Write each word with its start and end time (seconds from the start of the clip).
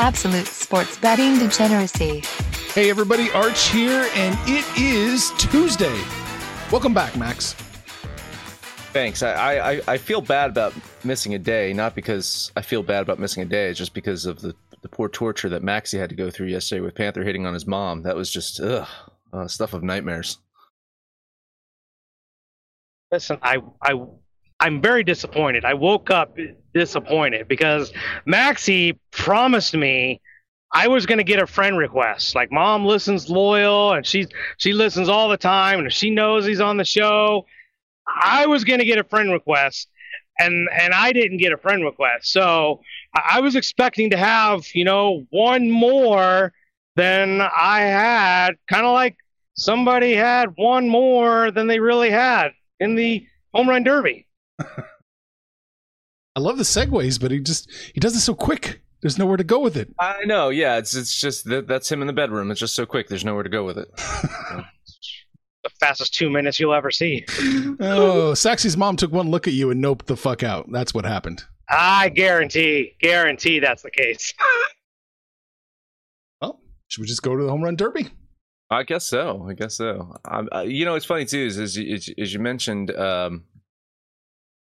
Absolute 0.00 0.46
sports 0.46 0.96
betting 0.98 1.38
degeneracy. 1.38 2.22
Hey 2.72 2.88
everybody, 2.88 3.30
Arch 3.32 3.68
here, 3.68 4.08
and 4.14 4.34
it 4.48 4.64
is 4.80 5.30
Tuesday. 5.36 6.00
Welcome 6.72 6.94
back, 6.94 7.14
Max. 7.18 7.52
Thanks. 8.94 9.22
I, 9.22 9.72
I, 9.72 9.80
I 9.86 9.98
feel 9.98 10.22
bad 10.22 10.48
about 10.48 10.72
missing 11.04 11.34
a 11.34 11.38
day, 11.38 11.74
not 11.74 11.94
because 11.94 12.50
I 12.56 12.62
feel 12.62 12.82
bad 12.82 13.02
about 13.02 13.18
missing 13.18 13.42
a 13.42 13.46
day, 13.46 13.68
it's 13.68 13.78
just 13.78 13.92
because 13.92 14.24
of 14.24 14.40
the, 14.40 14.54
the 14.80 14.88
poor 14.88 15.10
torture 15.10 15.50
that 15.50 15.62
Maxie 15.62 15.98
had 15.98 16.08
to 16.08 16.16
go 16.16 16.30
through 16.30 16.46
yesterday 16.46 16.80
with 16.80 16.94
Panther 16.94 17.22
hitting 17.22 17.44
on 17.44 17.52
his 17.52 17.66
mom. 17.66 18.00
That 18.00 18.16
was 18.16 18.30
just 18.30 18.58
ugh, 18.58 18.88
uh, 19.34 19.48
stuff 19.48 19.74
of 19.74 19.82
nightmares. 19.82 20.38
Listen, 23.12 23.36
I 23.42 23.58
I 23.82 24.00
I'm 24.60 24.80
very 24.80 25.02
disappointed. 25.02 25.64
I 25.64 25.74
woke 25.74 26.10
up 26.10 26.36
disappointed 26.74 27.48
because 27.48 27.92
Maxie 28.26 28.98
promised 29.10 29.74
me 29.74 30.20
I 30.72 30.86
was 30.88 31.06
going 31.06 31.18
to 31.18 31.24
get 31.24 31.42
a 31.42 31.46
friend 31.46 31.76
request. 31.76 32.34
Like 32.34 32.52
mom 32.52 32.84
listens 32.84 33.28
loyal 33.28 33.92
and 33.92 34.06
she's 34.06 34.28
she 34.58 34.72
listens 34.72 35.08
all 35.08 35.28
the 35.28 35.36
time 35.36 35.80
and 35.80 35.92
she 35.92 36.10
knows 36.10 36.46
he's 36.46 36.60
on 36.60 36.76
the 36.76 36.84
show, 36.84 37.46
I 38.06 38.46
was 38.46 38.64
going 38.64 38.78
to 38.78 38.84
get 38.84 38.98
a 38.98 39.04
friend 39.04 39.32
request 39.32 39.88
and 40.38 40.68
and 40.72 40.94
I 40.94 41.12
didn't 41.12 41.38
get 41.38 41.52
a 41.52 41.56
friend 41.56 41.84
request. 41.84 42.32
So 42.32 42.80
I 43.14 43.40
was 43.40 43.56
expecting 43.56 44.10
to 44.10 44.16
have, 44.16 44.64
you 44.74 44.84
know, 44.84 45.26
one 45.30 45.70
more 45.70 46.52
than 46.96 47.40
I 47.40 47.80
had, 47.80 48.52
kind 48.68 48.84
of 48.84 48.92
like 48.92 49.16
somebody 49.54 50.14
had 50.14 50.50
one 50.56 50.88
more 50.88 51.50
than 51.50 51.66
they 51.66 51.80
really 51.80 52.10
had 52.10 52.50
in 52.78 52.94
the 52.94 53.26
home 53.52 53.68
run 53.68 53.84
derby. 53.84 54.26
I 56.36 56.40
love 56.40 56.58
the 56.58 56.64
segues, 56.64 57.20
but 57.20 57.30
he 57.30 57.40
just 57.40 57.70
he 57.94 58.00
does 58.00 58.14
it 58.14 58.20
so 58.20 58.34
quick. 58.34 58.82
There's 59.02 59.18
nowhere 59.18 59.36
to 59.36 59.44
go 59.44 59.60
with 59.60 59.76
it. 59.76 59.92
I 59.98 60.24
know. 60.24 60.50
Yeah, 60.50 60.76
it's 60.76 60.94
it's 60.94 61.20
just 61.20 61.46
that 61.46 61.66
that's 61.66 61.90
him 61.90 62.02
in 62.02 62.06
the 62.06 62.12
bedroom. 62.12 62.50
It's 62.50 62.60
just 62.60 62.74
so 62.74 62.86
quick. 62.86 63.08
There's 63.08 63.24
nowhere 63.24 63.42
to 63.42 63.48
go 63.48 63.64
with 63.64 63.78
it. 63.78 63.88
the 63.96 65.70
fastest 65.80 66.14
two 66.14 66.30
minutes 66.30 66.60
you'll 66.60 66.74
ever 66.74 66.90
see. 66.90 67.24
oh, 67.80 68.34
Saxy's 68.34 68.76
mom 68.76 68.96
took 68.96 69.12
one 69.12 69.30
look 69.30 69.48
at 69.48 69.54
you 69.54 69.70
and 69.70 69.82
noped 69.82 70.06
the 70.06 70.16
fuck 70.16 70.42
out. 70.42 70.70
That's 70.70 70.94
what 70.94 71.04
happened. 71.04 71.44
I 71.68 72.08
guarantee, 72.08 72.96
guarantee 73.00 73.60
that's 73.60 73.82
the 73.82 73.90
case. 73.90 74.34
well, 76.42 76.60
should 76.88 77.02
we 77.02 77.06
just 77.06 77.22
go 77.22 77.36
to 77.36 77.44
the 77.44 77.50
home 77.50 77.62
run 77.62 77.76
derby? 77.76 78.08
I 78.70 78.82
guess 78.82 79.04
so. 79.04 79.46
I 79.48 79.54
guess 79.54 79.76
so. 79.76 80.16
Um, 80.24 80.48
uh, 80.54 80.60
you 80.60 80.84
know, 80.84 80.94
it's 80.94 81.06
funny 81.06 81.24
too. 81.24 81.40
Is 81.46 81.58
as, 81.58 81.76
as, 81.76 82.10
as 82.18 82.32
you 82.32 82.38
mentioned, 82.40 82.90
um, 82.96 83.44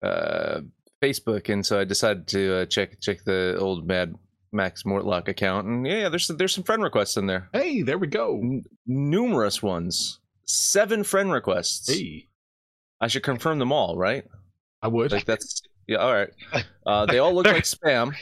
uh, 0.03 0.61
Facebook, 1.01 1.49
and 1.49 1.65
so 1.65 1.79
I 1.79 1.83
decided 1.83 2.27
to 2.29 2.55
uh, 2.55 2.65
check 2.65 2.99
check 3.01 3.23
the 3.23 3.57
old 3.59 3.87
Mad 3.87 4.15
Max 4.51 4.83
Mortlock 4.83 5.27
account, 5.27 5.67
and 5.67 5.85
yeah, 5.85 6.09
there's 6.09 6.27
there's 6.27 6.53
some 6.53 6.63
friend 6.63 6.81
requests 6.81 7.17
in 7.17 7.27
there. 7.27 7.49
Hey, 7.53 7.81
there 7.81 7.97
we 7.97 8.07
go. 8.07 8.39
N- 8.41 8.63
numerous 8.87 9.61
ones. 9.61 10.19
Seven 10.45 11.03
friend 11.03 11.31
requests. 11.31 11.91
Hey, 11.91 12.27
I 13.01 13.07
should 13.07 13.23
confirm 13.23 13.59
them 13.59 13.71
all, 13.71 13.97
right? 13.97 14.25
I 14.81 14.87
would. 14.87 15.11
Like 15.11 15.25
that's 15.25 15.61
yeah. 15.87 15.97
All 15.97 16.13
right. 16.13 16.29
Uh, 16.87 17.03
they 17.07 17.17
all 17.17 17.33
look 17.33 17.47
like 17.47 17.63
spam, 17.63 18.13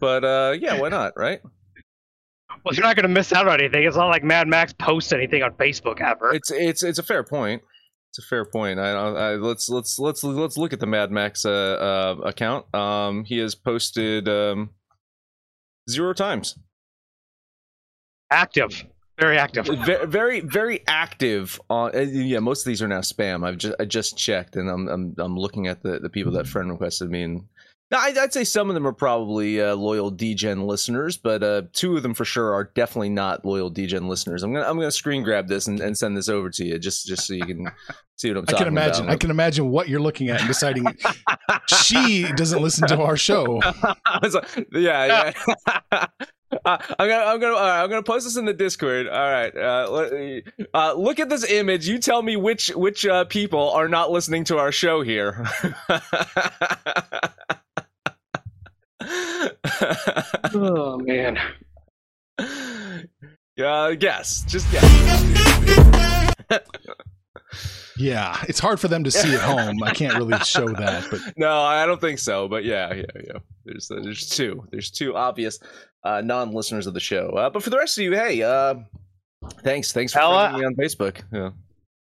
but 0.00 0.24
uh, 0.24 0.54
yeah, 0.58 0.80
why 0.80 0.88
not, 0.88 1.12
right? 1.18 1.42
Well, 2.64 2.74
you're 2.74 2.82
not 2.82 2.96
going 2.96 3.02
to 3.06 3.12
miss 3.12 3.30
out 3.30 3.46
on 3.46 3.60
anything. 3.60 3.84
It's 3.84 3.94
not 3.94 4.08
like 4.08 4.24
Mad 4.24 4.48
Max 4.48 4.72
posts 4.72 5.12
anything 5.12 5.42
on 5.42 5.52
Facebook 5.52 6.00
ever. 6.00 6.32
It's 6.32 6.50
it's 6.50 6.82
it's 6.82 6.98
a 6.98 7.02
fair 7.02 7.22
point. 7.22 7.62
It's 8.16 8.24
a 8.24 8.28
fair 8.28 8.46
point. 8.46 8.80
I, 8.80 8.92
I, 8.92 9.34
let's 9.34 9.68
let's 9.68 9.98
let's 9.98 10.24
let's 10.24 10.56
look 10.56 10.72
at 10.72 10.80
the 10.80 10.86
Mad 10.86 11.10
Max 11.10 11.44
uh, 11.44 11.50
uh, 11.50 12.20
account. 12.24 12.74
Um, 12.74 13.24
he 13.24 13.36
has 13.38 13.54
posted 13.54 14.26
um, 14.26 14.70
zero 15.90 16.14
times. 16.14 16.58
Active, 18.30 18.86
very 19.20 19.36
active, 19.36 19.66
very 19.66 20.06
very, 20.06 20.40
very 20.40 20.82
active. 20.86 21.60
On 21.68 21.94
uh, 21.94 22.00
yeah, 22.00 22.38
most 22.38 22.62
of 22.62 22.70
these 22.70 22.80
are 22.80 22.88
now 22.88 23.00
spam. 23.00 23.46
I've 23.46 23.58
just 23.58 23.74
I 23.78 23.84
just 23.84 24.16
checked, 24.16 24.56
and 24.56 24.70
I'm 24.70 24.88
I'm 24.88 25.14
I'm 25.18 25.36
looking 25.36 25.66
at 25.66 25.82
the 25.82 25.98
the 25.98 26.08
people 26.08 26.32
that 26.32 26.46
friend 26.46 26.70
requested 26.70 27.10
me, 27.10 27.22
and 27.22 27.44
I'd 27.92 28.32
say 28.32 28.42
some 28.42 28.68
of 28.68 28.74
them 28.74 28.86
are 28.86 28.92
probably 28.92 29.60
uh, 29.60 29.76
loyal 29.76 30.10
Degen 30.10 30.66
listeners, 30.66 31.16
but 31.16 31.42
uh, 31.42 31.62
two 31.72 31.96
of 31.96 32.02
them 32.02 32.14
for 32.14 32.24
sure 32.24 32.52
are 32.52 32.72
definitely 32.74 33.10
not 33.10 33.44
loyal 33.44 33.70
Degen 33.70 34.08
listeners. 34.08 34.42
I'm 34.42 34.52
gonna 34.52 34.66
I'm 34.66 34.76
gonna 34.76 34.90
screen 34.90 35.22
grab 35.22 35.46
this 35.46 35.68
and, 35.68 35.80
and 35.80 35.96
send 35.96 36.16
this 36.16 36.28
over 36.28 36.50
to 36.50 36.64
you 36.64 36.78
just 36.78 37.06
just 37.06 37.26
so 37.26 37.34
you 37.34 37.46
can 37.46 37.70
see 38.16 38.30
what 38.30 38.38
I'm 38.38 38.46
talking 38.46 38.56
I 38.56 38.58
can 38.58 38.68
imagine. 38.68 39.04
About. 39.04 39.14
I 39.14 39.16
can 39.16 39.30
imagine 39.30 39.70
what 39.70 39.88
you're 39.88 40.00
looking 40.00 40.28
at 40.28 40.40
and 40.40 40.48
deciding 40.48 40.86
she 41.66 42.30
doesn't 42.32 42.62
listen 42.62 42.88
to 42.88 43.00
our 43.00 43.16
show. 43.16 43.60
like, 44.22 44.66
yeah, 44.72 45.32
yeah. 45.92 46.06
Uh, 46.64 46.78
I'm 46.98 47.08
gonna, 47.08 47.24
I'm 47.24 47.40
gonna, 47.40 47.56
I'm 47.56 47.90
gonna 47.90 48.04
post 48.04 48.24
this 48.24 48.36
in 48.36 48.44
the 48.44 48.52
Discord. 48.52 49.08
All 49.08 49.30
right, 49.30 49.54
uh, 49.56 50.40
uh, 50.72 50.94
look 50.94 51.18
at 51.18 51.28
this 51.28 51.48
image. 51.50 51.88
You 51.88 51.98
tell 51.98 52.22
me 52.22 52.36
which, 52.36 52.68
which 52.68 53.04
uh, 53.04 53.24
people 53.24 53.70
are 53.70 53.88
not 53.88 54.12
listening 54.12 54.44
to 54.44 54.58
our 54.58 54.70
show 54.70 55.02
here. 55.02 55.44
oh 60.54 60.98
man. 60.98 61.36
Yeah, 63.56 63.94
guess. 63.94 64.42
Just 64.42 64.70
guess. 64.70 64.86
Yeah, 67.98 68.42
it's 68.48 68.58
hard 68.58 68.80
for 68.80 68.88
them 68.88 69.04
to 69.04 69.10
see 69.10 69.34
at 69.34 69.40
home. 69.42 69.82
I 69.82 69.92
can't 69.92 70.14
really 70.14 70.38
show 70.40 70.68
that, 70.68 71.06
but 71.10 71.20
no, 71.36 71.60
I 71.60 71.86
don't 71.86 72.00
think 72.00 72.18
so. 72.18 72.48
But 72.48 72.64
yeah, 72.64 72.92
yeah, 72.94 73.04
yeah. 73.14 73.38
There's 73.64 73.90
uh, 73.90 74.00
there's 74.02 74.28
two. 74.28 74.66
There's 74.70 74.90
two 74.90 75.16
obvious 75.16 75.58
uh, 76.04 76.20
non-listeners 76.20 76.86
of 76.86 76.94
the 76.94 77.00
show. 77.00 77.28
Uh, 77.30 77.50
but 77.50 77.62
for 77.62 77.70
the 77.70 77.78
rest 77.78 77.98
of 77.98 78.04
you, 78.04 78.12
hey, 78.12 78.42
uh, 78.42 78.76
thanks, 79.62 79.92
thanks 79.92 80.12
for 80.12 80.20
Ella, 80.20 80.56
me 80.58 80.64
on 80.64 80.74
Facebook. 80.74 81.22
Yeah. 81.32 81.50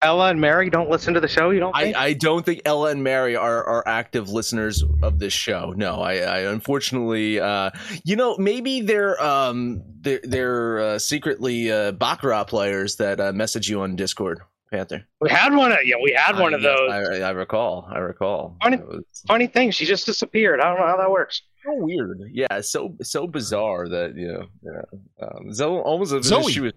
Ella 0.02 0.30
and 0.30 0.40
Mary 0.40 0.70
don't 0.70 0.90
listen 0.90 1.14
to 1.16 1.20
the 1.20 1.28
show. 1.28 1.50
You 1.50 1.60
don't? 1.62 1.76
I, 1.76 1.94
I, 1.96 2.14
don't 2.14 2.46
think 2.46 2.62
Ella 2.66 2.92
and 2.92 3.04
Mary 3.04 3.36
are, 3.36 3.64
are 3.64 3.88
active 3.88 4.30
listeners 4.30 4.84
of 5.02 5.18
this 5.18 5.34
show. 5.34 5.74
No, 5.76 5.96
I, 5.96 6.18
I 6.18 6.40
unfortunately, 6.52 7.40
uh, 7.40 7.72
you 8.04 8.16
know, 8.16 8.38
maybe 8.38 8.82
they're 8.82 9.22
um 9.24 9.82
they're 10.02 10.20
they're 10.24 10.80
uh, 10.80 11.00
secretly 11.00 11.72
uh, 11.72 11.94
baccarat 11.94 12.44
players 12.44 12.98
that 12.98 13.20
uh, 13.20 13.32
message 13.32 13.68
you 13.68 13.82
on 13.82 13.96
Discord. 13.96 14.42
Panther. 14.72 15.06
We 15.22 15.30
had 15.30 15.54
one. 15.54 15.72
Of, 15.72 15.80
yeah, 15.86 15.96
we 16.02 16.12
had 16.18 16.40
one 16.40 16.54
of 16.54 16.62
those. 16.62 16.92
I, 16.92 17.22
I, 17.22 17.30
recall. 17.32 17.88
I 17.90 18.00
recall. 18.00 18.58
Funny, 18.64 18.78
was, 18.78 19.04
funny 19.28 19.48
thing. 19.48 19.72
She 19.72 19.86
just 19.86 20.06
disappeared. 20.06 20.60
I 20.60 20.70
don't 20.70 20.80
know 20.80 20.88
how 20.88 20.98
that 20.98 21.12
works. 21.12 21.44
So 21.64 21.72
weird. 21.76 22.20
Yeah, 22.32 22.62
so 22.62 22.96
so 23.02 23.28
bizarre 23.28 23.88
that 23.90 24.16
you 24.16 24.28
know, 24.28 24.46
you 24.62 24.72
know 24.72 25.28
um, 25.28 25.54
so 25.54 25.80
almost 25.82 26.14
as 26.14 26.26
Zoe. 26.26 26.52
she 26.52 26.62
was 26.62 26.74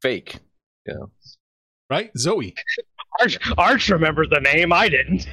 fake. 0.00 0.38
Yeah. 0.86 0.94
You 0.94 1.00
know? 1.00 1.10
right? 1.90 2.10
Zoe. 2.18 2.54
Arch, 3.20 3.38
Arch 3.56 3.88
remembers 3.88 4.28
the 4.30 4.40
name. 4.40 4.72
I 4.72 4.88
didn't. 4.88 5.26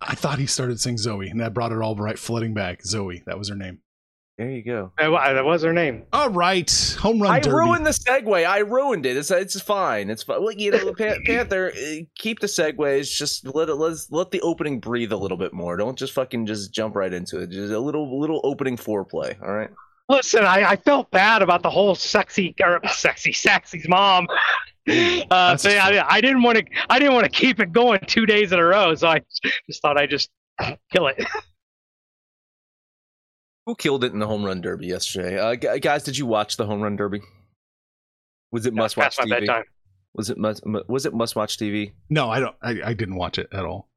I 0.00 0.14
thought 0.14 0.38
he 0.38 0.46
started 0.46 0.80
saying 0.80 0.98
Zoe, 0.98 1.28
and 1.28 1.40
that 1.40 1.54
brought 1.54 1.72
it 1.72 1.80
all 1.80 1.96
right 1.96 2.18
flooding 2.18 2.54
back. 2.54 2.84
Zoe, 2.84 3.22
that 3.26 3.38
was 3.38 3.48
her 3.48 3.56
name. 3.56 3.80
There 4.36 4.50
you 4.50 4.64
go. 4.64 4.90
That 4.98 5.44
was 5.44 5.62
her 5.62 5.72
name. 5.72 6.02
All 6.12 6.28
right, 6.28 6.96
home 6.98 7.22
run 7.22 7.30
I 7.30 7.38
derby. 7.38 7.54
ruined 7.54 7.86
the 7.86 7.90
segue. 7.90 8.44
I 8.44 8.58
ruined 8.58 9.06
it. 9.06 9.16
It's 9.16 9.30
it's 9.30 9.60
fine. 9.60 10.10
It's 10.10 10.24
fine. 10.24 10.42
Well, 10.42 10.52
you 10.52 10.72
know, 10.72 10.92
Panther, 11.24 11.70
uh, 11.72 11.94
keep 12.18 12.40
the 12.40 12.48
segues. 12.48 13.16
Just 13.16 13.46
let 13.54 13.68
it 13.68 13.76
let 13.76 13.96
let 14.10 14.32
the 14.32 14.40
opening 14.40 14.80
breathe 14.80 15.12
a 15.12 15.16
little 15.16 15.36
bit 15.36 15.52
more. 15.52 15.76
Don't 15.76 15.96
just 15.96 16.12
fucking 16.14 16.46
just 16.46 16.72
jump 16.74 16.96
right 16.96 17.12
into 17.12 17.40
it. 17.40 17.50
Just 17.50 17.72
a 17.72 17.78
little 17.78 18.18
little 18.20 18.40
opening 18.42 18.76
foreplay. 18.76 19.40
All 19.40 19.52
right. 19.54 19.70
Listen, 20.08 20.44
I, 20.44 20.70
I 20.70 20.76
felt 20.76 21.10
bad 21.12 21.40
about 21.40 21.62
the 21.62 21.70
whole 21.70 21.94
sexy 21.94 22.54
or 22.60 22.80
sexy 22.88 23.32
sexy's 23.32 23.88
mom. 23.88 24.26
Uh, 24.86 25.24
That's 25.30 25.62
thing. 25.62 25.78
I, 25.78 26.04
I 26.06 26.20
didn't 26.20 26.42
want 26.42 26.58
to. 26.58 26.64
I 26.90 26.98
didn't 26.98 27.14
want 27.14 27.24
to 27.24 27.30
keep 27.30 27.58
it 27.58 27.72
going 27.72 28.00
two 28.06 28.26
days 28.26 28.52
in 28.52 28.58
a 28.58 28.64
row, 28.64 28.94
so 28.94 29.08
I 29.08 29.22
just 29.66 29.80
thought 29.80 29.96
I'd 29.96 30.10
just 30.10 30.28
kill 30.92 31.06
it. 31.06 31.24
Who 33.66 33.74
killed 33.74 34.04
it 34.04 34.12
in 34.12 34.18
the 34.18 34.26
home 34.26 34.44
run 34.44 34.60
derby 34.60 34.86
yesterday? 34.86 35.38
Uh, 35.38 35.54
gu- 35.54 35.78
guys, 35.80 36.02
did 36.04 36.18
you 36.18 36.26
watch 36.26 36.56
the 36.56 36.66
home 36.66 36.82
run 36.82 36.96
derby? 36.96 37.20
Was 38.52 38.66
it 38.66 38.74
must 38.74 38.96
watch 38.96 39.16
TV? 39.16 39.30
bedtime. 39.30 39.64
Was 40.14 40.30
it 40.30 40.38
must 40.38 40.62
was 40.64 41.06
it 41.06 41.14
must 41.14 41.34
watch 41.34 41.56
TV? 41.58 41.92
no, 42.10 42.30
I 42.30 42.40
don't. 42.40 42.54
I, 42.62 42.80
I 42.84 42.94
didn't 42.94 43.16
watch 43.16 43.38
it 43.38 43.48
at 43.52 43.64
all. 43.64 43.88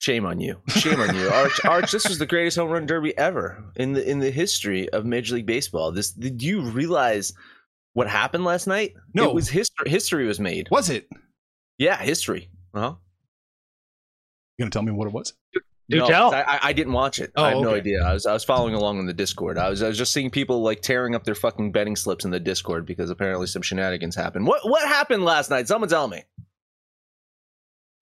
Shame 0.00 0.26
on 0.26 0.40
you. 0.40 0.60
Shame 0.68 1.00
on 1.00 1.14
you. 1.14 1.28
Arch, 1.28 1.60
Arch, 1.64 1.92
this 1.92 2.08
was 2.08 2.18
the 2.18 2.26
greatest 2.26 2.56
home 2.56 2.70
run 2.70 2.84
derby 2.86 3.16
ever 3.16 3.62
in 3.76 3.92
the 3.92 4.08
in 4.08 4.18
the 4.18 4.30
history 4.30 4.88
of 4.90 5.04
Major 5.04 5.36
League 5.36 5.46
Baseball. 5.46 5.92
This 5.92 6.10
did 6.10 6.42
you 6.42 6.62
realize 6.62 7.32
what 7.92 8.08
happened 8.08 8.44
last 8.44 8.66
night? 8.66 8.94
No. 9.14 9.28
It 9.30 9.34
was 9.34 9.48
history 9.48 9.88
history 9.88 10.26
was 10.26 10.40
made. 10.40 10.68
Was 10.70 10.90
it? 10.90 11.08
Yeah, 11.78 11.96
history. 11.96 12.50
Uh-huh. 12.74 12.94
You 14.58 14.62
gonna 14.64 14.70
tell 14.70 14.82
me 14.82 14.92
what 14.92 15.06
it 15.06 15.12
was? 15.14 15.32
Do 15.90 15.98
no, 15.98 16.06
tell. 16.06 16.30
'cause 16.30 16.44
I, 16.46 16.54
I- 16.56 16.60
I 16.68 16.72
didn't 16.72 16.94
watch 16.94 17.18
it. 17.18 17.30
Oh, 17.36 17.44
I 17.44 17.50
have 17.50 17.60
no 17.60 17.74
idea. 17.74 18.02
I 18.02 18.12
was 18.14 18.24
I 18.26 18.32
was 18.32 18.42
following 18.44 18.74
along 18.74 18.98
in 19.00 19.06
the 19.06 19.12
Discord. 19.12 19.58
I 19.58 19.68
was 19.68 19.82
I 19.82 19.88
was 19.88 19.98
just 19.98 20.12
seeing 20.12 20.30
people 20.30 20.62
like 20.62 20.80
tearing 20.80 21.14
up 21.14 21.24
their 21.24 21.34
fucking 21.34 21.72
betting 21.72 21.94
slips 21.96 22.24
in 22.24 22.30
the 22.30 22.40
Discord 22.40 22.86
because 22.86 23.10
apparently 23.10 23.46
some 23.46 23.60
shenanigans 23.62 24.16
happened. 24.16 24.46
What 24.46 24.60
what 24.68 24.86
happened 24.88 25.24
last 25.24 25.50
night? 25.50 25.68
Someone 25.68 25.90
tell 25.90 26.08
me. 26.08 26.22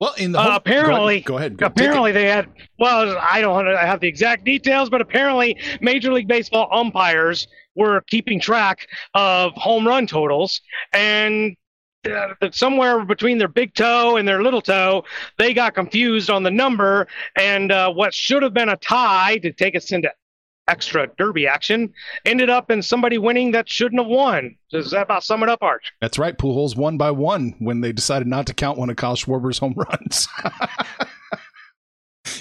Well, 0.00 0.14
in 0.18 0.32
the 0.32 0.38
Uh, 0.40 0.42
home- 0.44 0.52
apparently- 0.56 1.20
go 1.20 1.38
ahead. 1.38 1.56
Go 1.56 1.66
ahead. 1.66 1.76
Take 1.76 1.84
it. 1.84 1.88
apparently 1.88 2.12
they 2.12 2.24
had 2.26 2.48
well 2.78 3.16
i 3.20 3.40
don't 3.40 3.66
have 3.66 4.00
the 4.00 4.08
exact 4.08 4.44
details 4.44 4.90
but 4.90 5.00
apparently 5.00 5.56
major 5.80 6.12
league 6.12 6.26
baseball 6.28 6.68
umpires 6.72 7.46
were 7.76 8.00
keeping 8.08 8.40
track 8.40 8.86
of 9.14 9.52
home 9.54 9.86
run 9.86 10.06
totals 10.06 10.60
and 10.92 11.50
that 11.52 11.56
somewhere 12.52 13.04
between 13.04 13.38
their 13.38 13.48
big 13.48 13.74
toe 13.74 14.16
and 14.16 14.26
their 14.26 14.42
little 14.42 14.60
toe 14.60 15.04
they 15.38 15.54
got 15.54 15.74
confused 15.74 16.30
on 16.30 16.42
the 16.42 16.50
number 16.50 17.06
and 17.36 17.70
uh, 17.70 17.90
what 17.92 18.12
should 18.12 18.42
have 18.42 18.52
been 18.54 18.68
a 18.68 18.76
tie 18.78 19.38
to 19.38 19.52
take 19.52 19.76
us 19.76 19.92
into 19.92 20.10
extra 20.68 21.08
derby 21.18 21.46
action 21.46 21.92
ended 22.24 22.48
up 22.50 22.70
in 22.70 22.82
somebody 22.82 23.18
winning 23.18 23.50
that 23.52 23.68
shouldn't 23.68 24.00
have 24.00 24.08
won 24.10 24.54
does 24.70 24.90
that 24.90 25.02
about 25.02 25.22
sum 25.22 25.42
it 25.42 25.48
up 25.48 25.62
arch 25.62 25.92
That's 26.00 26.18
right. 26.18 26.36
Pujols 26.36 26.76
won 26.76 26.96
by 26.96 27.10
one 27.10 27.54
when 27.58 27.80
they 27.80 27.92
decided 27.92 28.26
not 28.28 28.46
to 28.46 28.54
count 28.54 28.78
one 28.78 28.88
of 28.90 28.96
Kyle 28.96 29.16
Schwarber's 29.16 29.58
home 29.58 29.74
runs. 29.76 30.28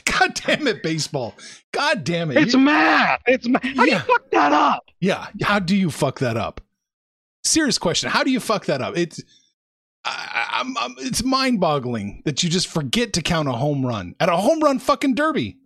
God 0.05 0.35
damn 0.35 0.67
it, 0.67 0.83
baseball! 0.83 1.33
God 1.71 2.03
damn 2.03 2.29
it! 2.31 2.37
it's 2.37 2.53
You- 2.53 2.59
math 2.59 3.21
it's 3.25 3.47
math 3.47 3.63
how 3.63 3.85
do 3.85 3.91
you 3.91 3.99
fuck 3.99 4.29
that 4.31 4.53
up 4.53 4.83
yeah. 4.99 5.27
How 5.41 5.57
do 5.57 5.75
you 5.75 5.89
fuck 5.89 6.19
that 6.19 6.37
up? 6.37 6.61
Serious 7.43 7.79
question. 7.79 8.11
How 8.11 8.23
do 8.23 8.29
you 8.29 8.39
fuck 8.39 8.65
that 8.65 8.81
up? 8.83 8.95
It's 8.95 9.19
I, 10.03 10.09
I- 10.51 10.59
I'm, 10.61 10.77
I'm, 10.77 10.95
it's 10.99 11.23
mind-boggling 11.23 12.21
that 12.25 12.43
you 12.43 12.49
just 12.49 12.67
forget 12.67 13.13
to 13.13 13.21
count 13.21 13.47
a 13.47 13.53
home 13.53 13.85
run 13.85 14.15
at 14.19 14.29
a 14.29 14.35
home 14.37 14.59
run 14.59 14.79
fucking 14.79 15.15
derby. 15.15 15.57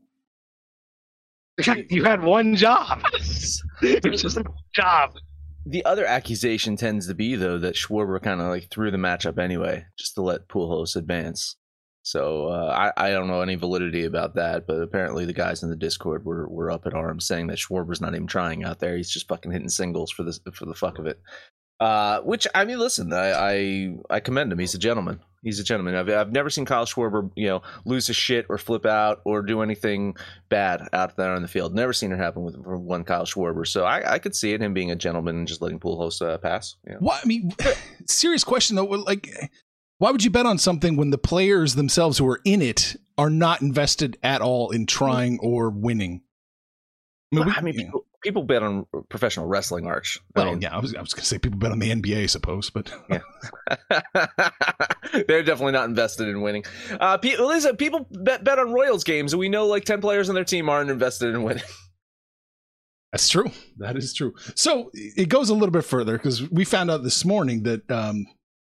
you 1.90 2.04
had 2.04 2.22
one 2.24 2.56
job. 2.56 3.02
it's 3.14 3.62
just 4.22 4.36
one 4.38 4.46
job. 4.74 5.14
The 5.66 5.84
other 5.86 6.06
accusation 6.06 6.76
tends 6.76 7.08
to 7.08 7.16
be 7.16 7.36
though 7.36 7.58
that 7.60 7.76
Schwarber 7.76 8.22
kind 8.22 8.40
of 8.42 8.48
like 8.48 8.70
threw 8.70 8.92
the 8.92 8.98
matchup 8.98 9.40
anyway, 9.40 9.86
just 9.98 10.16
to 10.16 10.22
let 10.22 10.48
Pujols 10.48 10.96
advance. 10.96 11.56
So 12.04 12.50
uh, 12.50 12.92
I 12.98 13.08
I 13.08 13.10
don't 13.12 13.28
know 13.28 13.42
any 13.42 13.56
validity 13.56 14.06
about 14.06 14.36
that, 14.36 14.68
but 14.68 14.82
apparently 14.82 15.26
the 15.26 15.34
guys 15.34 15.64
in 15.64 15.72
the 15.72 15.76
Discord 15.76 16.24
were 16.24 16.48
were 16.48 16.70
up 16.70 16.86
at 16.86 16.94
arms 16.94 17.26
saying 17.26 17.48
that 17.48 17.58
Schwarber's 17.58 18.00
not 18.02 18.14
even 18.14 18.28
trying 18.28 18.64
out 18.64 18.80
there; 18.80 18.96
he's 18.96 19.10
just 19.10 19.28
fucking 19.28 19.52
hitting 19.52 19.70
singles 19.70 20.12
for 20.12 20.22
the 20.22 20.38
for 20.54 20.66
the 20.66 20.76
fuck 20.76 21.00
of 21.00 21.08
it. 21.08 21.20
Uh, 21.80 22.22
which 22.22 22.48
I 22.56 22.64
mean, 22.66 22.80
listen, 22.80 23.12
I, 23.14 23.32
I 23.32 23.96
I 24.10 24.20
commend 24.22 24.52
him. 24.52 24.60
He's 24.60 24.74
a 24.76 24.80
gentleman. 24.80 25.20
He's 25.44 25.60
a 25.60 25.64
gentleman. 25.64 25.94
I've 25.96 26.10
I've 26.10 26.32
never 26.32 26.50
seen 26.50 26.66
Kyle 26.66 26.86
Schwarber, 26.86 27.30
you 27.36 27.48
know, 27.48 27.62
lose 27.84 28.08
his 28.08 28.16
shit 28.16 28.46
or 28.50 28.58
flip 28.58 28.86
out 28.86 29.22
or 29.26 29.42
do 29.42 29.62
anything 29.62 30.16
bad 30.50 30.88
out 30.94 31.18
there 31.18 31.34
on 31.34 31.42
the 31.42 31.48
field. 31.48 31.76
Never 31.76 31.92
seen 31.94 32.12
it 32.12 32.18
happen 32.18 32.44
with 32.44 32.56
one 32.58 33.04
Kyle 33.04 33.26
Schwarber. 33.26 33.68
So 33.68 33.84
I, 33.84 34.14
I 34.14 34.20
could 34.20 34.36
see 34.36 34.54
it 34.54 34.62
him 34.62 34.74
being 34.74 34.90
a 34.90 34.96
gentleman 34.96 35.36
and 35.38 35.48
just 35.48 35.62
letting 35.62 35.80
Pujols 35.80 36.22
uh, 36.26 36.38
pass. 36.38 36.78
Yeah. 36.88 36.96
What 37.00 37.20
I 37.24 37.28
mean, 37.28 37.54
serious 38.08 38.44
question 38.44 38.76
though. 38.78 38.86
Like, 38.86 39.30
why 39.98 40.12
would 40.12 40.24
you 40.24 40.32
bet 40.32 40.46
on 40.46 40.58
something 40.58 40.96
when 40.96 41.10
the 41.12 41.18
players 41.18 41.76
themselves 41.76 42.18
who 42.18 42.28
are 42.28 42.42
in 42.46 42.62
it 42.62 42.96
are 43.18 43.30
not 43.30 43.62
invested 43.62 44.18
at 44.24 44.42
all 44.42 44.72
in 44.72 44.86
trying 44.86 45.40
or 45.42 45.70
winning? 45.70 46.22
I 47.34 47.36
Well, 47.36 47.46
we- 47.46 47.52
I 47.52 47.62
mean, 47.62 47.76
people, 47.76 48.05
people 48.26 48.44
bet 48.44 48.64
on 48.64 48.86
professional 49.10 49.46
wrestling, 49.46 49.86
Arch. 49.86 50.20
I 50.36 50.42
Well, 50.42 50.52
mean, 50.52 50.62
yeah, 50.62 50.76
I 50.76 50.80
was, 50.80 50.96
I 50.96 51.02
was 51.02 51.14
going 51.14 51.22
to 51.22 51.28
say 51.28 51.38
people 51.38 51.60
bet 51.60 51.72
on 51.72 51.80
the 51.80 51.92
NBA, 51.92 52.24
I 52.24 52.26
suppose, 52.26 52.72
but 52.72 52.92
they're 55.28 55.44
definitely 55.44 55.74
not 55.74 55.88
invested 55.88 56.28
in 56.28 56.42
winning. 56.42 56.66
Uh, 57.00 57.18
listen, 57.22 57.78
people 57.78 58.08
bet, 58.12 58.44
bet 58.44 58.58
on 58.58 58.74
Royals 58.74 59.04
games, 59.04 59.32
and 59.32 59.40
we 59.40 59.48
know 59.48 59.68
like 59.68 59.86
ten 59.86 60.02
players 60.02 60.28
on 60.28 60.36
their 60.36 60.44
team 60.44 60.70
aren't 60.70 60.90
invested 60.90 61.36
in 61.36 61.44
winning. 61.44 61.64
that's 63.12 63.30
true. 63.30 63.52
That 63.78 63.96
is 63.96 64.14
true. 64.14 64.34
So 64.56 64.90
it 64.94 65.30
goes 65.30 65.50
a 65.50 65.54
little 65.54 65.72
bit 65.72 65.86
further 65.86 66.18
because 66.18 66.50
we 66.50 66.66
found 66.66 66.90
out 66.90 67.04
this 67.04 67.24
morning 67.24 67.64
that 67.64 67.90
um, 67.92 68.26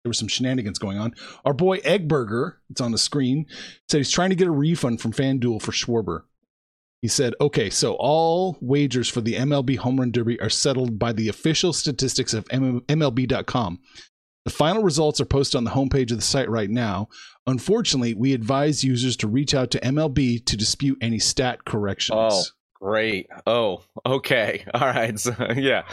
there 0.04 0.10
was 0.10 0.18
some 0.18 0.30
shenanigans 0.30 0.80
going 0.80 0.98
on. 0.98 1.14
Our 1.44 1.54
boy 1.54 1.80
Eggburger, 1.80 2.54
it's 2.70 2.82
on 2.82 2.94
the 2.94 2.98
screen, 2.98 3.48
said 3.90 3.98
he's 3.98 4.12
trying 4.12 4.30
to 4.30 4.36
get 4.36 4.48
a 4.48 4.52
refund 4.52 5.02
from 5.02 5.12
FanDuel 5.12 5.62
for 5.62 5.74
Schwarber. 5.74 6.24
He 7.02 7.08
said, 7.08 7.34
okay, 7.42 7.70
so 7.70 7.96
all 8.00 8.58
wagers 8.62 9.10
for 9.10 9.22
the 9.22 9.34
MLB 9.34 9.78
Home 9.78 10.00
Run 10.00 10.12
Derby 10.12 10.40
are 10.40 10.50
settled 10.50 11.00
by 11.00 11.14
the 11.14 11.30
official 11.30 11.74
statistics 11.74 12.34
of 12.34 12.46
MLB.com. 12.50 13.80
The 14.46 14.52
final 14.52 14.84
results 14.84 15.20
are 15.20 15.26
posted 15.26 15.58
on 15.58 15.64
the 15.64 15.72
homepage 15.72 16.12
of 16.12 16.18
the 16.18 16.24
site 16.24 16.50
right 16.50 16.70
now. 16.70 17.10
Unfortunately, 17.48 18.14
we 18.14 18.34
advise 18.34 18.84
users 18.84 19.18
to 19.18 19.28
reach 19.28 19.54
out 19.56 19.72
to 19.72 19.80
MLB 19.80 20.46
to 20.46 20.58
dispute 20.58 20.98
any 21.02 21.20
stat 21.20 21.66
corrections. 21.66 22.18
Oh. 22.20 22.44
Great. 22.82 23.28
Oh, 23.46 23.84
okay. 24.06 24.66
All 24.74 24.88
right. 24.88 25.18
So, 25.20 25.36
yeah. 25.56 25.84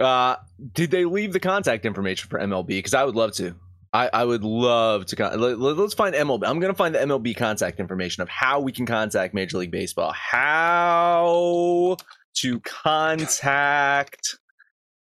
Uh, 0.00 0.34
did 0.72 0.90
they 0.90 1.04
leave 1.04 1.32
the 1.32 1.40
contact 1.40 1.86
information 1.86 2.28
for 2.28 2.40
MLB? 2.40 2.66
Because 2.66 2.94
I 2.94 3.04
would 3.04 3.14
love 3.14 3.32
to. 3.36 3.54
I, 3.92 4.08
I 4.12 4.24
would 4.24 4.42
love 4.42 5.06
to. 5.06 5.16
Con- 5.16 5.38
let, 5.38 5.58
let- 5.58 5.76
let's 5.76 5.94
find 5.94 6.14
MLB. 6.14 6.46
I'm 6.46 6.60
to 6.60 6.74
find 6.74 6.94
the 6.94 7.00
MLB 7.00 7.36
contact 7.36 7.78
information 7.78 8.22
of 8.22 8.28
how 8.28 8.60
we 8.60 8.72
can 8.72 8.86
contact 8.86 9.34
Major 9.34 9.58
League 9.58 9.70
Baseball. 9.70 10.12
How 10.12 11.96
to 12.36 12.60
contact 12.60 14.38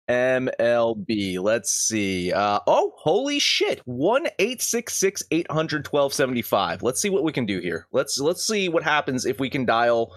MLB. 0.09 1.39
Let's 1.39 1.71
see. 1.71 2.33
Uh, 2.33 2.59
oh, 2.65 2.93
holy 2.97 3.37
shit. 3.37 3.79
1 3.85 4.25
866 4.39 5.23
800 5.29 5.87
1275. 5.87 6.81
Let's 6.81 6.99
see 6.99 7.09
what 7.11 7.23
we 7.23 7.31
can 7.31 7.45
do 7.45 7.59
here. 7.59 7.85
Let's 7.91 8.19
let's 8.19 8.45
see 8.45 8.69
what 8.69 8.83
happens 8.83 9.25
if 9.25 9.39
we 9.39 9.49
can 9.51 9.65
dial 9.65 10.11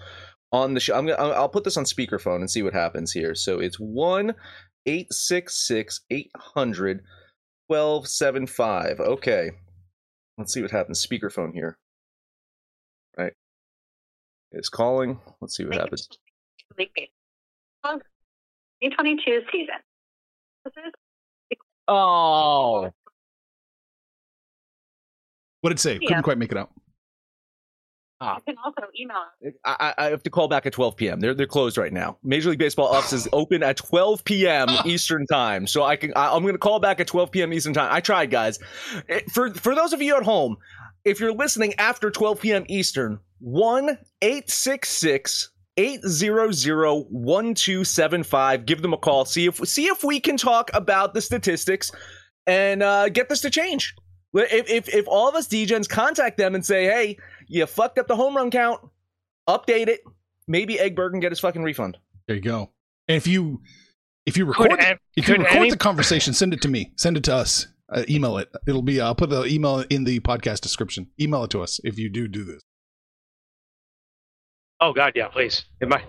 on 0.51 0.73
the 0.73 0.79
show. 0.79 0.95
I'm 0.95 1.05
gonna 1.05 1.21
I'll 1.21 1.47
put 1.49 1.63
this 1.63 1.77
on 1.77 1.83
speakerphone 1.83 2.37
and 2.37 2.49
see 2.49 2.63
what 2.63 2.73
happens 2.73 3.11
here. 3.11 3.35
So 3.35 3.59
it's 3.59 3.77
1 3.77 4.33
866 4.87 6.01
800 6.09 7.01
1275. 7.67 8.99
Okay. 8.99 9.51
Let's 10.37 10.53
see 10.53 10.61
what 10.61 10.71
happens. 10.71 11.05
Speakerphone 11.05 11.53
here. 11.53 11.77
Right. 13.17 13.33
It's 14.51 14.69
calling. 14.69 15.19
Let's 15.41 15.55
see 15.55 15.65
what 15.65 15.75
happens. 15.75 16.07
League 16.77 16.91
Baseball 16.95 17.99
2022 18.81 19.41
season. 19.51 19.75
This 20.65 20.73
is 20.85 20.93
Oh. 21.87 22.89
What 25.61 25.69
did 25.69 25.77
it 25.77 25.79
say? 25.79 25.99
Yeah. 26.01 26.07
Couldn't 26.07 26.23
quite 26.23 26.37
make 26.37 26.51
it 26.51 26.57
out. 26.57 26.71
You 28.23 28.41
can 28.45 28.55
also 28.63 28.81
email 28.99 29.17
us. 29.17 29.53
I, 29.65 29.75
I 29.79 29.93
I 30.05 30.09
have 30.09 30.23
to 30.23 30.29
call 30.29 30.47
back 30.47 30.65
at 30.65 30.73
12 30.73 30.95
p.m. 30.95 31.19
They're 31.19 31.33
they're 31.33 31.47
closed 31.47 31.77
right 31.77 31.93
now. 31.93 32.17
Major 32.23 32.49
League 32.49 32.59
Baseball 32.59 32.87
office 32.87 33.13
is 33.13 33.27
open 33.33 33.63
at 33.63 33.77
12 33.77 34.23
p.m. 34.23 34.69
Eastern 34.85 35.25
time, 35.27 35.67
so 35.67 35.83
I 35.83 35.95
can 35.95 36.13
I, 36.15 36.35
I'm 36.35 36.41
going 36.41 36.53
to 36.53 36.59
call 36.59 36.79
back 36.79 36.99
at 36.99 37.07
12 37.07 37.31
p.m. 37.31 37.53
Eastern 37.53 37.73
time. 37.73 37.89
I 37.91 38.01
tried, 38.01 38.31
guys. 38.31 38.59
Eh, 39.09 39.21
For 39.31 39.53
for 39.53 39.75
those 39.75 39.93
of 39.93 40.01
you 40.01 40.15
at 40.17 40.23
home, 40.23 40.57
if 41.05 41.19
you're 41.19 41.33
listening 41.33 41.73
after 41.77 42.11
12 42.11 42.41
p.m. 42.41 42.65
Eastern, 42.67 43.19
one 43.39 43.97
eight 44.21 44.49
six 44.49 44.89
six. 44.89 45.49
800-1275 45.75 48.65
give 48.65 48.83
them 48.83 48.93
a 48.93 48.97
call 48.97 49.25
see 49.25 49.47
if 49.47 49.55
see 49.67 49.87
if 49.87 50.03
we 50.03 50.19
can 50.19 50.37
talk 50.37 50.69
about 50.75 51.15
the 51.15 51.21
statistics 51.21 51.91
and 52.45 52.83
uh, 52.83 53.09
get 53.09 53.27
this 53.27 53.41
to 53.41 53.49
change 53.49 53.95
if, 54.35 54.69
if 54.69 54.87
if 54.93 55.07
all 55.07 55.27
of 55.27 55.33
us 55.35 55.47
DJs 55.47 55.89
contact 55.89 56.37
them 56.37 56.55
and 56.55 56.65
say 56.65 56.85
hey 56.85 57.17
you 57.47 57.65
fucked 57.65 57.97
up 57.99 58.07
the 58.07 58.15
home 58.15 58.35
run 58.35 58.49
count 58.51 58.81
update 59.47 59.87
it 59.87 60.01
maybe 60.47 60.75
Eggberg 60.75 61.11
can 61.11 61.19
get 61.19 61.31
his 61.31 61.39
fucking 61.39 61.63
refund. 61.63 61.97
There 62.27 62.35
you 62.35 62.41
go. 62.41 62.71
And 63.07 63.17
if 63.17 63.27
you 63.27 63.61
if 64.25 64.37
you 64.37 64.45
record 64.45 64.71
Could 64.71 64.79
an- 64.83 64.97
if 65.15 65.27
you 65.27 65.35
record 65.35 65.57
any- 65.57 65.69
the 65.69 65.77
conversation, 65.77 66.33
send 66.33 66.53
it 66.53 66.61
to 66.61 66.67
me. 66.67 66.91
Send 66.97 67.17
it 67.17 67.23
to 67.25 67.35
us. 67.35 67.67
Uh, 67.89 68.03
email 68.09 68.37
it. 68.37 68.49
It'll 68.67 68.81
be. 68.81 68.99
I'll 69.01 69.13
put 69.15 69.29
the 69.29 69.45
email 69.45 69.79
in 69.89 70.05
the 70.05 70.19
podcast 70.21 70.61
description. 70.61 71.07
Email 71.19 71.43
it 71.43 71.51
to 71.51 71.61
us 71.61 71.79
if 71.83 71.99
you 71.99 72.09
do 72.09 72.27
do 72.27 72.43
this. 72.43 72.61
Oh 74.79 74.93
God, 74.93 75.13
yeah, 75.15 75.27
please. 75.27 75.65
If, 75.79 75.89
my, 75.89 76.01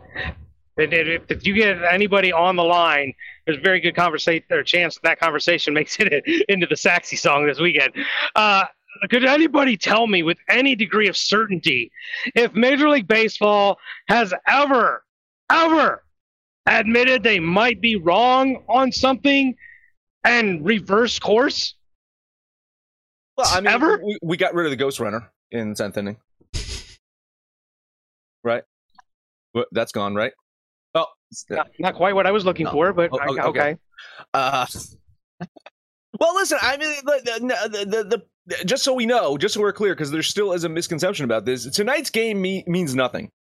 if, 0.77 0.93
if, 0.93 1.23
if 1.31 1.47
you 1.47 1.55
get 1.55 1.83
anybody 1.85 2.33
on 2.33 2.57
the 2.57 2.65
line, 2.65 3.13
there's 3.47 3.59
a 3.59 3.61
very 3.61 3.81
good 3.81 3.95
conversation 3.95 4.45
or 4.51 4.63
chance 4.63 4.99
that 5.03 5.21
conversation 5.21 5.75
makes 5.81 5.97
it 6.01 6.13
into 6.49 6.67
the 6.67 6.75
Saxy 6.77 7.17
song 7.19 7.47
this 7.47 7.61
weekend. 7.61 7.93
Uh, 8.35 8.65
could 9.11 9.25
anybody 9.25 9.77
tell 9.77 10.07
me 10.07 10.23
with 10.23 10.39
any 10.49 10.75
degree 10.75 11.09
of 11.09 11.17
certainty 11.17 11.91
if 12.35 12.55
Major 12.55 12.89
League 12.89 13.09
Baseball 13.09 13.79
has 14.09 14.33
ever, 14.49 15.05
ever 15.51 16.05
admitted 16.67 17.23
they 17.23 17.41
might 17.41 17.81
be 17.81 17.97
wrong 17.97 18.63
on 18.69 18.91
something 18.93 19.55
and 20.25 20.65
reverse 20.65 21.19
course? 21.19 21.75
Well, 23.37 23.47
I 23.51 23.61
mean, 23.61 23.67
Ever? 23.67 24.01
We, 24.05 24.19
we 24.23 24.37
got 24.37 24.55
rid 24.55 24.67
of 24.67 24.71
the 24.71 24.77
Ghost 24.77 25.01
Runner 25.01 25.31
in 25.51 25.75
tenth 25.75 25.97
inning, 25.99 26.17
right? 28.45 28.63
Well, 29.55 29.65
That's 29.73 29.93
gone, 29.93 30.15
right? 30.15 30.33
Oh, 30.95 31.07
Not, 31.51 31.69
not 31.79 31.95
quite 31.97 32.15
what 32.15 32.27
I 32.27 32.31
was 32.31 32.45
looking 32.45 32.65
No. 32.67 32.71
for, 32.73 32.93
but 32.93 33.11
Oh, 33.13 33.19
I- 33.19 33.27
okay. 33.27 33.43
okay. 33.43 33.77
Uh, 34.33 34.67
well, 36.21 36.35
listen. 36.35 36.59
I 36.63 36.77
mean, 36.77 36.95
the, 37.05 37.21
the, 37.25 37.85
the, 37.87 38.05
the, 38.05 38.23
just 38.65 38.85
so 38.85 38.93
we 38.95 39.07
know, 39.07 39.37
just 39.39 39.55
so 39.55 39.61
we're 39.61 39.73
clear, 39.73 39.95
because 39.95 40.11
there 40.11 40.23
still 40.23 40.53
is 40.53 40.65
a 40.65 40.69
misconception 40.69 41.25
about 41.25 41.45
this. 41.45 41.65
Tonight's 41.71 42.11
game 42.11 42.41
me, 42.41 42.65
means 42.67 42.95
nothing. 42.95 43.31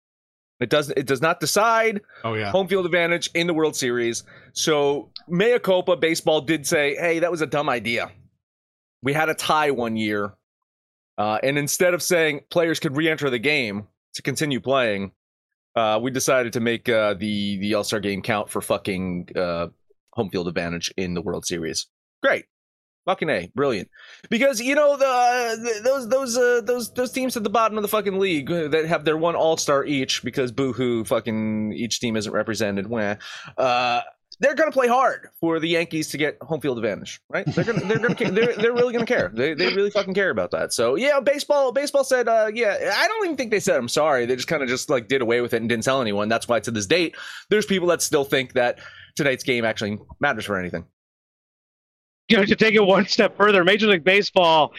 It 0.60 0.70
does. 0.70 0.90
It 0.90 1.06
does 1.06 1.20
not 1.20 1.40
decide 1.40 2.00
Oh 2.22 2.34
yeah. 2.34 2.50
home 2.50 2.68
field 2.68 2.86
advantage 2.86 3.28
in 3.34 3.46
the 3.48 3.54
World 3.54 3.74
Series. 3.76 4.22
So 4.52 5.10
mea 5.28 5.58
culpa. 5.58 5.96
Baseball 5.96 6.40
did 6.40 6.66
say, 6.66 6.94
"Hey, 6.94 7.18
that 7.18 7.30
was 7.30 7.40
a 7.42 7.46
dumb 7.46 7.68
idea." 7.68 8.10
We 9.02 9.12
had 9.12 9.28
a 9.28 9.34
tie 9.34 9.72
one 9.72 9.96
year, 9.96 10.32
uh, 11.18 11.38
and 11.42 11.58
instead 11.58 11.92
of 11.92 12.02
saying 12.02 12.42
players 12.50 12.78
could 12.80 12.96
re-enter 12.96 13.28
the 13.30 13.38
game 13.40 13.88
to 14.14 14.22
continue 14.22 14.60
playing, 14.60 15.10
uh, 15.74 15.98
we 16.00 16.10
decided 16.12 16.52
to 16.54 16.60
make 16.60 16.88
uh, 16.88 17.14
the 17.14 17.58
the 17.58 17.74
All 17.74 17.84
Star 17.84 17.98
game 18.00 18.22
count 18.22 18.48
for 18.48 18.62
fucking 18.62 19.30
uh, 19.36 19.66
home 20.12 20.30
field 20.30 20.46
advantage 20.46 20.94
in 20.96 21.14
the 21.14 21.20
World 21.20 21.44
Series. 21.44 21.88
Great. 22.22 22.44
Fucking 23.06 23.28
a, 23.28 23.50
brilliant. 23.54 23.90
Because 24.30 24.60
you 24.60 24.74
know 24.74 24.96
the, 24.96 25.80
those 25.84 26.08
those 26.08 26.38
uh, 26.38 26.62
those 26.64 26.90
those 26.94 27.12
teams 27.12 27.36
at 27.36 27.44
the 27.44 27.50
bottom 27.50 27.76
of 27.76 27.82
the 27.82 27.88
fucking 27.88 28.18
league 28.18 28.50
uh, 28.50 28.68
that 28.68 28.86
have 28.86 29.04
their 29.04 29.18
one 29.18 29.36
All 29.36 29.58
Star 29.58 29.84
each 29.84 30.24
because 30.24 30.52
boohoo, 30.52 31.04
fucking 31.04 31.74
each 31.74 32.00
team 32.00 32.16
isn't 32.16 32.32
represented. 32.32 32.86
Wah. 32.86 33.16
Uh, 33.58 34.00
they're 34.40 34.54
gonna 34.54 34.72
play 34.72 34.88
hard 34.88 35.28
for 35.40 35.60
the 35.60 35.68
Yankees 35.68 36.08
to 36.08 36.18
get 36.18 36.38
home 36.40 36.60
field 36.60 36.78
advantage, 36.78 37.20
right? 37.28 37.44
They're 37.46 37.64
gonna 37.64 37.80
they're 37.80 37.98
gonna 37.98 38.30
they're, 38.30 38.54
they're 38.54 38.72
really 38.72 38.92
gonna 38.92 39.06
care. 39.06 39.30
They 39.32 39.54
they 39.54 39.74
really 39.74 39.90
fucking 39.90 40.14
care 40.14 40.30
about 40.30 40.50
that. 40.52 40.72
So 40.72 40.96
yeah, 40.96 41.20
baseball 41.20 41.72
baseball 41.72 42.04
said 42.04 42.26
uh, 42.26 42.50
yeah. 42.52 42.92
I 42.96 43.06
don't 43.06 43.26
even 43.26 43.36
think 43.36 43.50
they 43.50 43.60
said 43.60 43.76
I'm 43.76 43.88
sorry. 43.88 44.26
They 44.26 44.34
just 44.36 44.48
kind 44.48 44.62
of 44.62 44.68
just 44.68 44.90
like 44.90 45.08
did 45.08 45.22
away 45.22 45.40
with 45.40 45.54
it 45.54 45.58
and 45.58 45.68
didn't 45.68 45.84
tell 45.84 46.00
anyone. 46.00 46.28
That's 46.28 46.48
why 46.48 46.60
to 46.60 46.70
this 46.70 46.86
date, 46.86 47.16
there's 47.50 47.66
people 47.66 47.88
that 47.88 48.02
still 48.02 48.24
think 48.24 48.54
that 48.54 48.78
tonight's 49.14 49.44
game 49.44 49.64
actually 49.64 49.98
matters 50.20 50.46
for 50.46 50.58
anything. 50.58 50.86
You 52.28 52.36
know, 52.36 52.44
to 52.44 52.56
take 52.56 52.74
it 52.74 52.84
one 52.84 53.06
step 53.08 53.36
further, 53.36 53.64
Major 53.64 53.86
League 53.86 54.04
Baseball 54.04 54.72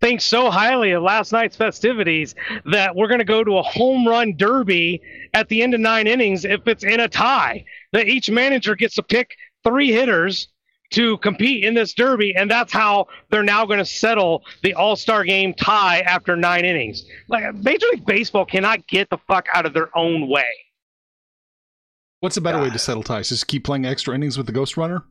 thinks 0.00 0.24
so 0.24 0.50
highly 0.50 0.92
of 0.92 1.02
last 1.02 1.32
night's 1.32 1.56
festivities 1.56 2.34
that 2.64 2.96
we're 2.96 3.06
going 3.06 3.18
to 3.18 3.24
go 3.24 3.44
to 3.44 3.58
a 3.58 3.62
home 3.62 4.08
run 4.08 4.34
derby 4.36 5.02
at 5.34 5.48
the 5.48 5.62
end 5.62 5.74
of 5.74 5.80
nine 5.80 6.06
innings 6.06 6.44
if 6.44 6.66
it's 6.66 6.84
in 6.84 7.00
a 7.00 7.08
tie. 7.08 7.64
That 7.92 8.08
each 8.08 8.30
manager 8.30 8.74
gets 8.74 8.94
to 8.94 9.02
pick 9.02 9.36
three 9.62 9.92
hitters 9.92 10.48
to 10.92 11.18
compete 11.18 11.64
in 11.64 11.74
this 11.74 11.94
derby, 11.94 12.34
and 12.34 12.50
that's 12.50 12.72
how 12.72 13.06
they're 13.30 13.42
now 13.42 13.64
going 13.64 13.78
to 13.78 13.84
settle 13.84 14.42
the 14.62 14.74
All 14.74 14.96
Star 14.96 15.22
game 15.24 15.54
tie 15.54 16.00
after 16.00 16.36
nine 16.36 16.64
innings. 16.64 17.04
Like 17.28 17.54
Major 17.54 17.86
League 17.92 18.06
Baseball 18.06 18.44
cannot 18.44 18.86
get 18.88 19.08
the 19.10 19.18
fuck 19.28 19.46
out 19.54 19.66
of 19.66 19.74
their 19.74 19.96
own 19.96 20.28
way. 20.28 20.48
What's 22.20 22.36
a 22.36 22.40
better 22.40 22.60
way 22.60 22.70
to 22.70 22.78
settle 22.78 23.02
ties? 23.02 23.30
Just 23.30 23.46
keep 23.46 23.64
playing 23.64 23.86
extra 23.86 24.14
innings 24.14 24.36
with 24.36 24.46
the 24.46 24.52
Ghost 24.52 24.76
Runner. 24.76 25.04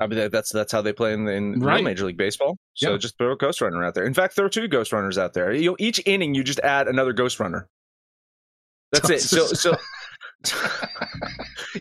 I 0.00 0.06
mean, 0.06 0.30
that's 0.30 0.52
that's 0.52 0.70
how 0.72 0.80
they 0.82 0.92
play 0.92 1.12
in, 1.12 1.26
in 1.28 1.52
real 1.54 1.66
Right. 1.66 1.84
Major 1.84 2.06
League 2.06 2.16
Baseball. 2.16 2.56
So 2.74 2.92
Yeah. 2.92 2.98
just 2.98 3.18
throw 3.18 3.32
a 3.32 3.36
Ghost 3.36 3.60
Runner 3.60 3.82
out 3.84 3.94
there. 3.94 4.04
In 4.04 4.14
fact, 4.14 4.36
there 4.36 4.44
are 4.44 4.48
two 4.50 4.68
Ghost 4.68 4.92
Runners 4.92 5.18
out 5.18 5.34
there. 5.34 5.52
You 5.52 5.70
know, 5.70 5.76
each 5.80 6.00
inning 6.06 6.34
you 6.34 6.44
just 6.44 6.60
add 6.60 6.86
another 6.88 7.12
Ghost 7.12 7.40
Runner. 7.40 7.68
That's 8.92 9.10
it. 9.10 9.20
So 9.20 9.46
so 9.46 9.74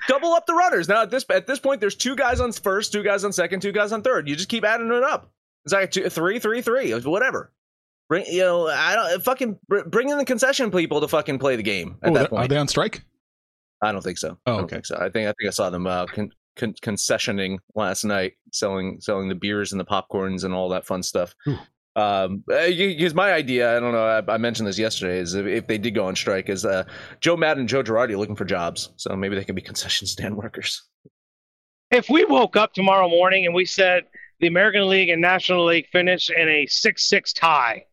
double 0.08 0.34
up 0.34 0.46
the 0.46 0.54
runners. 0.54 0.88
Now 0.88 1.04
at 1.04 1.10
this 1.12 1.26
at 1.30 1.48
this 1.48 1.60
point, 1.60 1.80
there's 1.80 1.96
two 1.96 2.16
guys 2.16 2.40
on 2.40 2.52
first, 2.52 2.92
two 2.92 3.04
guys 3.04 3.24
on 3.24 3.32
second, 3.32 3.62
two 3.62 3.72
guys 3.72 3.92
on 3.92 4.02
third. 4.02 4.28
You 4.28 4.36
just 4.36 4.50
keep 4.50 4.64
adding 4.64 4.92
it 4.92 5.04
up. 5.04 5.32
It's 5.66 5.74
like 5.74 5.92
two, 5.92 6.10
three, 6.10 6.40
three, 6.40 6.62
three, 6.62 6.92
whatever. 7.02 7.52
Bring 8.10 8.26
you 8.26 8.40
know, 8.42 8.68
I 8.68 8.96
don't 8.96 9.24
fucking 9.24 9.60
bring 9.68 10.10
in 10.10 10.18
the 10.18 10.26
concession 10.26 10.72
people 10.72 11.02
to 11.02 11.08
fucking 11.08 11.40
play 11.40 11.56
the 11.56 11.64
game 11.64 11.98
at 12.02 12.10
Oh, 12.12 12.14
that 12.14 12.34
are 12.34 12.48
they 12.48 12.58
on 12.58 12.68
strike? 12.68 13.04
I 13.82 13.92
don't 13.92 14.02
think 14.02 14.18
so. 14.18 14.38
Oh, 14.46 14.56
I 14.58 14.60
okay. 14.62 14.76
think 14.78 14.86
so. 14.86 14.96
I 14.96 15.10
think 15.10 15.28
I 15.28 15.34
think 15.40 15.48
I 15.48 15.50
saw 15.52 15.70
them 15.70 15.86
uh, 15.86 16.06
con- 16.08 16.32
con- 16.58 16.74
concessioning 16.82 17.60
last 17.76 18.04
night, 18.04 18.34
selling 18.52 19.00
selling 19.00 19.30
the 19.30 19.36
beers 19.36 19.72
and 19.72 19.80
the 19.80 19.86
popcorns 19.86 20.44
and 20.44 20.54
all 20.54 20.70
that 20.70 20.86
fun 20.86 21.04
stuff. 21.04 21.34
Ooh. 21.48 21.58
Um, 21.96 22.44
because 22.46 23.16
my 23.16 23.34
idea, 23.34 23.76
I 23.76 23.80
don't 23.80 23.92
know, 23.92 24.06
I, 24.06 24.34
I 24.34 24.38
mentioned 24.38 24.68
this 24.68 24.78
yesterday, 24.78 25.18
is 25.18 25.34
if, 25.34 25.48
if 25.48 25.66
they 25.66 25.80
did 25.80 25.96
go 25.96 26.06
on 26.06 26.16
strike, 26.16 26.48
is 26.48 26.64
uh, 26.64 26.84
Joe 27.22 27.36
Maddon 27.36 27.62
and 27.62 27.70
Joe 27.70 27.82
Girardi 27.82 28.12
are 28.12 28.18
looking 28.18 28.36
for 28.36 28.46
jobs, 28.46 28.92
so 28.98 29.16
maybe 29.16 29.36
they 29.36 29.44
can 29.44 29.56
be 29.56 29.64
concession 29.64 30.06
stand 30.06 30.38
workers. 30.38 30.84
if 31.90 32.08
we 32.08 32.24
woke 32.26 32.56
up 32.56 32.74
tomorrow 32.74 33.10
morning 33.10 33.46
and 33.48 33.56
we 33.56 33.66
said 33.66 34.04
the 34.40 34.46
American 34.46 34.88
League 34.88 35.10
and 35.10 35.20
National 35.22 35.66
League 35.66 35.88
finish 35.92 36.30
in 36.30 36.48
a 36.48 36.68
six-six 36.68 37.34
tie, 37.34 37.86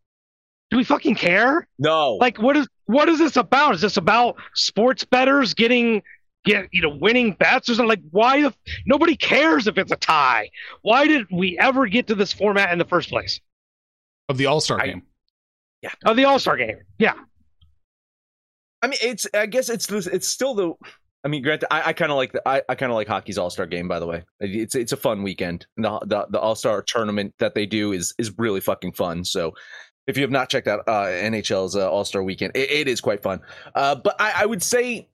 do 0.70 0.76
we 0.76 0.84
fucking 0.84 1.14
care? 1.14 1.66
No, 1.78 2.16
Like, 2.16 2.38
what 2.38 2.58
is 2.58 2.68
what 2.86 3.08
is 3.08 3.18
this 3.18 3.36
about? 3.38 3.74
Is 3.74 3.80
this 3.80 3.96
about 3.96 4.36
sports 4.54 5.04
betters 5.04 5.54
getting 5.54 6.02
get 6.44 6.68
you 6.72 6.82
know 6.82 6.96
winning 7.00 7.32
bets 7.32 7.68
or 7.68 7.74
something? 7.74 7.88
Like, 7.88 8.02
why 8.10 8.42
the 8.42 8.54
nobody 8.86 9.16
cares 9.16 9.66
if 9.66 9.78
it's 9.78 9.92
a 9.92 9.96
tie? 9.96 10.50
Why 10.82 11.06
did 11.06 11.26
we 11.30 11.58
ever 11.58 11.86
get 11.86 12.06
to 12.08 12.14
this 12.14 12.32
format 12.32 12.72
in 12.72 12.78
the 12.78 12.84
first 12.84 13.08
place 13.08 13.40
Of 14.28 14.38
the 14.38 14.46
All 14.46 14.60
Star 14.60 14.80
I- 14.80 14.86
game. 14.86 15.02
Yeah 15.82 15.90
of 16.04 16.16
the 16.16 16.24
All 16.24 16.38
Star 16.38 16.56
game? 16.56 16.78
Yeah, 16.98 17.14
I 18.82 18.86
mean, 18.88 18.98
it's. 19.02 19.26
I 19.34 19.46
guess 19.46 19.68
it's. 19.68 19.90
It's 19.90 20.28
still 20.28 20.54
the. 20.54 20.72
I 21.24 21.28
mean, 21.28 21.42
granted, 21.42 21.72
I, 21.72 21.88
I 21.88 21.92
kind 21.94 22.10
of 22.12 22.16
like 22.16 22.32
the. 22.32 22.46
I, 22.46 22.62
I 22.68 22.74
kind 22.74 22.92
of 22.92 22.96
like 22.96 23.08
hockey's 23.08 23.38
All 23.38 23.50
Star 23.50 23.66
Game. 23.66 23.88
By 23.88 23.98
the 23.98 24.06
way, 24.06 24.24
it's 24.40 24.74
it's 24.74 24.92
a 24.92 24.96
fun 24.96 25.22
weekend. 25.22 25.66
And 25.76 25.84
the 25.86 25.98
the, 26.06 26.26
the 26.30 26.40
All 26.40 26.54
Star 26.54 26.82
tournament 26.82 27.34
that 27.38 27.54
they 27.54 27.66
do 27.66 27.92
is 27.92 28.14
is 28.18 28.32
really 28.38 28.60
fucking 28.60 28.92
fun. 28.92 29.24
So, 29.24 29.52
if 30.06 30.16
you 30.18 30.22
have 30.22 30.30
not 30.30 30.50
checked 30.50 30.68
out 30.68 30.80
uh, 30.86 31.04
NHL's 31.06 31.76
uh, 31.76 31.90
All 31.90 32.04
Star 32.04 32.22
Weekend, 32.22 32.52
it, 32.54 32.70
it 32.70 32.88
is 32.88 33.00
quite 33.00 33.22
fun. 33.22 33.40
Uh, 33.74 33.94
but 33.94 34.16
I, 34.20 34.42
I 34.42 34.46
would 34.46 34.62
say, 34.62 35.08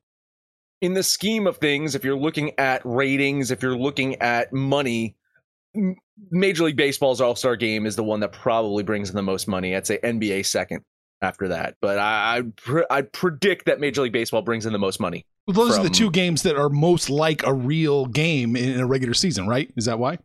in 0.81 0.95
the 0.95 1.03
scheme 1.03 1.47
of 1.47 1.59
things, 1.59 1.95
if 1.95 2.05
you're 2.05 2.19
looking 2.19 2.59
at 2.59 2.83
ratings, 2.85 3.51
if 3.51 3.63
you're 3.63 3.77
looking 3.77 4.17
at 4.17 4.53
money. 4.53 5.17
Major 6.31 6.65
League 6.65 6.77
Baseball's 6.77 7.21
All 7.21 7.37
Star 7.37 7.55
Game 7.57 7.87
is 7.87 7.95
the 7.97 8.03
one 8.03 8.21
that 8.21 8.33
probably 8.33 8.83
brings 8.83 9.09
in 9.09 9.17
the 9.17 9.23
most 9.23 9.47
money. 9.47 9.77
I'd 9.77 9.87
say 9.87 9.99
NBA 10.03 10.45
second 10.47 10.85
after 11.23 11.49
that, 11.49 11.77
but 11.81 11.99
I 11.99 12.39
I, 12.39 12.43
pre- 12.57 12.87
I 12.91 13.03
predict 13.03 13.67
that 13.67 13.79
Major 13.79 14.03
League 14.03 14.13
Baseball 14.13 14.43
brings 14.43 14.67
in 14.67 14.73
the 14.73 14.79
most 14.79 15.01
money. 15.01 15.25
Well, 15.47 15.55
those 15.55 15.79
are 15.79 15.83
the 15.83 15.91
two 15.91 16.11
games 16.11 16.43
that 16.43 16.57
are 16.57 16.69
most 16.69 17.09
like 17.11 17.45
a 17.45 17.53
real 17.53 18.07
game 18.07 18.57
in 18.57 18.81
a 18.81 18.87
regular 18.87 19.15
season, 19.15 19.47
right? 19.47 19.71
Is 19.77 19.85
that 19.85 19.99
why? 19.99 20.19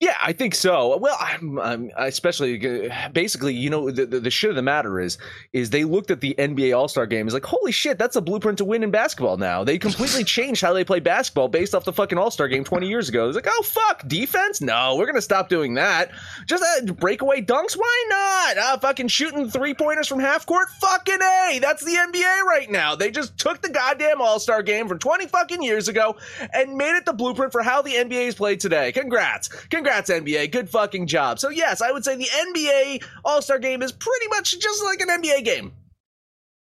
Yeah, 0.00 0.16
I 0.18 0.32
think 0.32 0.54
so. 0.54 0.96
Well, 0.96 1.16
I'm, 1.20 1.58
I'm 1.58 1.90
especially 1.94 2.88
uh, 2.90 3.10
basically, 3.12 3.52
you 3.52 3.68
know, 3.68 3.90
the, 3.90 4.06
the 4.06 4.18
the 4.18 4.30
shit 4.30 4.48
of 4.48 4.56
the 4.56 4.62
matter 4.62 4.98
is, 4.98 5.18
is 5.52 5.68
they 5.68 5.84
looked 5.84 6.10
at 6.10 6.22
the 6.22 6.34
NBA 6.38 6.74
All 6.74 6.88
Star 6.88 7.04
Game. 7.06 7.28
Is 7.28 7.34
like, 7.34 7.44
holy 7.44 7.70
shit, 7.70 7.98
that's 7.98 8.16
a 8.16 8.22
blueprint 8.22 8.56
to 8.58 8.64
win 8.64 8.82
in 8.82 8.90
basketball. 8.90 9.36
Now 9.36 9.62
they 9.62 9.78
completely 9.78 10.24
changed 10.36 10.62
how 10.62 10.72
they 10.72 10.84
play 10.84 11.00
basketball 11.00 11.48
based 11.48 11.74
off 11.74 11.84
the 11.84 11.92
fucking 11.92 12.16
All 12.16 12.30
Star 12.30 12.48
Game 12.48 12.64
20 12.64 12.88
years 12.88 13.10
ago. 13.10 13.28
It's 13.28 13.36
like, 13.36 13.46
oh 13.46 13.62
fuck, 13.62 14.08
defense? 14.08 14.62
No, 14.62 14.96
we're 14.96 15.04
gonna 15.04 15.20
stop 15.20 15.50
doing 15.50 15.74
that. 15.74 16.12
Just 16.46 16.64
uh, 16.64 16.92
breakaway 16.94 17.42
dunks? 17.42 17.76
Why 17.76 18.06
not? 18.08 18.56
Uh, 18.56 18.78
fucking 18.78 19.08
shooting 19.08 19.50
three 19.50 19.74
pointers 19.74 20.08
from 20.08 20.18
half 20.18 20.46
court? 20.46 20.70
Fucking 20.80 21.20
a, 21.20 21.58
that's 21.60 21.84
the 21.84 21.92
NBA 21.92 22.44
right 22.44 22.70
now. 22.70 22.94
They 22.94 23.10
just 23.10 23.36
took 23.36 23.60
the 23.60 23.68
goddamn 23.68 24.22
All 24.22 24.40
Star 24.40 24.62
Game 24.62 24.88
from 24.88 24.98
20 24.98 25.26
fucking 25.26 25.62
years 25.62 25.88
ago 25.88 26.16
and 26.54 26.74
made 26.74 26.96
it 26.96 27.04
the 27.04 27.12
blueprint 27.12 27.52
for 27.52 27.60
how 27.60 27.82
the 27.82 27.92
NBA 27.92 28.28
is 28.28 28.34
played 28.34 28.60
today. 28.60 28.92
Congrats. 28.92 29.48
Congrats, 29.48 29.89
NBA. 29.92 30.50
Good 30.52 30.68
fucking 30.70 31.06
job. 31.06 31.38
So, 31.38 31.48
yes, 31.50 31.80
I 31.82 31.90
would 31.92 32.04
say 32.04 32.16
the 32.16 32.24
NBA 32.26 33.04
All 33.24 33.42
Star 33.42 33.58
game 33.58 33.82
is 33.82 33.92
pretty 33.92 34.26
much 34.28 34.58
just 34.58 34.82
like 34.84 35.00
an 35.00 35.08
NBA 35.08 35.44
game. 35.44 35.72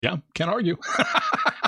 Yeah, 0.02 0.18
can't 0.34 0.50
argue. 0.50 0.78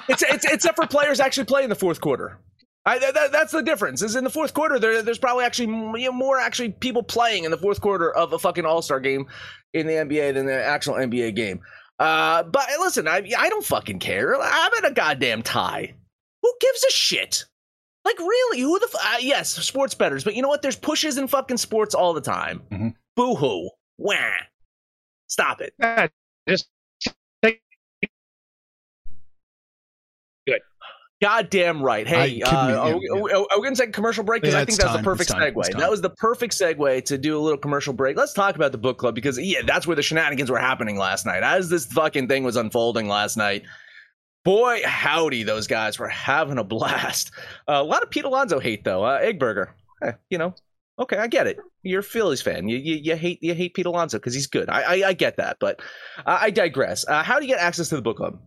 It's, 0.09 0.21
it's, 0.21 0.43
except 0.43 0.75
for 0.75 0.85
players 0.85 1.21
actually 1.21 1.45
play 1.45 1.63
in 1.63 1.69
the 1.69 1.75
fourth 1.77 2.01
quarter. 2.01 2.38
I, 2.85 3.00
that, 3.00 3.13
that- 3.13 3.31
that's 3.31 3.53
the 3.53 3.62
difference. 3.63 4.01
Is 4.01 4.17
in 4.17 4.25
the 4.25 4.29
fourth 4.29 4.53
quarter, 4.53 4.79
there, 4.79 5.01
there's 5.01 5.17
probably 5.17 5.45
actually 5.45 5.67
you 6.01 6.07
know, 6.07 6.12
more 6.12 6.38
actually 6.41 6.71
people 6.73 7.01
playing 7.03 7.45
in 7.45 7.51
the 7.51 7.57
fourth 7.57 7.79
quarter 7.79 8.12
of 8.13 8.33
a 8.33 8.38
fucking 8.39 8.65
All 8.65 8.81
Star 8.81 9.00
game 9.00 9.27
in 9.73 9.88
the 9.88 9.93
NBA 9.93 10.33
than 10.33 10.45
the 10.45 10.62
actual 10.62 10.95
NBA 10.95 11.35
game. 11.38 11.62
Uh, 12.00 12.43
but 12.43 12.67
listen, 12.79 13.07
I 13.07 13.21
I 13.38 13.47
don't 13.47 13.63
fucking 13.63 14.00
care. 14.00 14.35
I'm 14.38 14.71
in 14.79 14.83
a 14.85 14.93
goddamn 14.93 15.41
tie. 15.41 15.93
Who 16.41 16.53
gives 16.59 16.83
a 16.83 16.91
shit? 16.91 17.45
Like 18.05 18.19
really? 18.19 18.60
Who 18.62 18.77
the? 18.79 18.88
F- 18.93 19.01
uh, 19.15 19.17
yes, 19.22 19.50
sports 19.51 19.93
betters. 19.95 20.24
But 20.24 20.36
you 20.36 20.41
know 20.41 20.50
what? 20.50 20.62
There's 20.62 20.75
pushes 20.75 21.17
in 21.17 21.27
fucking 21.27 21.57
sports 21.57 21.95
all 21.95 22.13
the 22.13 22.22
time. 22.22 22.62
Mhm. 22.72 22.93
Boo 23.15 23.36
hoo. 23.36 23.69
Wah. 23.98 24.15
Stop 25.27 25.62
it. 25.62 25.74
Yeah, 25.79 26.07
just 26.48 26.67
take 27.41 27.62
Goddamn 31.22 31.81
right. 31.81 32.05
Hey, 32.05 32.41
I 32.41 32.45
uh, 32.45 32.50
couldn't- 32.50 32.75
are, 33.15 33.22
we, 33.22 33.31
are, 33.31 33.38
are 33.50 33.57
we 33.57 33.62
going 33.63 33.75
to 33.75 33.79
take 33.81 33.89
a 33.89 33.93
commercial 33.93 34.25
break? 34.25 34.41
Because 34.41 34.55
Yeah, 34.55 34.60
I 34.60 34.65
think 34.65 34.77
that's 34.77 34.91
time, 34.91 34.98
the 35.01 35.05
perfect 35.05 35.29
it's 35.29 35.39
segue. 35.39 35.79
That 35.79 35.89
was 35.89 36.01
the 36.01 36.10
perfect 36.10 36.53
segue 36.53 37.05
to 37.05 37.17
do 37.17 37.38
a 37.38 37.39
little 37.39 37.57
commercial 37.57 37.93
break. 37.93 38.17
Let's 38.17 38.33
talk 38.33 38.57
about 38.57 38.74
the 38.74 38.77
book 38.77 38.98
club 38.98 39.15
because, 39.15 39.39
yeah, 39.39 39.62
that's 39.65 39.88
where 39.88 39.95
the 39.95 40.01
shenanigans 40.01 40.51
were 40.51 40.57
happening 40.60 40.98
last 40.98 41.25
night. 41.25 41.41
As 41.41 41.69
this 41.69 41.86
fucking 41.86 42.27
thing 42.27 42.43
was 42.43 42.57
unfolding 42.57 43.07
last 43.07 43.38
night, 43.38 43.63
boy, 44.43 44.81
howdy, 44.85 45.43
those 45.43 45.67
guys 45.67 46.00
were 46.00 46.09
having 46.09 46.57
a 46.57 46.63
blast. 46.63 47.31
Uh, 47.65 47.75
a 47.75 47.83
lot 47.83 48.03
of 48.03 48.09
Pete 48.09 48.25
Alonso 48.25 48.59
hate, 48.59 48.83
though. 48.83 49.05
Uh, 49.05 49.21
Eggburger, 49.21 49.69
eh, 50.01 50.12
you 50.29 50.38
know, 50.38 50.53
okay, 51.00 51.17
I 51.17 51.27
get 51.27 51.47
it. 51.47 51.59
You're 51.81 52.01
a 52.01 52.03
Phillies 52.03 52.41
fan. 52.41 52.67
You, 52.67 52.77
you, 52.77 52.95
you 52.95 53.15
hate 53.15 53.41
you 53.41 53.53
hate 53.53 53.73
Pete 53.73 53.85
Alonso 53.85 54.17
because 54.17 54.33
he's 54.33 54.47
good. 54.47 54.69
I, 54.69 54.81
I, 54.81 55.07
I 55.09 55.13
get 55.13 55.38
that, 55.38 55.57
but 55.59 55.79
uh, 56.25 56.39
I 56.41 56.50
digress. 56.50 57.07
Uh, 57.07 57.23
how 57.23 57.39
do 57.39 57.45
you 57.45 57.53
get 57.53 57.62
access 57.62 57.89
to 57.89 57.95
the 57.95 58.01
book 58.01 58.17
club? 58.17 58.39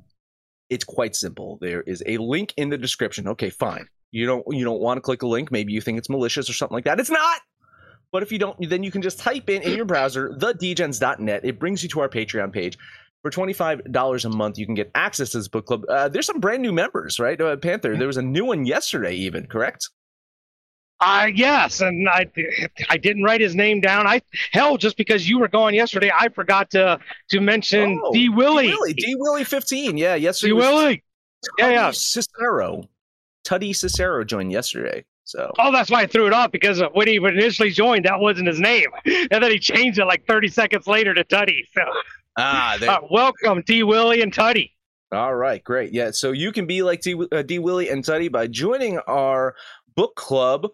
It's 0.69 0.85
quite 0.85 1.17
simple. 1.17 1.59
There 1.61 1.81
is 1.83 2.03
a 2.07 2.19
link 2.19 2.53
in 2.57 2.69
the 2.69 2.79
description. 2.79 3.29
Okay, 3.29 3.51
fine. 3.51 3.87
You 4.11 4.27
don't 4.27 4.45
you 4.51 4.65
don't 4.65 4.81
want 4.81 4.99
to 4.99 5.01
click 5.01 5.23
a 5.23 5.27
link. 5.27 5.51
Maybe 5.51 5.73
you 5.73 5.81
think 5.81 5.99
it's 5.99 6.11
malicious 6.11 6.51
or 6.51 6.53
something 6.53 6.75
like 6.75 6.85
that. 6.85 7.01
It's 7.01 7.11
not. 7.11 7.41
But 8.13 8.23
if 8.23 8.33
you 8.33 8.39
don't, 8.39 8.57
then 8.69 8.83
you 8.83 8.91
can 8.91 9.03
just 9.03 9.19
type 9.19 9.51
in 9.51 9.63
in 9.63 9.75
your 9.75 9.85
browser 9.85 10.31
thedegens.net. 10.39 11.45
It 11.45 11.59
brings 11.59 11.83
you 11.83 11.89
to 11.91 12.01
our 12.01 12.09
Patreon 12.09 12.53
page. 12.53 12.79
For 13.27 13.31
twenty 13.31 13.55
five 13.55 13.83
dollars 13.91 14.25
a 14.25 14.31
month, 14.31 14.57
you 14.57 14.67
can 14.67 14.77
get 14.77 14.89
access 14.95 15.31
to 15.31 15.39
this 15.39 15.49
book 15.49 15.67
club. 15.67 15.83
Uh, 15.89 16.09
there's 16.09 16.27
some 16.27 16.39
brand 16.39 16.63
new 16.63 16.73
members, 16.73 17.19
right? 17.19 17.41
Uh, 17.41 17.57
Panther. 17.57 17.97
There 17.97 18.07
was 18.07 18.19
a 18.19 18.23
new 18.23 18.45
one 18.45 18.65
yesterday, 18.65 19.17
even 19.17 19.49
correct? 19.49 19.91
Uh, 21.01 21.27
yes, 21.35 21.81
and 21.81 22.09
I 22.09 22.31
I 22.89 22.97
didn't 22.97 23.25
write 23.25 23.41
his 23.41 23.57
name 23.57 23.81
down. 23.81 24.07
I 24.07 24.23
hell, 24.53 24.77
just 24.77 24.97
because 24.97 25.29
you 25.29 25.41
were 25.41 25.49
gone 25.49 25.75
yesterday, 25.75 26.13
I 26.17 26.29
forgot 26.29 26.71
to 26.71 27.01
to 27.31 27.41
mention 27.41 28.01
Oh, 28.01 28.13
D 28.13 28.29
Willie. 28.29 28.73
D 28.95 29.17
Willie 29.19 29.43
fifteen. 29.43 29.97
Yeah, 29.97 30.15
yesterday. 30.15 30.51
D 30.51 30.53
Willie. 30.53 31.05
Yeah, 31.59 31.71
yeah. 31.71 31.91
Cicero. 31.91 32.85
Tuddy 33.45 33.75
Cicero 33.75 34.23
joined 34.23 34.53
yesterday. 34.53 35.05
So 35.25 35.51
Oh, 35.59 35.73
that's 35.73 35.91
why 35.91 36.03
I 36.03 36.07
threw 36.07 36.29
it 36.29 36.33
off 36.33 36.53
because 36.53 36.81
when 36.93 37.09
he 37.09 37.17
initially 37.17 37.71
joined, 37.73 38.05
that 38.05 38.21
wasn't 38.21 38.47
his 38.47 38.61
name, 38.61 38.87
and 39.05 39.43
then 39.43 39.51
he 39.51 39.59
changed 39.59 39.99
it 39.99 40.05
like 40.05 40.25
30 40.29 40.47
seconds 40.47 40.87
later 40.87 41.13
to 41.13 41.25
Tuddy. 41.25 41.63
So, 41.75 41.83
ah, 42.37 42.77
there, 42.79 42.91
uh, 42.91 43.01
welcome 43.11 43.63
D 43.67 43.83
Willie 43.83 44.23
and 44.23 44.33
Tuddy. 44.33 44.73
All 45.13 45.35
right, 45.35 45.63
great. 45.63 45.93
Yeah, 45.93 46.11
so 46.11 46.33
you 46.33 46.53
can 46.53 46.67
be 46.67 46.83
like 46.83 47.01
D, 47.01 47.21
uh, 47.33 47.43
D 47.43 47.59
Willie 47.59 47.89
and 47.89 48.05
Tuddy 48.05 48.31
by 48.31 48.47
joining 48.47 48.99
our 49.01 49.55
book 49.95 50.15
club, 50.17 50.69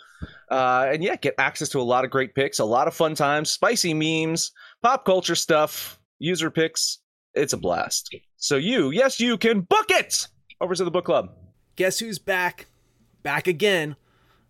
uh, 0.51 0.87
and 0.93 1.03
yeah, 1.03 1.17
get 1.17 1.35
access 1.39 1.69
to 1.71 1.81
a 1.81 1.83
lot 1.83 2.05
of 2.05 2.11
great 2.11 2.35
picks, 2.35 2.59
a 2.59 2.65
lot 2.65 2.89
of 2.89 2.95
fun 2.95 3.15
times, 3.15 3.51
spicy 3.51 3.95
memes, 3.95 4.53
pop 4.83 5.05
culture 5.05 5.35
stuff, 5.35 5.99
user 6.19 6.51
picks. 6.51 6.99
It's 7.35 7.53
a 7.53 7.57
blast. 7.57 8.15
So 8.37 8.57
you, 8.57 8.91
yes, 8.91 9.21
you 9.21 9.39
can 9.39 9.61
book 9.61 9.87
it 9.91 10.27
over 10.61 10.75
to 10.75 10.85
the 10.85 10.91
book 10.91 11.05
club. 11.05 11.31
Guess 11.77 12.01
who's 12.01 12.19
back? 12.19 12.67
Back 13.23 13.47
again. 13.47 13.97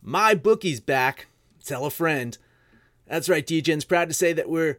My 0.01 0.35
bookie's 0.35 0.81
back. 0.81 1.29
Tell 1.65 1.87
a 1.87 1.91
friend. 1.91 2.37
That's 3.07 3.29
right, 3.29 3.47
DJ's 3.47 3.85
proud 3.85 4.09
to 4.09 4.15
say 4.15 4.33
that 4.33 4.49
we're 4.49 4.79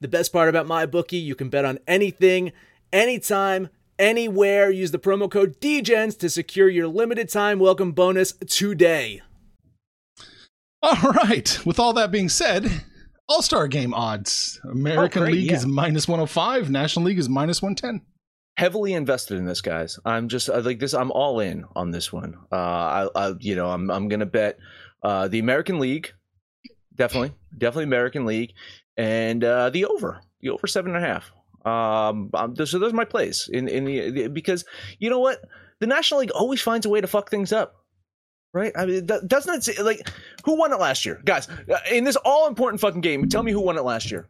The 0.00 0.08
best 0.08 0.32
part 0.32 0.48
about 0.48 0.66
my 0.66 0.86
bookie, 0.86 1.18
you 1.18 1.34
can 1.34 1.50
bet 1.50 1.64
on 1.64 1.78
anything, 1.86 2.52
anytime, 2.92 3.68
anywhere. 3.98 4.70
Use 4.70 4.92
the 4.92 4.98
promo 4.98 5.30
code 5.30 5.60
DEGENS 5.60 6.16
to 6.18 6.30
secure 6.30 6.68
your 6.68 6.88
limited 6.88 7.28
time 7.28 7.58
welcome 7.58 7.92
bonus 7.92 8.32
today. 8.46 9.20
All 10.82 11.12
right. 11.12 11.58
With 11.66 11.78
all 11.78 11.92
that 11.94 12.10
being 12.10 12.30
said, 12.30 12.70
All 13.28 13.42
Star 13.42 13.68
Game 13.68 13.92
odds. 13.92 14.58
American 14.64 15.22
Oh, 15.22 15.26
great, 15.26 15.34
League 15.34 15.50
yeah. 15.50 15.56
is 15.56 15.66
minus 15.66 16.08
105. 16.08 16.70
National 16.70 17.04
League 17.04 17.18
is 17.18 17.28
minus 17.28 17.60
110. 17.60 18.00
heavily 18.56 18.94
invested 18.94 19.36
in 19.36 19.44
this, 19.44 19.60
guys. 19.60 19.98
I'm 20.06 20.28
just 20.28 20.48
like 20.48 20.78
this. 20.78 20.94
I'm 20.94 21.10
all 21.12 21.40
in 21.40 21.66
on 21.76 21.90
this 21.90 22.10
one. 22.10 22.36
Uh, 22.50 22.56
I, 22.56 23.08
I 23.14 23.32
you 23.38 23.54
know, 23.54 23.70
I'm 23.70 23.90
I'm 23.90 24.08
gonna 24.08 24.24
bet 24.26 24.58
uh, 25.02 25.28
the 25.28 25.38
American 25.38 25.78
League, 25.78 26.12
definitely, 26.94 27.32
definitely 27.56 27.84
American 27.84 28.24
League, 28.24 28.54
and 29.00 29.42
uh, 29.44 29.70
the 29.70 29.84
over, 29.86 30.20
the 30.40 30.50
over 30.50 30.66
seven 30.66 30.94
and 30.94 31.04
a 31.04 31.06
half. 31.06 31.32
Um, 31.64 32.30
um 32.34 32.54
so 32.66 32.78
those 32.78 32.92
are 32.92 32.96
my 32.96 33.04
plays 33.04 33.48
in 33.52 33.68
in 33.68 33.84
the, 33.84 34.10
the 34.10 34.28
because 34.28 34.64
you 34.98 35.10
know 35.10 35.18
what, 35.18 35.38
the 35.80 35.86
National 35.86 36.20
League 36.20 36.30
always 36.32 36.60
finds 36.62 36.86
a 36.86 36.88
way 36.88 37.00
to 37.00 37.06
fuck 37.06 37.30
things 37.30 37.52
up. 37.52 37.76
Right? 38.52 38.72
I 38.76 38.84
mean, 38.86 39.06
do- 39.06 39.20
doesn't 39.26 39.54
it? 39.54 39.62
Say, 39.64 39.80
like, 39.82 40.08
who 40.44 40.56
won 40.56 40.72
it 40.72 40.80
last 40.80 41.06
year, 41.06 41.20
guys? 41.24 41.48
uh, 41.48 41.78
In 41.92 42.02
this 42.04 42.16
all 42.16 42.48
important 42.48 42.80
fucking 42.80 43.00
game, 43.00 43.28
tell 43.28 43.42
me 43.44 43.52
who 43.52 43.60
won 43.60 43.78
it 43.78 43.82
last 43.84 44.10
year. 44.10 44.28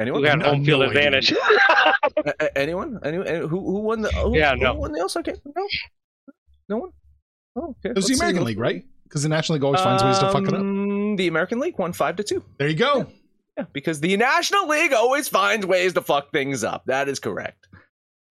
Anyone? 0.00 0.22
We 0.22 0.26
got 0.28 0.38
No, 0.40 0.46
home 0.50 0.64
field 0.64 0.80
no 0.80 0.86
advantage. 0.88 1.32
A- 2.16 2.32
a- 2.40 2.58
anyone? 2.58 2.98
Anyone? 3.04 3.26
Who 3.28 3.46
who 3.48 3.80
won 3.80 4.00
the? 4.02 4.10
Who, 4.10 4.36
Yeah, 4.36 4.54
who 4.56 4.62
no. 4.62 4.74
won 4.74 4.90
the 4.92 5.00
All 5.00 5.08
Star 5.08 5.22
game? 5.22 5.36
No, 5.44 5.66
no 6.68 6.76
one. 6.78 6.90
Oh, 7.56 7.76
okay. 7.78 7.90
It 7.90 7.96
was 7.96 8.04
Let's 8.04 8.08
the 8.08 8.14
see. 8.14 8.20
American 8.20 8.44
League, 8.44 8.58
right? 8.58 8.84
Because 9.04 9.22
the 9.22 9.28
National 9.28 9.54
League 9.54 9.64
always 9.64 9.80
finds 9.82 10.02
ways 10.02 10.18
to 10.18 10.30
fuck 10.32 10.48
it 10.48 10.54
up. 10.54 10.62
The 11.16 11.28
American 11.28 11.60
League 11.60 11.78
won 11.78 11.92
five 11.92 12.16
to 12.16 12.22
two. 12.22 12.44
There 12.58 12.68
you 12.68 12.76
go. 12.76 13.06
Yeah, 13.56 13.64
because 13.72 14.00
the 14.00 14.16
National 14.16 14.66
League 14.68 14.92
always 14.92 15.28
finds 15.28 15.64
ways 15.64 15.92
to 15.94 16.00
fuck 16.02 16.32
things 16.32 16.64
up. 16.64 16.84
That 16.86 17.08
is 17.08 17.20
correct. 17.20 17.68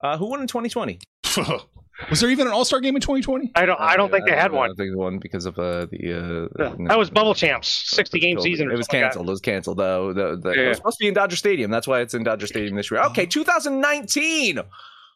Uh, 0.04 0.18
who 0.18 0.26
won 0.26 0.42
in 0.42 0.48
2020? 0.48 1.00
was 2.10 2.20
there 2.20 2.30
even 2.30 2.48
an 2.48 2.54
All 2.54 2.66
Star 2.66 2.82
game 2.82 2.96
in 2.96 3.02
2020? 3.02 3.52
I 3.56 3.66
don't. 3.66 3.80
I 3.80 3.96
don't 3.96 4.12
think 4.12 4.26
they 4.26 4.36
had 4.36 4.52
I 4.52 4.56
one. 4.56 4.70
don't 4.70 4.76
think 4.76 4.92
they 4.92 4.96
won 4.96 5.20
because 5.20 5.46
of 5.46 5.58
uh, 5.58 5.86
the. 5.86 6.50
Uh, 6.60 6.64
Yeah, 6.64 6.88
That 6.88 6.98
was 6.98 7.10
Bubble 7.10 7.36
Champs, 7.36 7.68
sixty 7.70 8.20
game 8.20 8.40
season. 8.40 8.70
It 8.70 8.76
was 8.76 8.86
something 8.86 9.02
like 9.02 9.12
canceled. 9.12 9.28
It 9.28 9.32
was 9.32 9.42
canceled. 9.42 9.78
though. 9.78 10.12
The, 10.14 10.38
the, 10.42 10.50
Yeah. 10.56 10.62
It 10.64 10.68
was 10.70 10.78
supposed 10.78 10.98
to 10.98 11.04
be 11.04 11.08
in 11.08 11.14
Dodger 11.14 11.36
Stadium. 11.38 11.72
That's 11.72 11.88
why 11.88 12.02
it's 12.02 12.14
in 12.14 12.24
Dodger 12.24 12.48
Stadium 12.48 12.76
this 12.76 12.92
year. 12.92 13.02
Okay, 13.04 13.26
2019. 13.26 14.60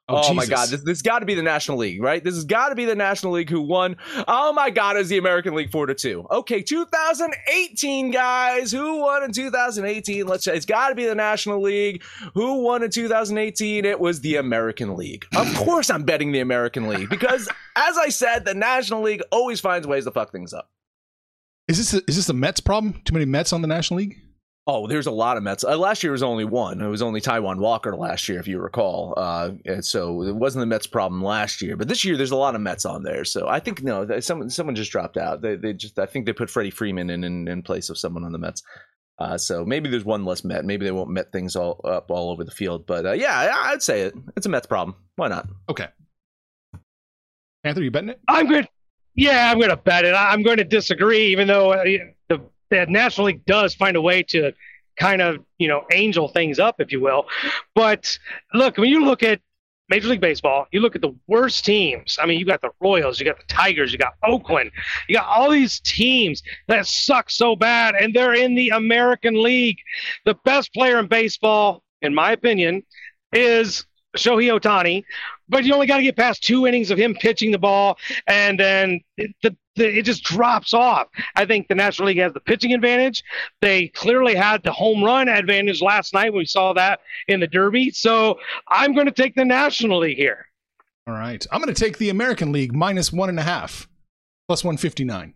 Oh, 0.09 0.21
Oh, 0.29 0.33
my 0.33 0.45
God! 0.45 0.69
This 0.69 0.81
this 0.83 1.01
got 1.01 1.19
to 1.19 1.25
be 1.25 1.33
the 1.33 1.43
National 1.43 1.77
League, 1.77 2.01
right? 2.01 2.23
This 2.23 2.35
has 2.35 2.45
got 2.45 2.69
to 2.69 2.75
be 2.75 2.85
the 2.85 2.95
National 2.95 3.33
League 3.33 3.49
who 3.49 3.59
won. 3.61 3.97
Oh 4.25 4.53
my 4.53 4.69
God! 4.69 4.95
Is 4.95 5.09
the 5.09 5.17
American 5.17 5.53
League 5.53 5.69
four 5.69 5.85
to 5.85 5.93
two? 5.93 6.25
Okay, 6.31 6.61
2018, 6.61 8.11
guys. 8.11 8.71
Who 8.71 9.01
won 9.01 9.23
in 9.23 9.33
2018? 9.33 10.25
Let's. 10.25 10.45
Say 10.45 10.55
it's 10.55 10.65
got 10.65 10.89
to 10.89 10.95
be 10.95 11.05
the 11.05 11.15
National 11.15 11.61
League. 11.61 12.03
Who 12.35 12.61
won 12.61 12.83
in 12.83 12.89
2018? 12.89 13.83
It 13.83 13.99
was 13.99 14.21
the 14.21 14.37
American 14.37 14.95
League. 14.95 15.25
Of 15.35 15.53
course, 15.55 15.89
I'm 15.89 16.03
betting 16.03 16.31
the 16.31 16.39
American 16.39 16.87
League 16.87 17.09
because, 17.09 17.49
as 17.75 17.97
I 17.97 18.07
said, 18.07 18.45
the 18.45 18.53
National 18.53 19.01
League 19.01 19.21
always 19.31 19.59
finds 19.59 19.85
ways 19.87 20.05
to 20.05 20.11
fuck 20.11 20.31
things 20.31 20.53
up. 20.53 20.69
Is 21.67 21.77
this 21.77 21.93
a, 21.93 22.01
is 22.07 22.15
this 22.15 22.29
a 22.29 22.33
Mets 22.33 22.61
problem? 22.61 23.01
Too 23.03 23.13
many 23.13 23.25
Mets 23.25 23.51
on 23.51 23.61
the 23.61 23.67
National 23.67 23.97
League? 23.97 24.21
Oh, 24.69 24.85
there's 24.85 25.07
a 25.07 25.11
lot 25.11 25.37
of 25.37 25.43
Mets. 25.43 25.63
Uh, 25.63 25.77
last 25.77 26.03
year 26.03 26.11
was 26.11 26.21
only 26.21 26.43
one. 26.43 26.81
It 26.81 26.87
was 26.89 27.01
only 27.01 27.21
Taijuan 27.21 27.57
Walker 27.57 27.95
last 27.95 28.27
year, 28.27 28.37
if 28.37 28.49
you 28.49 28.59
recall. 28.59 29.13
Uh, 29.15 29.51
and 29.63 29.83
so 29.83 30.23
it 30.23 30.35
wasn't 30.35 30.61
the 30.61 30.65
Mets 30.65 30.85
problem 30.87 31.23
last 31.23 31.61
year, 31.61 31.77
but 31.77 31.87
this 31.87 32.03
year 32.03 32.17
there's 32.17 32.31
a 32.31 32.35
lot 32.35 32.53
of 32.53 32.59
Mets 32.59 32.83
on 32.83 33.01
there. 33.03 33.23
So 33.23 33.47
I 33.47 33.61
think 33.61 33.81
no, 33.81 34.19
someone 34.19 34.49
someone 34.49 34.75
just 34.75 34.91
dropped 34.91 35.15
out. 35.15 35.41
They 35.41 35.55
they 35.55 35.71
just 35.71 35.97
I 35.97 36.05
think 36.05 36.25
they 36.25 36.33
put 36.33 36.49
Freddie 36.49 36.69
Freeman 36.71 37.09
in 37.09 37.23
in, 37.23 37.47
in 37.47 37.61
place 37.63 37.89
of 37.89 37.97
someone 37.97 38.25
on 38.25 38.33
the 38.33 38.37
Mets. 38.39 38.61
Uh, 39.19 39.37
so 39.37 39.65
maybe 39.65 39.89
there's 39.89 40.03
one 40.05 40.25
less 40.25 40.43
Met. 40.43 40.65
Maybe 40.65 40.85
they 40.85 40.91
won't 40.91 41.09
Met 41.09 41.31
things 41.31 41.55
all 41.55 41.79
up 41.85 42.11
all 42.11 42.29
over 42.29 42.43
the 42.43 42.51
field. 42.51 42.85
But 42.85 43.05
uh, 43.05 43.13
yeah, 43.13 43.39
I- 43.39 43.71
I'd 43.71 43.81
say 43.81 44.01
it. 44.01 44.15
It's 44.35 44.45
a 44.47 44.49
Mets 44.49 44.67
problem. 44.67 44.97
Why 45.15 45.29
not? 45.29 45.47
Okay. 45.69 45.87
Panther, 47.63 47.81
you 47.81 47.89
betting 47.91 48.09
it? 48.09 48.19
I'm 48.27 48.47
good. 48.47 48.67
Yeah, 49.15 49.49
I'm 49.49 49.57
going 49.57 49.69
to 49.71 49.77
bet 49.77 50.03
it. 50.03 50.13
I- 50.13 50.31
I'm 50.33 50.43
going 50.43 50.57
to 50.57 50.63
disagree, 50.65 51.27
even 51.27 51.47
though 51.47 51.71
the 52.69 52.85
National 52.87 53.27
League 53.27 53.45
does 53.45 53.73
find 53.73 53.95
a 53.95 54.01
way 54.01 54.23
to 54.23 54.53
kind 54.97 55.21
of, 55.21 55.45
you 55.57 55.67
know, 55.67 55.85
angel 55.91 56.27
things 56.27 56.59
up, 56.59 56.75
if 56.79 56.91
you 56.91 56.99
will. 56.99 57.25
But 57.75 58.17
look, 58.53 58.77
when 58.77 58.89
you 58.89 59.05
look 59.05 59.23
at 59.23 59.39
Major 59.89 60.09
League 60.09 60.21
Baseball, 60.21 60.67
you 60.71 60.81
look 60.81 60.95
at 60.95 61.01
the 61.01 61.15
worst 61.27 61.63
teams. 61.63 62.17
I 62.21 62.25
mean, 62.25 62.39
you 62.39 62.45
got 62.45 62.61
the 62.61 62.71
Royals, 62.81 63.19
you 63.19 63.25
got 63.25 63.37
the 63.37 63.45
Tigers, 63.47 63.93
you 63.93 63.97
got 63.97 64.13
Oakland, 64.23 64.71
you 65.07 65.15
got 65.15 65.27
all 65.27 65.49
these 65.49 65.79
teams 65.79 66.43
that 66.67 66.87
suck 66.87 67.29
so 67.29 67.55
bad, 67.55 67.95
and 67.95 68.13
they're 68.13 68.33
in 68.33 68.55
the 68.55 68.69
American 68.69 69.41
League. 69.41 69.77
The 70.25 70.35
best 70.43 70.73
player 70.73 70.99
in 70.99 71.07
baseball, 71.07 71.83
in 72.01 72.13
my 72.13 72.33
opinion, 72.33 72.83
is 73.31 73.85
Shohei 74.17 74.59
Ohtani, 74.59 75.03
but 75.49 75.63
you 75.63 75.73
only 75.73 75.87
got 75.87 75.97
to 75.97 76.03
get 76.03 76.15
past 76.15 76.43
two 76.43 76.67
innings 76.67 76.91
of 76.91 76.97
him 76.97 77.13
pitching 77.15 77.51
the 77.51 77.57
ball, 77.57 77.97
and 78.27 78.59
then 78.59 78.99
it, 79.17 79.31
the, 79.43 79.55
the, 79.75 79.99
it 79.99 80.03
just 80.03 80.23
drops 80.23 80.73
off. 80.73 81.07
I 81.35 81.45
think 81.45 81.67
the 81.67 81.75
National 81.75 82.07
League 82.07 82.17
has 82.17 82.33
the 82.33 82.39
pitching 82.39 82.73
advantage. 82.73 83.23
They 83.61 83.87
clearly 83.89 84.35
had 84.35 84.63
the 84.63 84.71
home 84.71 85.03
run 85.03 85.27
advantage 85.29 85.81
last 85.81 86.13
night. 86.13 86.33
We 86.33 86.45
saw 86.45 86.73
that 86.73 86.99
in 87.27 87.39
the 87.39 87.47
Derby. 87.47 87.91
So 87.91 88.39
I'm 88.67 88.93
going 88.93 89.05
to 89.05 89.11
take 89.11 89.35
the 89.35 89.45
National 89.45 89.99
League 89.99 90.17
here. 90.17 90.47
All 91.07 91.13
right. 91.13 91.45
I'm 91.51 91.61
going 91.61 91.73
to 91.73 91.79
take 91.79 91.97
the 91.99 92.09
American 92.09 92.51
League 92.51 92.73
minus 92.75 93.13
one 93.13 93.29
and 93.29 93.39
a 93.39 93.43
half, 93.43 93.87
plus 94.49 94.63
159. 94.63 95.33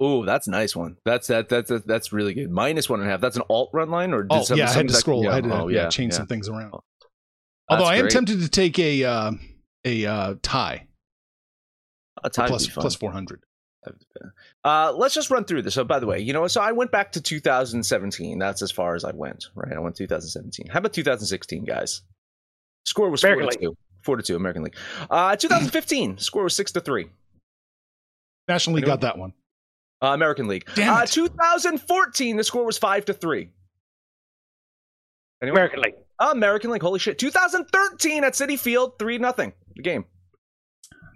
Oh, 0.00 0.24
that's 0.24 0.46
a 0.46 0.50
nice 0.52 0.76
one. 0.76 0.96
That's 1.04 1.26
that 1.26 1.48
that's 1.48 1.72
that's 1.84 2.12
really 2.12 2.32
good. 2.32 2.52
Minus 2.52 2.88
one 2.88 3.00
and 3.00 3.08
a 3.08 3.10
half. 3.10 3.20
That's 3.20 3.36
an 3.36 3.42
alt 3.50 3.70
run 3.72 3.90
line, 3.90 4.12
or 4.12 4.22
did 4.22 4.28
Oh, 4.30 4.44
some- 4.44 4.56
yeah, 4.56 4.64
I 4.64 4.68
some 4.68 4.76
had 4.76 4.86
to 4.88 4.92
that- 4.92 5.00
scroll. 5.00 5.24
Yeah. 5.24 5.30
I 5.30 5.34
had 5.34 5.44
to 5.44 5.60
oh, 5.62 5.66
yeah, 5.68 5.82
yeah, 5.84 5.88
change 5.88 6.12
yeah. 6.12 6.18
some 6.18 6.26
things 6.28 6.48
around. 6.48 6.74
That's 7.68 7.80
Although 7.80 7.90
I 7.90 7.96
am 7.96 8.02
great. 8.02 8.12
tempted 8.12 8.40
to 8.40 8.48
take 8.48 8.78
a 8.78 9.04
uh, 9.04 9.32
a 9.84 10.06
uh, 10.06 10.34
tie 10.42 10.86
A 12.22 12.30
tie 12.30 12.44
would 12.44 12.48
plus 12.48 12.66
be 12.66 12.72
fun. 12.72 12.82
plus 12.82 12.94
400. 12.94 13.42
Uh, 14.64 14.92
let's 14.96 15.14
just 15.14 15.30
run 15.30 15.44
through 15.44 15.62
this. 15.62 15.74
So, 15.74 15.84
by 15.84 15.98
the 15.98 16.06
way, 16.06 16.18
you 16.18 16.32
know, 16.32 16.46
so 16.46 16.60
I 16.60 16.72
went 16.72 16.90
back 16.90 17.12
to 17.12 17.22
2017. 17.22 18.38
That's 18.38 18.60
as 18.60 18.70
far 18.70 18.94
as 18.94 19.04
I 19.04 19.12
went, 19.12 19.46
right? 19.54 19.72
I 19.72 19.78
went 19.78 19.96
2017. 19.96 20.66
How 20.70 20.78
about 20.78 20.92
2016, 20.92 21.64
guys? 21.64 22.02
Score 22.84 23.10
was 23.10 23.22
American 23.22 23.44
four 23.44 23.52
to 23.52 23.58
two. 23.58 23.76
Four 24.02 24.16
to 24.16 24.22
two, 24.22 24.36
American 24.36 24.62
League. 24.62 24.76
Uh, 25.10 25.36
2015, 25.36 26.18
score 26.18 26.44
was 26.44 26.56
six 26.56 26.72
to 26.72 26.80
three. 26.80 27.08
National 28.48 28.76
League 28.76 28.86
got 28.86 29.02
that 29.02 29.18
one. 29.18 29.32
Uh, 30.02 30.08
American 30.08 30.48
League. 30.48 30.66
Damn 30.74 30.94
uh, 30.94 31.02
it. 31.02 31.10
2014, 31.10 32.36
the 32.36 32.44
score 32.44 32.64
was 32.64 32.78
five 32.78 33.04
to 33.06 33.12
three. 33.12 33.50
Anyone? 35.42 35.58
American 35.58 35.80
League. 35.82 35.94
American 36.18 36.70
League. 36.70 36.82
Holy 36.82 36.98
shit. 36.98 37.18
2013 37.18 38.24
at 38.24 38.32
Citi 38.34 38.58
Field, 38.58 38.98
three 38.98 39.18
nothing. 39.18 39.52
The 39.76 39.82
game. 39.82 40.04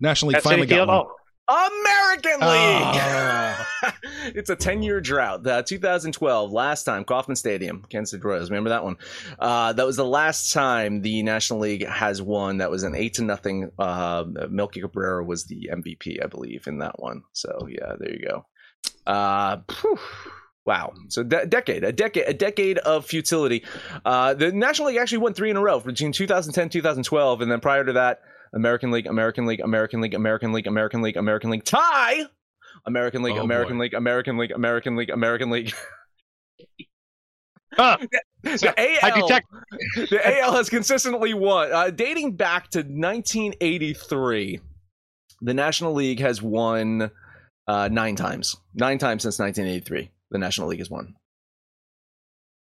National 0.01 0.29
League 0.31 0.37
That's 0.37 0.45
finally 0.45 0.67
City 0.67 0.77
got 0.77 0.89
Field. 0.89 1.07
one. 1.07 1.17
Oh, 1.49 1.81
American 1.83 2.41
League. 2.41 3.01
Ah. 3.03 3.69
it's 4.27 4.49
a 4.49 4.57
10 4.57 4.83
year 4.83 5.01
drought. 5.01 5.47
Uh, 5.47 5.63
2012, 5.63 6.53
last 6.53 6.85
time, 6.85 7.05
Kauffman 7.05 7.37
Stadium, 7.37 7.85
Kansas 7.89 8.13
City 8.13 8.23
Royals. 8.23 8.49
Remember 8.51 8.71
that 8.71 8.85
one? 8.85 8.97
Uh, 9.39 9.73
that 9.73 9.85
was 9.85 9.97
the 9.97 10.05
last 10.05 10.53
time 10.53 11.03
the 11.03 11.23
National 11.23 11.59
League 11.59 11.87
has 11.87 12.23
won. 12.23 12.59
That 12.59 12.71
was 12.71 12.85
an 12.85 12.95
8 12.95 13.15
to 13.15 13.25
nothing. 13.25 13.71
Uh, 13.79 14.25
Melky 14.49 14.81
Cabrera 14.81 15.25
was 15.25 15.45
the 15.45 15.71
MVP, 15.73 16.23
I 16.23 16.27
believe, 16.27 16.67
in 16.69 16.79
that 16.79 17.01
one. 17.01 17.23
So, 17.33 17.67
yeah, 17.69 17.95
there 17.99 18.13
you 18.13 18.27
go. 18.27 18.47
Uh, 19.07 19.59
phew. 19.69 19.99
Wow. 20.65 20.93
So 21.09 21.23
de- 21.25 21.47
decade, 21.47 21.83
a 21.83 21.93
decade, 21.93 22.25
a 22.29 22.35
decade 22.35 22.79
of 22.79 23.05
futility. 23.05 23.65
Uh, 24.05 24.35
the 24.35 24.53
National 24.53 24.89
League 24.89 24.97
actually 24.99 25.19
won 25.19 25.35
three 25.35 25.51
in 25.51 25.57
a 25.57 25.61
row 25.61 25.81
between 25.81 26.13
2010, 26.13 26.69
2012, 26.69 27.41
and 27.41 27.51
then 27.51 27.61
prior 27.61 27.85
to 27.85 27.93
that, 27.95 28.21
American 28.55 28.91
League, 28.91 29.07
American 29.07 29.47
League, 29.47 29.61
American 29.61 30.01
League, 30.01 30.15
American 30.15 30.53
League, 30.53 30.67
American 30.67 31.03
League, 31.03 31.17
American 31.17 31.51
League, 31.51 31.65
tie. 31.65 32.23
American 32.87 33.23
League, 33.23 33.37
Oh, 33.37 33.43
American 33.43 33.77
boy. 33.77 33.83
League, 33.83 33.95
American 33.95 34.37
League, 34.39 34.51
American 34.53 34.97
League, 34.97 35.11
American 35.11 35.51
League. 35.51 35.73
Huh. 37.75 37.99
The 38.43 38.75
I 38.77 38.99
AL, 39.09 39.29
the 40.11 40.41
AL 40.41 40.53
has 40.57 40.69
consistently 40.69 41.33
won, 41.33 41.73
uh, 41.73 41.91
dating 41.91 42.33
back 42.35 42.69
to 42.71 42.81
1983. 42.81 44.59
The 45.43 45.55
National 45.55 45.93
League 45.95 46.19
has 46.19 46.43
won 46.43 47.13
uh, 47.69 47.89
nine 47.93 48.17
times, 48.17 48.57
nine 48.75 48.99
times 48.99 49.23
since 49.23 49.39
1983. 49.39 50.11
The 50.33 50.39
National 50.39 50.69
League 50.69 50.81
has 50.81 50.91
won. 50.91 51.15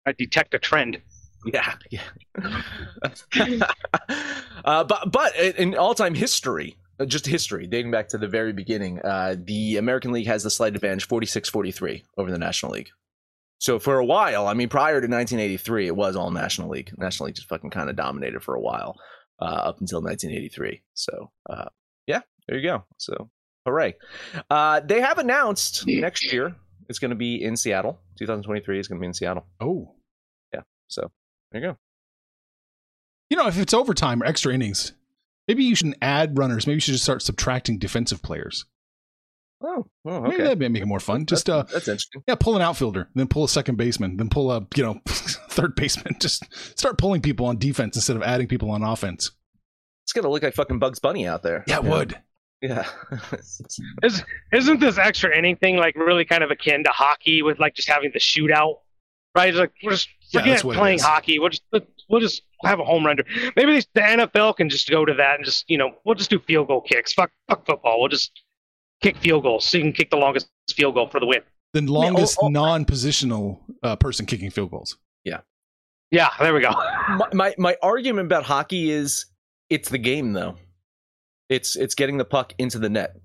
I 0.06 0.12
detect 0.12 0.54
a 0.54 0.58
trend. 0.58 1.00
Yeah, 1.44 1.74
yeah. 1.90 2.02
uh, 4.64 4.84
but 4.84 5.12
but 5.12 5.36
in 5.36 5.76
all-time 5.76 6.14
history, 6.14 6.76
uh, 6.98 7.06
just 7.06 7.26
history 7.26 7.66
dating 7.66 7.90
back 7.90 8.08
to 8.08 8.18
the 8.18 8.28
very 8.28 8.52
beginning, 8.52 9.00
uh, 9.00 9.36
the 9.38 9.76
American 9.76 10.12
League 10.12 10.26
has 10.26 10.42
the 10.42 10.50
slight 10.50 10.74
advantage 10.74 11.08
46-43 11.08 12.02
over 12.18 12.30
the 12.30 12.38
National 12.38 12.72
League. 12.72 12.90
So 13.58 13.78
for 13.78 13.98
a 13.98 14.04
while, 14.04 14.46
I 14.46 14.54
mean, 14.54 14.68
prior 14.68 15.00
to 15.00 15.06
1983, 15.06 15.86
it 15.86 15.96
was 15.96 16.16
all 16.16 16.30
National 16.30 16.70
League. 16.70 16.92
National 16.96 17.26
League 17.26 17.36
just 17.36 17.48
fucking 17.48 17.70
kind 17.70 17.90
of 17.90 17.96
dominated 17.96 18.42
for 18.42 18.54
a 18.54 18.60
while, 18.60 18.98
uh, 19.40 19.44
up 19.44 19.80
until 19.80 20.02
1983. 20.02 20.82
So 20.94 21.30
uh, 21.48 21.66
yeah, 22.06 22.20
there 22.48 22.58
you 22.58 22.68
go. 22.68 22.84
So 22.98 23.30
hooray! 23.66 23.96
Uh, 24.50 24.80
they 24.80 25.00
have 25.00 25.18
announced 25.18 25.86
next 25.86 26.32
year 26.32 26.56
it's 26.90 26.98
going 26.98 27.10
to 27.10 27.16
be 27.16 27.42
in 27.42 27.56
Seattle. 27.56 28.00
2023 28.18 28.80
is 28.80 28.88
going 28.88 28.98
to 28.98 29.00
be 29.00 29.06
in 29.06 29.14
Seattle. 29.14 29.46
Oh. 29.60 29.94
Yeah. 30.52 30.62
So 30.88 31.10
there 31.52 31.62
you 31.62 31.68
go. 31.68 31.76
You 33.30 33.36
know, 33.36 33.46
if 33.46 33.56
it's 33.58 33.72
overtime 33.72 34.20
or 34.20 34.26
extra 34.26 34.52
innings, 34.52 34.92
maybe 35.46 35.62
you 35.62 35.76
shouldn't 35.76 35.98
add 36.02 36.36
runners. 36.36 36.66
Maybe 36.66 36.74
you 36.74 36.80
should 36.80 36.94
just 36.94 37.04
start 37.04 37.22
subtracting 37.22 37.78
defensive 37.78 38.22
players. 38.22 38.66
Oh, 39.62 39.86
oh 40.04 40.20
Maybe 40.22 40.34
okay. 40.34 40.42
that'd 40.42 40.58
make 40.72 40.82
it 40.82 40.86
more 40.86 40.98
fun. 41.00 41.26
Just 41.26 41.48
uh, 41.48 41.62
That's 41.64 41.86
interesting. 41.86 42.24
yeah, 42.26 42.34
pull 42.34 42.56
an 42.56 42.62
outfielder, 42.62 43.08
then 43.14 43.28
pull 43.28 43.44
a 43.44 43.48
second 43.48 43.76
baseman, 43.76 44.16
then 44.16 44.28
pull 44.28 44.50
a 44.50 44.66
you 44.74 44.82
know 44.82 45.00
third 45.06 45.76
baseman. 45.76 46.16
Just 46.20 46.44
start 46.76 46.98
pulling 46.98 47.20
people 47.20 47.46
on 47.46 47.58
defense 47.58 47.94
instead 47.94 48.16
of 48.16 48.22
adding 48.22 48.48
people 48.48 48.70
on 48.70 48.82
offense. 48.82 49.32
It's 50.04 50.14
gonna 50.14 50.30
look 50.30 50.42
like 50.42 50.54
fucking 50.54 50.78
Bugs 50.78 50.98
Bunny 50.98 51.28
out 51.28 51.42
there. 51.42 51.62
Yeah, 51.68 51.76
it 51.76 51.84
would. 51.84 52.18
Yeah. 52.60 52.86
Is, 54.02 54.22
isn't 54.52 54.80
this 54.80 54.98
extra 54.98 55.34
anything 55.36 55.76
like 55.76 55.96
really 55.96 56.24
kind 56.24 56.44
of 56.44 56.50
akin 56.50 56.84
to 56.84 56.90
hockey 56.90 57.42
with 57.42 57.58
like 57.58 57.74
just 57.74 57.88
having 57.88 58.10
the 58.12 58.18
shootout? 58.18 58.76
Right? 59.34 59.48
It's 59.50 59.58
like 59.58 59.72
we're 59.82 59.92
just 59.92 60.08
Yeah, 60.30 60.40
forget 60.40 60.54
that's 60.54 60.64
what 60.64 60.76
it 60.76 60.78
playing 60.78 60.98
hockey. 60.98 61.38
We'll 61.38 61.50
just 61.50 61.62
we'll 62.08 62.20
just 62.20 62.42
have 62.64 62.80
a 62.80 62.84
home 62.84 63.06
run. 63.06 63.16
Maybe 63.56 63.72
they, 63.72 63.80
the 63.94 64.00
NFL 64.00 64.56
can 64.56 64.68
just 64.68 64.90
go 64.90 65.04
to 65.04 65.14
that 65.14 65.36
and 65.36 65.44
just 65.44 65.68
you 65.70 65.78
know 65.78 65.92
we'll 66.04 66.16
just 66.16 66.30
do 66.30 66.38
field 66.38 66.68
goal 66.68 66.82
kicks. 66.82 67.12
Fuck 67.12 67.30
fuck 67.48 67.64
football. 67.64 68.00
We'll 68.00 68.08
just 68.08 68.32
kick 69.02 69.16
field 69.16 69.44
goals 69.44 69.64
so 69.64 69.78
you 69.78 69.84
can 69.84 69.92
kick 69.92 70.10
the 70.10 70.16
longest 70.16 70.48
field 70.70 70.94
goal 70.94 71.08
for 71.08 71.20
the 71.20 71.26
win. 71.26 71.40
The 71.72 71.82
longest 71.82 72.38
oh, 72.42 72.46
oh. 72.46 72.48
non-positional 72.48 73.60
uh, 73.82 73.96
person 73.96 74.26
kicking 74.26 74.50
field 74.50 74.72
goals. 74.72 74.98
Yeah. 75.24 75.40
Yeah, 76.10 76.28
there 76.40 76.52
we 76.52 76.60
go. 76.60 76.70
my, 76.70 77.28
my 77.32 77.54
my 77.56 77.76
argument 77.82 78.26
about 78.26 78.42
hockey 78.44 78.90
is 78.90 79.26
it's 79.70 79.88
the 79.88 79.98
game 79.98 80.32
though. 80.32 80.56
It's 81.50 81.76
it's 81.76 81.94
getting 81.94 82.16
the 82.16 82.24
puck 82.24 82.54
into 82.58 82.78
the 82.78 82.88
net. 82.88 83.16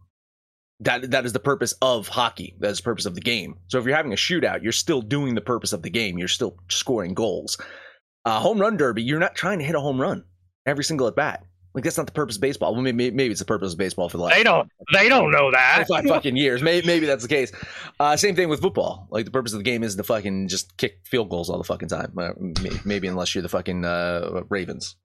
That 0.82 1.12
that 1.12 1.26
is 1.26 1.32
the 1.32 1.40
purpose 1.40 1.74
of 1.82 2.10
hockey. 2.10 2.56
That 2.60 2.72
is 2.72 2.78
the 2.80 2.84
purpose 2.84 3.06
of 3.06 3.16
the 3.16 3.22
game. 3.22 3.56
So 3.68 3.80
if 3.80 3.86
you're 3.86 3.96
having 3.96 4.12
a 4.12 4.18
shootout, 4.18 4.62
you're 4.62 4.74
still 4.74 5.02
doing 5.02 5.36
the 5.36 5.42
purpose 5.42 5.72
of 5.72 5.84
the 5.84 5.90
game. 5.90 6.18
You're 6.18 6.28
still 6.28 6.58
scoring 6.70 7.14
goals. 7.14 7.58
Uh, 8.26 8.40
home 8.40 8.60
run 8.60 8.76
derby, 8.76 9.04
you're 9.04 9.20
not 9.20 9.36
trying 9.36 9.60
to 9.60 9.66
hit 9.66 9.76
a 9.76 9.80
home 9.80 10.02
run 10.02 10.26
every 10.66 10.84
single 10.84 11.08
at 11.08 11.16
bat. 11.16 11.46
Like 11.76 11.84
that's 11.84 11.98
not 11.98 12.06
the 12.08 12.14
purpose 12.14 12.36
of 12.38 12.42
baseball. 12.42 12.74
Well, 12.74 12.82
maybe, 12.82 13.12
maybe 13.12 13.32
it's 13.32 13.40
the 13.40 13.46
purpose 13.46 13.74
of 13.74 13.78
baseball 13.78 14.08
for 14.10 14.16
the 14.18 14.24
last 14.24 14.36
They 14.36 14.44
don't 14.44 14.70
they 14.94 15.08
don't 15.10 15.30
know 15.30 15.52
that. 15.52 15.86
five 15.88 16.06
fucking 16.08 16.36
years. 16.38 16.62
Maybe, 16.62 16.88
maybe 16.88 17.06
that's 17.06 17.22
the 17.24 17.28
case. 17.30 17.52
Uh, 18.00 18.16
same 18.18 18.36
thing 18.36 18.50
with 18.50 18.62
football. 18.62 19.08
Like 19.12 19.26
the 19.26 19.32
purpose 19.32 19.52
of 19.54 19.60
the 19.60 19.64
game 19.64 19.84
is 19.84 19.96
to 19.98 20.04
fucking 20.04 20.48
just 20.48 20.76
kick 20.78 21.00
field 21.04 21.30
goals 21.30 21.50
all 21.50 21.58
the 21.58 21.64
fucking 21.66 21.90
time. 21.90 22.14
Uh, 22.18 22.30
may- 22.38 22.80
maybe 22.86 23.08
unless 23.08 23.36
you're 23.36 23.42
the 23.42 23.50
fucking 23.50 23.84
uh, 23.86 24.42
Ravens. 24.50 24.96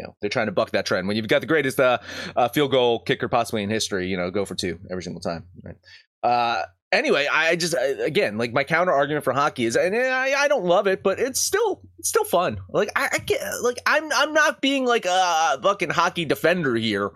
You 0.00 0.06
know, 0.06 0.16
they're 0.20 0.30
trying 0.30 0.46
to 0.46 0.52
buck 0.52 0.70
that 0.70 0.86
trend. 0.86 1.06
When 1.08 1.16
you've 1.18 1.28
got 1.28 1.42
the 1.42 1.46
greatest 1.46 1.78
uh, 1.78 1.98
uh, 2.34 2.48
field 2.48 2.70
goal 2.70 3.00
kicker 3.00 3.28
possibly 3.28 3.62
in 3.62 3.68
history, 3.68 4.08
you 4.08 4.16
know, 4.16 4.30
go 4.30 4.46
for 4.46 4.54
two 4.54 4.78
every 4.90 5.02
single 5.02 5.20
time. 5.20 5.44
Right. 5.62 5.76
Uh, 6.22 6.62
anyway, 6.90 7.28
I 7.30 7.56
just 7.56 7.76
I- 7.76 8.02
again 8.06 8.38
like 8.38 8.54
my 8.54 8.64
counter 8.64 8.92
argument 8.92 9.24
for 9.24 9.34
hockey 9.34 9.66
is, 9.66 9.76
and 9.76 9.94
I, 9.94 10.32
I 10.32 10.48
don't 10.48 10.64
love 10.64 10.86
it, 10.86 11.02
but 11.02 11.18
it's 11.18 11.40
still 11.40 11.82
it's 11.98 12.08
still 12.08 12.24
fun. 12.24 12.56
Like 12.70 12.90
I, 12.96 13.10
I 13.12 13.18
get 13.18 13.42
like 13.62 13.76
I'm 13.84 14.10
I'm 14.12 14.32
not 14.32 14.62
being 14.62 14.86
like 14.86 15.04
a 15.04 15.58
fucking 15.62 15.90
hockey 15.90 16.24
defender 16.24 16.76
here 16.76 17.10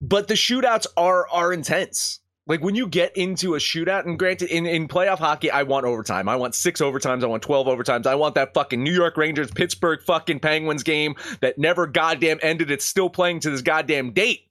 but 0.00 0.28
the 0.28 0.34
shootouts 0.34 0.86
are 0.96 1.28
are 1.28 1.52
intense. 1.52 2.20
Like 2.48 2.62
when 2.62 2.74
you 2.74 2.88
get 2.88 3.14
into 3.14 3.54
a 3.54 3.58
shootout, 3.58 4.06
and 4.06 4.18
granted, 4.18 4.48
in, 4.48 4.64
in 4.64 4.88
playoff 4.88 5.18
hockey, 5.18 5.50
I 5.50 5.64
want 5.64 5.84
overtime. 5.84 6.30
I 6.30 6.36
want 6.36 6.54
six 6.54 6.80
overtimes. 6.80 7.22
I 7.22 7.26
want 7.26 7.42
12 7.42 7.66
overtimes. 7.66 8.06
I 8.06 8.14
want 8.14 8.34
that 8.36 8.54
fucking 8.54 8.82
New 8.82 8.92
York 8.92 9.18
Rangers, 9.18 9.50
Pittsburgh 9.50 10.00
fucking 10.02 10.40
Penguins 10.40 10.82
game 10.82 11.14
that 11.42 11.58
never 11.58 11.86
goddamn 11.86 12.38
ended. 12.42 12.70
It's 12.70 12.86
still 12.86 13.10
playing 13.10 13.40
to 13.40 13.50
this 13.50 13.60
goddamn 13.60 14.12
date. 14.12 14.46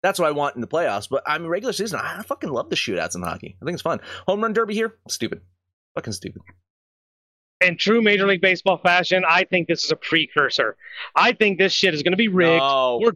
That's 0.00 0.18
what 0.18 0.28
I 0.28 0.30
want 0.30 0.54
in 0.54 0.60
the 0.60 0.68
playoffs. 0.68 1.08
But 1.10 1.24
I'm 1.26 1.42
mean, 1.42 1.50
regular 1.50 1.72
season, 1.72 1.98
I 2.00 2.22
fucking 2.22 2.50
love 2.50 2.70
the 2.70 2.76
shootouts 2.76 3.16
in 3.16 3.22
hockey. 3.22 3.56
I 3.60 3.64
think 3.64 3.74
it's 3.74 3.82
fun. 3.82 4.00
Home 4.28 4.40
run 4.40 4.52
derby 4.52 4.74
here, 4.74 4.94
stupid. 5.08 5.40
Fucking 5.96 6.12
stupid. 6.12 6.42
in 7.60 7.76
true 7.78 8.00
Major 8.00 8.26
League 8.26 8.42
Baseball 8.42 8.78
fashion, 8.78 9.24
I 9.28 9.44
think 9.44 9.66
this 9.66 9.84
is 9.84 9.90
a 9.90 9.96
precursor. 9.96 10.76
I 11.16 11.32
think 11.32 11.58
this 11.58 11.72
shit 11.72 11.94
is 11.94 12.02
going 12.02 12.12
to 12.12 12.18
be 12.18 12.28
rigged. 12.28 12.60
No. 12.60 13.00
We're 13.02 13.12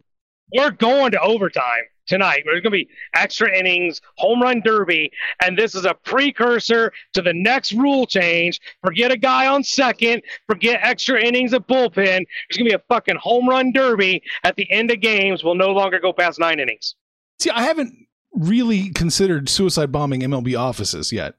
we're 0.53 0.71
going 0.71 1.11
to 1.11 1.21
overtime 1.21 1.83
tonight. 2.09 2.41
There's 2.43 2.61
going 2.61 2.71
to 2.71 2.85
be 2.85 2.89
extra 3.13 3.55
innings, 3.55 4.01
home 4.17 4.41
run 4.41 4.61
derby, 4.61 5.11
and 5.41 5.57
this 5.57 5.75
is 5.75 5.85
a 5.85 5.93
precursor 5.93 6.91
to 7.13 7.21
the 7.21 7.33
next 7.33 7.71
rule 7.71 8.05
change. 8.05 8.59
Forget 8.83 9.11
a 9.11 9.17
guy 9.17 9.47
on 9.47 9.63
second, 9.63 10.23
forget 10.47 10.79
extra 10.83 11.21
innings 11.21 11.53
of 11.53 11.65
bullpen. 11.67 11.95
There's 11.95 12.57
going 12.57 12.65
to 12.65 12.71
be 12.71 12.73
a 12.73 12.83
fucking 12.89 13.17
home 13.17 13.47
run 13.47 13.71
derby 13.71 14.21
at 14.43 14.55
the 14.55 14.69
end 14.71 14.91
of 14.91 14.99
games. 14.99 15.43
We'll 15.43 15.55
no 15.55 15.71
longer 15.71 15.99
go 15.99 16.11
past 16.11 16.39
nine 16.39 16.59
innings. 16.59 16.95
See, 17.39 17.51
I 17.51 17.61
haven't 17.61 17.93
really 18.33 18.89
considered 18.89 19.47
suicide 19.47 19.91
bombing 19.91 20.21
MLB 20.21 20.59
offices 20.59 21.11
yet, 21.13 21.35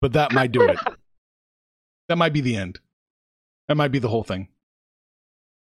but 0.00 0.12
that 0.12 0.32
might 0.32 0.52
do 0.52 0.62
it. 0.62 0.78
that 2.08 2.16
might 2.16 2.32
be 2.32 2.40
the 2.40 2.56
end. 2.56 2.80
That 3.68 3.76
might 3.76 3.92
be 3.92 3.98
the 3.98 4.08
whole 4.08 4.24
thing. 4.24 4.48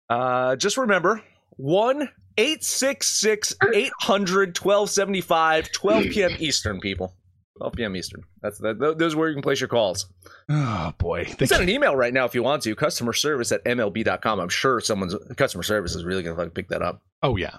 Uh, 0.10 0.56
just 0.56 0.78
remember 0.78 1.24
one 1.56 2.10
866 2.40 3.56
800 3.74 4.58
1275 4.58 5.72
12 5.74 6.04
p.m. 6.06 6.32
Eastern, 6.40 6.80
people. 6.80 7.14
12 7.58 7.74
p.m. 7.74 7.96
Eastern. 7.98 8.24
That's 8.42 8.58
that. 8.60 8.80
Those 8.80 9.14
are 9.14 9.18
where 9.18 9.28
you 9.28 9.36
can 9.36 9.44
place 9.44 9.60
your 9.60 9.68
calls. 9.68 10.08
Oh 10.48 10.94
boy! 10.98 11.28
You 11.38 11.48
send 11.48 11.62
an 11.62 11.70
email 11.70 11.98
right 11.98 12.14
now 12.14 12.24
if 12.24 12.34
you 12.34 12.42
want 12.42 12.64
to. 12.64 12.74
Customer 12.76 13.12
service 13.12 13.52
at 13.52 13.64
MLB.com. 13.66 14.40
I'm 14.40 14.48
sure 14.48 14.80
someone's 14.80 15.16
customer 15.36 15.64
service 15.64 15.96
is 15.96 16.06
really 16.06 16.24
going 16.24 16.38
to 16.38 16.50
pick 16.50 16.70
that 16.70 16.82
up. 16.82 17.02
Oh 17.22 17.36
yeah. 17.36 17.58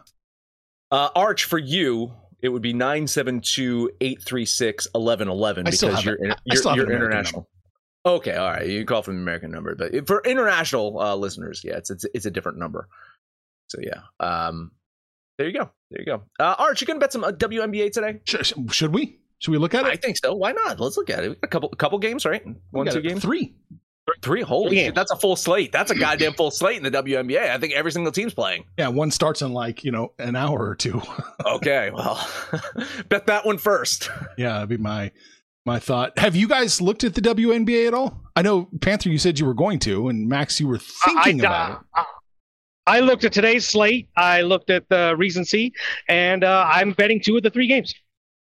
Uh, 0.90 1.10
Arch 1.14 1.44
for 1.44 1.58
you, 1.58 2.12
it 2.40 2.48
would 2.48 2.62
be 2.62 2.72
972 2.72 3.90
836 4.00 4.86
1111 4.94 5.64
because 5.64 6.04
you're 6.04 6.14
in, 6.14 6.34
you're, 6.46 6.76
you're 6.76 6.90
international. 6.90 7.48
Okay, 8.06 8.34
all 8.34 8.50
right. 8.50 8.66
You 8.66 8.78
can 8.78 8.86
call 8.86 9.02
from 9.02 9.16
the 9.16 9.22
American 9.22 9.50
number, 9.50 9.74
but 9.74 10.06
for 10.06 10.22
international 10.24 10.98
uh, 10.98 11.14
listeners, 11.14 11.60
yeah, 11.62 11.76
it's, 11.76 11.90
it's 11.90 12.06
it's 12.14 12.24
a 12.24 12.30
different 12.30 12.56
number. 12.56 12.88
So 13.70 13.78
yeah, 13.80 14.00
um, 14.18 14.72
there 15.38 15.46
you 15.46 15.54
go, 15.54 15.70
there 15.90 16.00
you 16.00 16.06
go. 16.06 16.22
Uh, 16.38 16.56
Arch, 16.58 16.80
you 16.80 16.86
gonna 16.86 16.98
bet 16.98 17.12
some 17.12 17.22
uh, 17.22 17.30
WNBA 17.30 17.92
today? 17.92 18.20
Should, 18.24 18.74
should 18.74 18.92
we? 18.92 19.20
Should 19.38 19.52
we 19.52 19.58
look 19.58 19.74
at 19.74 19.86
it? 19.86 19.92
I 19.92 19.96
think 19.96 20.18
so. 20.18 20.34
Why 20.34 20.52
not? 20.52 20.80
Let's 20.80 20.96
look 20.96 21.08
at 21.08 21.24
it. 21.24 21.38
A 21.42 21.46
couple 21.46 21.70
a 21.72 21.76
couple 21.76 21.98
games, 22.00 22.26
right? 22.26 22.44
One, 22.72 22.86
two 22.86 23.00
games, 23.00 23.22
three. 23.22 23.54
Three. 24.22 24.42
Holy 24.42 24.76
shit, 24.76 24.94
that's 24.94 25.12
a 25.12 25.16
full 25.16 25.36
slate. 25.36 25.70
That's 25.70 25.92
a 25.92 25.94
goddamn 25.98 26.34
full 26.34 26.50
slate 26.50 26.76
in 26.76 26.82
the 26.82 26.90
WNBA. 26.90 27.48
I 27.48 27.58
think 27.58 27.74
every 27.74 27.92
single 27.92 28.12
team's 28.12 28.34
playing. 28.34 28.64
Yeah, 28.76 28.88
one 28.88 29.12
starts 29.12 29.40
in 29.40 29.52
like 29.52 29.84
you 29.84 29.92
know 29.92 30.12
an 30.18 30.34
hour 30.34 30.58
or 30.58 30.74
two. 30.74 31.00
okay, 31.46 31.90
well, 31.94 32.28
bet 33.08 33.26
that 33.26 33.46
one 33.46 33.58
first. 33.58 34.10
Yeah, 34.36 34.54
that'd 34.54 34.68
be 34.68 34.78
my 34.78 35.12
my 35.66 35.78
thought. 35.78 36.18
Have 36.18 36.34
you 36.34 36.48
guys 36.48 36.80
looked 36.80 37.04
at 37.04 37.14
the 37.14 37.20
WNBA 37.20 37.86
at 37.86 37.94
all? 37.94 38.22
I 38.34 38.42
know 38.42 38.68
Panther, 38.80 39.10
you 39.10 39.18
said 39.18 39.38
you 39.38 39.44
were 39.44 39.54
going 39.54 39.78
to, 39.80 40.08
and 40.08 40.28
Max, 40.28 40.58
you 40.58 40.66
were 40.66 40.78
thinking 40.78 41.44
I, 41.44 41.46
about 41.46 41.70
it. 41.96 42.06
I 42.90 42.98
looked 42.98 43.22
at 43.22 43.32
today's 43.32 43.68
slate. 43.68 44.08
I 44.16 44.42
looked 44.42 44.68
at 44.68 44.88
the 44.88 45.14
recency, 45.16 45.72
and 46.08 46.42
uh, 46.42 46.66
I'm 46.68 46.90
betting 46.90 47.20
two 47.20 47.36
of 47.36 47.44
the 47.44 47.50
three 47.50 47.68
games. 47.68 47.94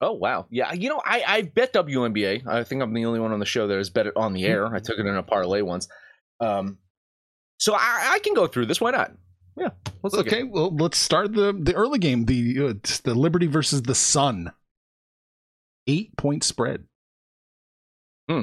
Oh 0.02 0.12
wow, 0.12 0.46
yeah. 0.52 0.72
You 0.72 0.90
know, 0.90 1.02
I 1.04 1.24
I 1.26 1.42
bet 1.42 1.74
WNBA. 1.74 2.46
I 2.46 2.64
think 2.64 2.84
I'm 2.84 2.94
the 2.94 3.06
only 3.06 3.20
one 3.20 3.32
on 3.32 3.40
the 3.40 3.46
show 3.48 3.66
that 3.66 3.76
has 3.76 3.90
bet 3.90 4.06
it 4.06 4.14
on 4.16 4.34
the 4.34 4.46
air. 4.46 4.68
I 4.68 4.80
took 4.80 5.00
it 5.00 5.06
in 5.08 5.16
a 5.16 5.24
parlay 5.24 5.64
once. 5.64 5.88
Um, 6.40 6.78
so 7.58 7.74
I, 7.74 8.12
I 8.14 8.20
can 8.20 8.36
go 8.36 8.46
through 8.46 8.68
this. 8.68 8.80
Why 8.80 8.92
not? 8.92 9.14
Yeah. 9.58 9.70
Let's 10.04 10.16
okay. 10.16 10.44
Well, 10.44 10.76
let's 10.76 11.00
start 11.00 11.34
the 11.34 11.52
the 11.60 11.74
early 11.74 11.98
game. 11.98 12.26
The 12.26 12.68
uh, 12.68 12.74
the 13.04 13.16
Liberty 13.16 13.48
versus 13.48 13.82
the 13.82 13.96
Sun. 13.96 14.52
Eight 15.88 16.16
point 16.18 16.44
spread. 16.44 16.84
Hmm. 18.30 18.42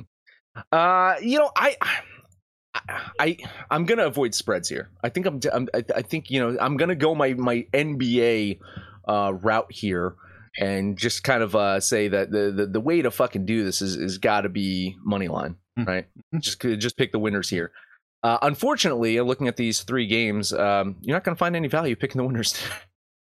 Uh, 0.73 1.15
you 1.23 1.39
know, 1.39 1.53
I. 1.55 1.77
I 2.75 3.37
I'm 3.71 3.85
gonna 3.85 4.07
avoid 4.07 4.35
spreads 4.35 4.69
here. 4.69 4.91
I 5.03 5.09
think 5.09 5.27
I'm, 5.27 5.41
I'm 5.53 5.69
I 5.75 6.03
think 6.03 6.31
you 6.31 6.41
know 6.41 6.57
I'm 6.61 6.77
gonna 6.77 6.95
go 6.95 7.15
my 7.15 7.35
my 7.35 7.67
NBA 7.73 8.59
uh, 9.07 9.33
route 9.35 9.71
here 9.71 10.15
and 10.59 10.97
just 10.99 11.25
kind 11.25 11.43
of 11.43 11.55
uh, 11.57 11.81
say 11.81 12.09
that 12.09 12.31
the, 12.31 12.51
the 12.51 12.67
the 12.67 12.81
way 12.81 13.03
to 13.03 13.11
fucking 13.11 13.47
do 13.47 13.65
this 13.65 13.83
is 13.83 13.97
is 13.97 14.19
got 14.19 14.43
to 14.43 14.49
be 14.49 14.97
money 15.05 15.29
line, 15.29 15.57
right? 15.77 16.07
Mm-hmm. 16.07 16.39
Just 16.41 16.61
just 16.61 16.97
pick 16.97 17.13
the 17.13 17.19
winners 17.19 17.49
here. 17.49 17.73
Uh, 18.23 18.39
unfortunately, 18.43 19.21
looking 19.21 19.49
at 19.49 19.57
these 19.57 19.83
three 19.83 20.07
games, 20.07 20.53
um, 20.53 20.97
you're 21.01 21.17
not 21.17 21.25
going 21.25 21.35
to 21.35 21.39
find 21.39 21.57
any 21.57 21.67
value 21.67 21.97
picking 21.97 22.19
the 22.19 22.25
winners. 22.25 22.55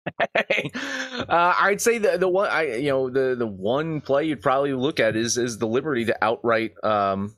uh, 0.34 1.54
I'd 1.60 1.80
say 1.80 1.98
the 1.98 2.16
the 2.16 2.28
one 2.28 2.48
I 2.48 2.76
you 2.76 2.90
know 2.90 3.10
the 3.10 3.34
the 3.36 3.46
one 3.46 4.00
play 4.00 4.24
you'd 4.24 4.42
probably 4.42 4.72
look 4.72 5.00
at 5.00 5.16
is 5.16 5.36
is 5.36 5.58
the 5.58 5.66
Liberty 5.66 6.04
to 6.06 6.24
outright 6.24 6.72
um 6.84 7.34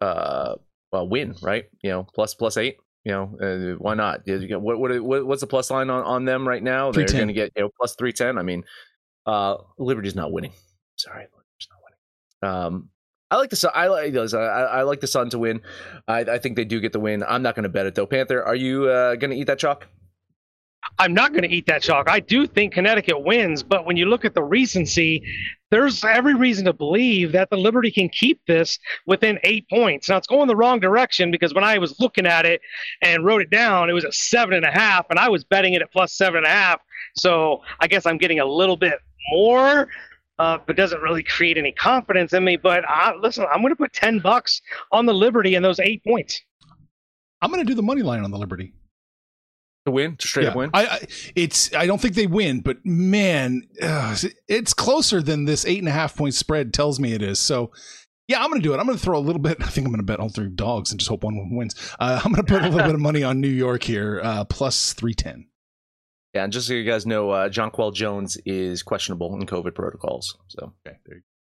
uh 0.00 0.54
well, 0.92 1.08
win 1.08 1.34
right 1.42 1.66
you 1.82 1.90
know 1.90 2.04
plus 2.04 2.34
plus 2.34 2.56
eight 2.56 2.78
you 3.04 3.12
know 3.12 3.36
uh, 3.40 3.76
why 3.78 3.94
not 3.94 4.20
what, 4.26 4.78
what 4.78 5.26
what's 5.26 5.40
the 5.40 5.46
plus 5.46 5.70
line 5.70 5.90
on, 5.90 6.02
on 6.04 6.24
them 6.24 6.46
right 6.46 6.62
now 6.62 6.90
they're 6.92 7.06
going 7.06 7.28
to 7.28 7.34
get 7.34 7.52
you 7.56 7.62
know 7.62 7.70
plus 7.76 7.94
310 7.94 8.38
I 8.38 8.42
mean 8.42 8.64
uh 9.26 9.56
Liberty's 9.78 10.14
not 10.14 10.32
winning 10.32 10.52
sorry 10.96 11.26
Liberty's 11.32 11.68
not 11.70 11.80
winning 11.84 12.54
um 12.54 12.88
I 13.30 13.36
like 13.36 13.50
the 13.50 13.56
Sun. 13.56 13.70
I 13.76 13.86
like 13.86 14.12
those. 14.12 14.34
I, 14.34 14.40
I 14.40 14.82
like 14.82 14.98
the 14.98 15.06
Sun 15.06 15.30
to 15.30 15.38
win. 15.38 15.60
I, 16.08 16.20
I 16.22 16.38
think 16.38 16.56
they 16.56 16.64
do 16.64 16.80
get 16.80 16.92
the 16.92 16.98
win. 16.98 17.22
I'm 17.22 17.42
not 17.42 17.54
going 17.54 17.62
to 17.62 17.68
bet 17.68 17.86
it 17.86 17.94
though. 17.94 18.06
Panther, 18.06 18.42
are 18.42 18.56
you 18.56 18.88
uh, 18.88 19.14
going 19.14 19.30
to 19.30 19.36
eat 19.36 19.46
that 19.46 19.60
chalk? 19.60 19.86
I'm 20.98 21.14
not 21.14 21.32
going 21.32 21.48
to 21.48 21.54
eat 21.54 21.66
that 21.66 21.82
chalk. 21.82 22.10
I 22.10 22.20
do 22.20 22.46
think 22.46 22.74
Connecticut 22.74 23.22
wins, 23.22 23.62
but 23.62 23.86
when 23.86 23.96
you 23.96 24.06
look 24.06 24.24
at 24.24 24.34
the 24.34 24.42
recency, 24.42 25.24
there's 25.70 26.04
every 26.04 26.34
reason 26.34 26.64
to 26.66 26.72
believe 26.72 27.32
that 27.32 27.48
the 27.48 27.56
Liberty 27.56 27.90
can 27.90 28.08
keep 28.08 28.40
this 28.46 28.78
within 29.06 29.38
eight 29.44 29.68
points. 29.70 30.08
Now 30.08 30.16
it's 30.16 30.26
going 30.26 30.48
the 30.48 30.56
wrong 30.56 30.80
direction 30.80 31.30
because 31.30 31.54
when 31.54 31.64
I 31.64 31.78
was 31.78 31.98
looking 32.00 32.26
at 32.26 32.44
it 32.44 32.60
and 33.02 33.24
wrote 33.24 33.40
it 33.40 33.50
down, 33.50 33.88
it 33.88 33.92
was 33.92 34.04
at 34.04 34.14
seven 34.14 34.54
and 34.54 34.64
a 34.64 34.70
half, 34.70 35.06
and 35.10 35.18
I 35.18 35.28
was 35.28 35.44
betting 35.44 35.74
it 35.74 35.82
at 35.82 35.92
plus 35.92 36.12
seven 36.12 36.38
and 36.38 36.46
a 36.46 36.50
half. 36.50 36.80
So 37.16 37.62
I 37.80 37.86
guess 37.86 38.04
I'm 38.04 38.18
getting 38.18 38.40
a 38.40 38.46
little 38.46 38.76
bit 38.76 38.98
more. 39.30 39.88
Uh, 40.38 40.56
but 40.66 40.74
doesn't 40.74 41.02
really 41.02 41.22
create 41.22 41.58
any 41.58 41.70
confidence 41.70 42.32
in 42.32 42.42
me. 42.42 42.56
But 42.56 42.82
uh, 42.88 43.12
listen, 43.20 43.44
I'm 43.52 43.60
going 43.60 43.72
to 43.72 43.76
put 43.76 43.92
ten 43.92 44.20
bucks 44.20 44.62
on 44.90 45.04
the 45.04 45.12
Liberty 45.12 45.54
and 45.54 45.62
those 45.62 45.78
eight 45.80 46.02
points. 46.02 46.40
I'm 47.42 47.50
going 47.50 47.62
to 47.62 47.68
do 47.68 47.74
the 47.74 47.82
money 47.82 48.00
line 48.00 48.24
on 48.24 48.30
the 48.30 48.38
Liberty 48.38 48.72
to 49.86 49.90
win, 49.90 50.16
to 50.16 50.26
straight 50.26 50.44
yeah. 50.44 50.50
up 50.50 50.56
win. 50.56 50.70
I, 50.74 50.86
I, 50.86 51.00
it's 51.34 51.74
I 51.74 51.86
don't 51.86 52.00
think 52.00 52.14
they 52.14 52.26
win, 52.26 52.60
but 52.60 52.84
man, 52.84 53.62
ugh, 53.82 54.18
it's 54.48 54.74
closer 54.74 55.22
than 55.22 55.44
this 55.44 55.64
eight 55.64 55.78
and 55.78 55.88
a 55.88 55.92
half 55.92 56.16
point 56.16 56.34
spread 56.34 56.72
tells 56.72 57.00
me 57.00 57.12
it 57.12 57.22
is. 57.22 57.40
So. 57.40 57.70
Yeah, 58.28 58.44
I'm 58.44 58.48
going 58.48 58.62
to 58.62 58.68
do 58.68 58.72
it. 58.72 58.78
I'm 58.78 58.86
going 58.86 58.96
to 58.96 59.04
throw 59.04 59.18
a 59.18 59.26
little 59.26 59.42
bit. 59.42 59.56
I 59.60 59.66
think 59.66 59.88
I'm 59.88 59.92
going 59.92 59.98
to 59.98 60.06
bet 60.06 60.20
all 60.20 60.28
three 60.28 60.50
dogs 60.50 60.92
and 60.92 61.00
just 61.00 61.08
hope 61.08 61.24
one 61.24 61.52
wins. 61.52 61.74
Uh, 61.98 62.20
I'm 62.24 62.30
going 62.30 62.46
to 62.46 62.48
put 62.48 62.62
a 62.62 62.68
little 62.68 62.86
bit 62.86 62.94
of 62.94 63.00
money 63.00 63.24
on 63.24 63.40
New 63.40 63.48
York 63.48 63.82
here, 63.82 64.20
uh, 64.22 64.44
plus 64.44 64.92
310. 64.92 65.48
Yeah, 66.34 66.44
and 66.44 66.52
just 66.52 66.68
so 66.68 66.74
you 66.74 66.84
guys 66.84 67.06
know, 67.06 67.30
uh, 67.30 67.48
Jonquel 67.48 67.92
Jones 67.92 68.38
is 68.46 68.84
questionable 68.84 69.34
in 69.34 69.46
COVID 69.46 69.74
protocols. 69.74 70.38
So 70.46 70.72
okay, 70.86 70.96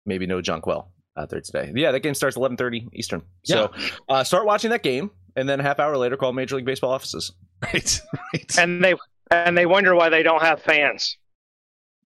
maybe 0.05 0.25
no 0.25 0.41
Jonquel 0.41 0.87
out 1.17 1.29
there 1.29 1.41
today. 1.41 1.71
Yeah, 1.75 1.91
that 1.91 1.99
game 1.99 2.13
starts 2.13 2.37
11:30 2.37 2.87
Eastern. 2.93 3.23
So 3.43 3.71
yeah. 3.77 3.89
uh, 4.07 4.23
start 4.23 4.45
watching 4.45 4.69
that 4.69 4.83
game, 4.83 5.11
and 5.35 5.49
then 5.49 5.59
a 5.59 5.63
half 5.63 5.79
hour 5.79 5.97
later, 5.97 6.15
call 6.15 6.31
Major 6.31 6.55
League 6.55 6.65
Baseball 6.65 6.93
offices. 6.93 7.33
Right, 7.73 8.01
right. 8.33 8.57
And 8.57 8.83
they 8.83 8.95
and 9.31 9.57
they 9.57 9.65
wonder 9.65 9.93
why 9.95 10.09
they 10.09 10.23
don't 10.23 10.41
have 10.41 10.61
fans. 10.61 11.17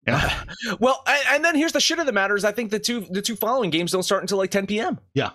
Yeah. 0.08 0.44
well, 0.80 1.04
and, 1.06 1.22
and 1.30 1.46
then 1.46 1.56
here's 1.56 1.74
the 1.74 1.80
shit 1.80 2.00
of 2.00 2.06
the 2.06 2.12
matter 2.12 2.36
is 2.36 2.46
I 2.46 2.52
think 2.52 2.72
the 2.72 2.80
two 2.80 3.02
the 3.10 3.22
two 3.22 3.36
following 3.36 3.70
games 3.70 3.92
don't 3.92 4.04
start 4.04 4.24
until 4.24 4.38
like 4.38 4.50
10 4.52 4.66
p.m. 4.68 4.98
Yeah. 5.14 5.32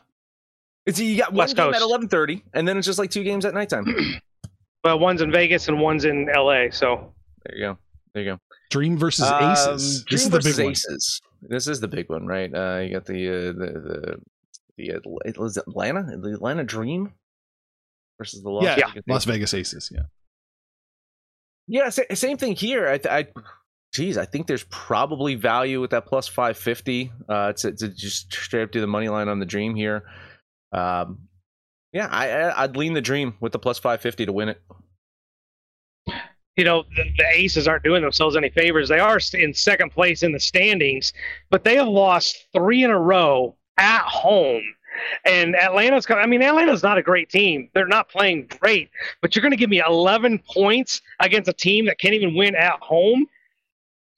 It's 0.86 0.98
you 0.98 1.16
got 1.18 1.30
one 1.32 1.38
West 1.38 1.56
game 1.56 1.72
Coast. 1.72 1.82
at 1.82 2.00
11:30, 2.00 2.42
and 2.54 2.66
then 2.66 2.78
it's 2.78 2.86
just 2.86 2.98
like 2.98 3.10
two 3.10 3.24
games 3.24 3.44
at 3.44 3.52
nighttime. 3.54 3.84
well, 4.84 4.98
one's 4.98 5.20
in 5.20 5.30
Vegas 5.32 5.68
and 5.68 5.80
one's 5.80 6.04
in 6.04 6.28
L.A. 6.32 6.70
So 6.70 7.12
there 7.44 7.58
you 7.58 7.64
go. 7.64 7.78
There 8.14 8.22
you 8.22 8.30
go. 8.32 8.40
Dream 8.70 8.96
versus 8.96 9.28
Um, 9.28 9.52
Aces. 9.52 10.04
Dream 10.04 10.16
this 10.16 10.22
is 10.24 10.30
the 10.30 10.38
versus 10.38 10.56
big 10.56 10.64
one. 10.64 11.50
This 11.50 11.66
is 11.68 11.80
the 11.80 11.88
big 11.88 12.08
one, 12.08 12.26
right? 12.26 12.52
Uh, 12.54 12.80
you 12.82 12.92
got 12.92 13.04
the 13.04 13.28
uh, 13.28 13.52
the 13.52 13.52
the 13.80 14.16
the 14.78 14.88
Atl- 15.00 15.38
was 15.38 15.56
it 15.56 15.64
Atlanta 15.68 16.16
the 16.16 16.32
Atlanta 16.32 16.64
Dream 16.64 17.12
versus 18.18 18.42
the 18.42 18.50
Las 18.50 18.64
Yeah, 18.64 18.74
Vegas 18.88 19.04
Las 19.06 19.24
Vegas 19.24 19.54
Aces. 19.54 19.90
Yeah. 19.92 20.02
Yeah, 21.68 21.88
sa- 21.90 22.02
same 22.14 22.36
thing 22.36 22.54
here. 22.54 22.88
I, 22.88 22.98
th- 22.98 23.12
I, 23.12 23.26
geez, 23.92 24.16
I 24.16 24.24
think 24.24 24.46
there's 24.46 24.64
probably 24.64 25.34
value 25.34 25.80
with 25.80 25.90
that 25.90 26.06
plus 26.06 26.28
five 26.28 26.56
fifty. 26.56 27.12
Uh, 27.28 27.52
to, 27.54 27.72
to 27.72 27.88
just 27.88 28.32
straight 28.32 28.62
up 28.62 28.70
do 28.70 28.80
the 28.80 28.86
money 28.86 29.08
line 29.08 29.28
on 29.28 29.40
the 29.40 29.46
Dream 29.46 29.74
here. 29.74 30.04
Um, 30.72 31.18
yeah, 31.92 32.06
I, 32.10 32.28
I 32.30 32.62
I'd 32.64 32.76
lean 32.76 32.92
the 32.92 33.00
Dream 33.00 33.34
with 33.40 33.52
the 33.52 33.58
plus 33.58 33.78
five 33.78 34.00
fifty 34.00 34.24
to 34.26 34.32
win 34.32 34.48
it. 34.50 34.60
you 36.56 36.64
know 36.64 36.84
the, 36.96 37.04
the 37.18 37.24
Aces 37.34 37.66
aren't 37.66 37.82
doing 37.82 38.02
themselves 38.02 38.36
any 38.36 38.50
favors. 38.50 38.88
They 38.88 39.00
are 39.00 39.18
in 39.34 39.52
second 39.52 39.90
place 39.90 40.22
in 40.22 40.30
the 40.32 40.40
standings, 40.40 41.12
but 41.50 41.64
they 41.64 41.74
have 41.76 41.88
lost 41.88 42.46
three 42.54 42.84
in 42.84 42.90
a 42.90 42.98
row 42.98 43.56
at 43.76 44.02
home. 44.02 44.62
And 45.24 45.56
Atlanta's, 45.56 46.06
I 46.08 46.26
mean, 46.26 46.42
Atlanta's 46.42 46.82
not 46.82 46.98
a 46.98 47.02
great 47.02 47.28
team. 47.28 47.68
They're 47.74 47.86
not 47.86 48.08
playing 48.08 48.48
great, 48.60 48.90
but 49.20 49.34
you're 49.34 49.42
going 49.42 49.52
to 49.52 49.56
give 49.56 49.70
me 49.70 49.82
11 49.86 50.40
points 50.52 51.02
against 51.20 51.48
a 51.48 51.52
team 51.52 51.86
that 51.86 51.98
can't 51.98 52.14
even 52.14 52.34
win 52.34 52.54
at 52.54 52.78
home. 52.80 53.26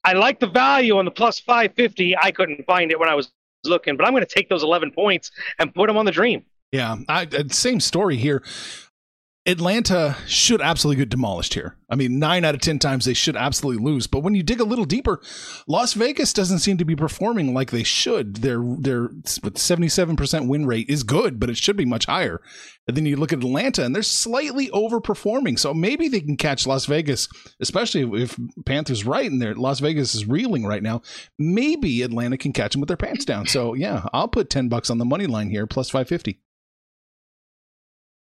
I 0.03 0.13
like 0.13 0.39
the 0.39 0.47
value 0.47 0.97
on 0.97 1.05
the 1.05 1.11
plus 1.11 1.39
550. 1.39 2.17
I 2.17 2.31
couldn't 2.31 2.65
find 2.65 2.91
it 2.91 2.99
when 2.99 3.09
I 3.09 3.15
was 3.15 3.31
looking, 3.65 3.97
but 3.97 4.05
I'm 4.05 4.13
going 4.13 4.25
to 4.25 4.33
take 4.33 4.49
those 4.49 4.63
11 4.63 4.91
points 4.91 5.31
and 5.59 5.73
put 5.73 5.87
them 5.87 5.97
on 5.97 6.05
the 6.05 6.11
dream. 6.11 6.45
Yeah, 6.71 6.97
I, 7.07 7.23
uh, 7.23 7.43
same 7.49 7.79
story 7.79 8.15
here. 8.15 8.43
Atlanta 9.49 10.15
should 10.27 10.61
absolutely 10.61 11.01
get 11.01 11.09
demolished 11.09 11.55
here. 11.55 11.75
I 11.89 11.95
mean, 11.95 12.19
nine 12.19 12.45
out 12.45 12.53
of 12.53 12.61
10 12.61 12.77
times 12.77 13.05
they 13.05 13.15
should 13.15 13.35
absolutely 13.35 13.83
lose. 13.83 14.05
But 14.05 14.19
when 14.19 14.35
you 14.35 14.43
dig 14.43 14.59
a 14.59 14.65
little 14.65 14.85
deeper, 14.85 15.21
Las 15.67 15.93
Vegas 15.93 16.33
doesn't 16.33 16.59
seem 16.59 16.77
to 16.77 16.85
be 16.85 16.95
performing 16.95 17.51
like 17.51 17.71
they 17.71 17.81
should. 17.81 18.37
Their, 18.37 18.59
their 18.77 19.07
77% 19.07 20.47
win 20.47 20.67
rate 20.67 20.87
is 20.87 21.01
good, 21.01 21.39
but 21.39 21.49
it 21.49 21.57
should 21.57 21.77
be 21.77 21.85
much 21.85 22.05
higher. 22.05 22.41
And 22.87 22.95
then 22.95 23.07
you 23.07 23.15
look 23.15 23.33
at 23.33 23.39
Atlanta 23.39 23.83
and 23.83 23.95
they're 23.95 24.03
slightly 24.03 24.67
overperforming. 24.67 25.57
So 25.57 25.73
maybe 25.73 26.07
they 26.09 26.21
can 26.21 26.37
catch 26.37 26.67
Las 26.67 26.85
Vegas, 26.85 27.27
especially 27.59 28.21
if 28.21 28.39
Panthers 28.67 29.03
right 29.03 29.29
and 29.29 29.41
there. 29.41 29.55
Las 29.55 29.79
Vegas 29.79 30.13
is 30.13 30.27
reeling 30.27 30.63
right 30.63 30.83
now. 30.83 31.01
Maybe 31.39 32.03
Atlanta 32.03 32.37
can 32.37 32.53
catch 32.53 32.73
them 32.73 32.81
with 32.81 32.87
their 32.87 32.97
pants 32.97 33.25
down. 33.25 33.47
So 33.47 33.73
yeah, 33.73 34.05
I'll 34.13 34.27
put 34.27 34.51
10 34.51 34.69
bucks 34.69 34.91
on 34.91 34.99
the 34.99 35.05
money 35.05 35.25
line 35.25 35.49
here, 35.49 35.65
plus 35.65 35.89
550. 35.89 36.39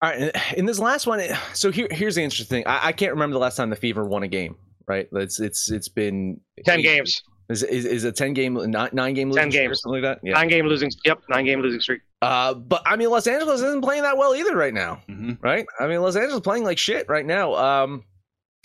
All 0.05 0.11
right, 0.11 0.37
in 0.57 0.67
this 0.67 0.79
last 0.79 1.07
one, 1.07 1.23
so 1.55 1.71
here, 1.71 1.89
here's 1.91 2.17
the 2.17 2.23
interesting 2.23 2.47
thing. 2.47 2.67
I, 2.67 2.89
I, 2.89 2.93
can't 2.93 3.13
remember 3.13 3.35
the 3.35 3.41
last 3.41 3.57
time 3.57 3.71
the 3.71 3.77
Fever 3.77 4.05
won 4.05 4.23
a 4.23 4.29
game. 4.29 4.57
Right? 4.87 5.09
It's 5.13 5.41
it's 5.41 5.71
it's 5.71 5.89
been 5.89 6.39
ten 6.67 6.81
eight, 6.81 6.83
games. 6.83 7.23
Is, 7.49 7.63
is 7.63 7.87
is 7.87 8.05
a 8.05 8.13
ten 8.13 8.35
game 8.35 8.55
nine, 8.71 8.91
nine 8.93 9.15
game 9.15 9.31
losing 9.31 9.45
ten 9.45 9.51
games 9.51 9.73
or 9.73 9.75
something 9.77 10.03
like 10.03 10.21
that? 10.21 10.27
Yeah. 10.27 10.35
Nine 10.35 10.49
game 10.49 10.67
losing. 10.67 10.91
Yep, 11.07 11.23
nine 11.31 11.47
game 11.47 11.63
losing 11.63 11.81
streak. 11.81 12.03
Uh, 12.21 12.53
but 12.53 12.83
I 12.85 12.97
mean, 12.97 13.09
Los 13.09 13.27
Angeles 13.27 13.63
isn't 13.63 13.81
playing 13.81 14.03
that 14.03 14.19
well 14.19 14.35
either 14.35 14.55
right 14.55 14.75
now, 14.75 15.01
mm-hmm. 15.09 15.33
right? 15.41 15.65
I 15.81 15.87
mean, 15.87 16.03
Los 16.03 16.17
Angeles 16.17 16.41
playing 16.41 16.65
like 16.65 16.77
shit 16.77 17.09
right 17.09 17.25
now. 17.25 17.55
Um, 17.55 18.05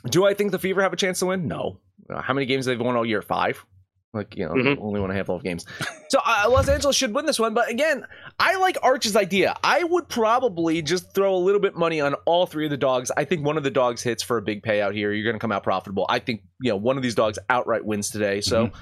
do 0.10 0.25
I 0.25 0.34
think 0.34 0.52
the 0.52 0.60
Fever 0.60 0.82
have 0.82 0.91
a 0.91 0.97
chance 0.97 1.19
to 1.19 1.28
win? 1.28 1.47
No. 1.47 1.80
How 2.10 2.34
many 2.34 2.45
games 2.45 2.65
have 2.65 2.78
they've 2.78 2.86
won 2.86 2.97
all 2.97 3.06
year? 3.06 3.21
Five 3.21 3.65
like 4.13 4.36
you 4.36 4.45
know 4.45 4.54
mm-hmm. 4.54 4.82
only 4.82 5.00
won 5.00 5.12
a 5.12 5.13
handful 5.13 5.36
of 5.36 5.43
games 5.43 5.65
so 6.10 6.19
uh, 6.26 6.45
los 6.50 6.67
angeles 6.67 6.95
should 6.95 7.13
win 7.13 7.26
this 7.26 7.39
one 7.39 7.54
but 7.54 7.69
again 7.69 8.04
i 8.39 8.56
like 8.58 8.78
arch's 8.82 9.15
idea 9.15 9.56
i 9.63 9.84
would 9.84 10.08
probably 10.10 10.82
just 10.82 11.13
throw 11.13 11.36
a 11.36 11.38
little 11.38 11.62
bit 11.62 11.76
money 11.76 12.02
on 12.02 12.15
all 12.26 12.45
three 12.45 12.65
of 12.65 12.72
the 12.72 12.78
dogs 12.78 13.12
i 13.17 13.24
think 13.24 13.45
one 13.45 13.58
of 13.58 13.63
the 13.63 13.69
dogs 13.69 14.02
hits 14.02 14.24
for 14.24 14.38
a 14.38 14.41
big 14.41 14.63
payout 14.63 14.93
here 14.93 15.12
you're 15.12 15.24
going 15.24 15.36
to 15.36 15.39
come 15.39 15.52
out 15.52 15.63
profitable 15.63 16.06
i 16.10 16.17
think 16.17 16.41
you 16.62 16.72
know 16.72 16.78
one 16.78 16.98
of 16.98 17.04
these 17.04 17.15
dogs 17.15 17.38
outright 17.50 17.86
wins 17.86 18.10
today 18.10 18.41
so 18.41 18.67
mm-hmm. 18.67 18.76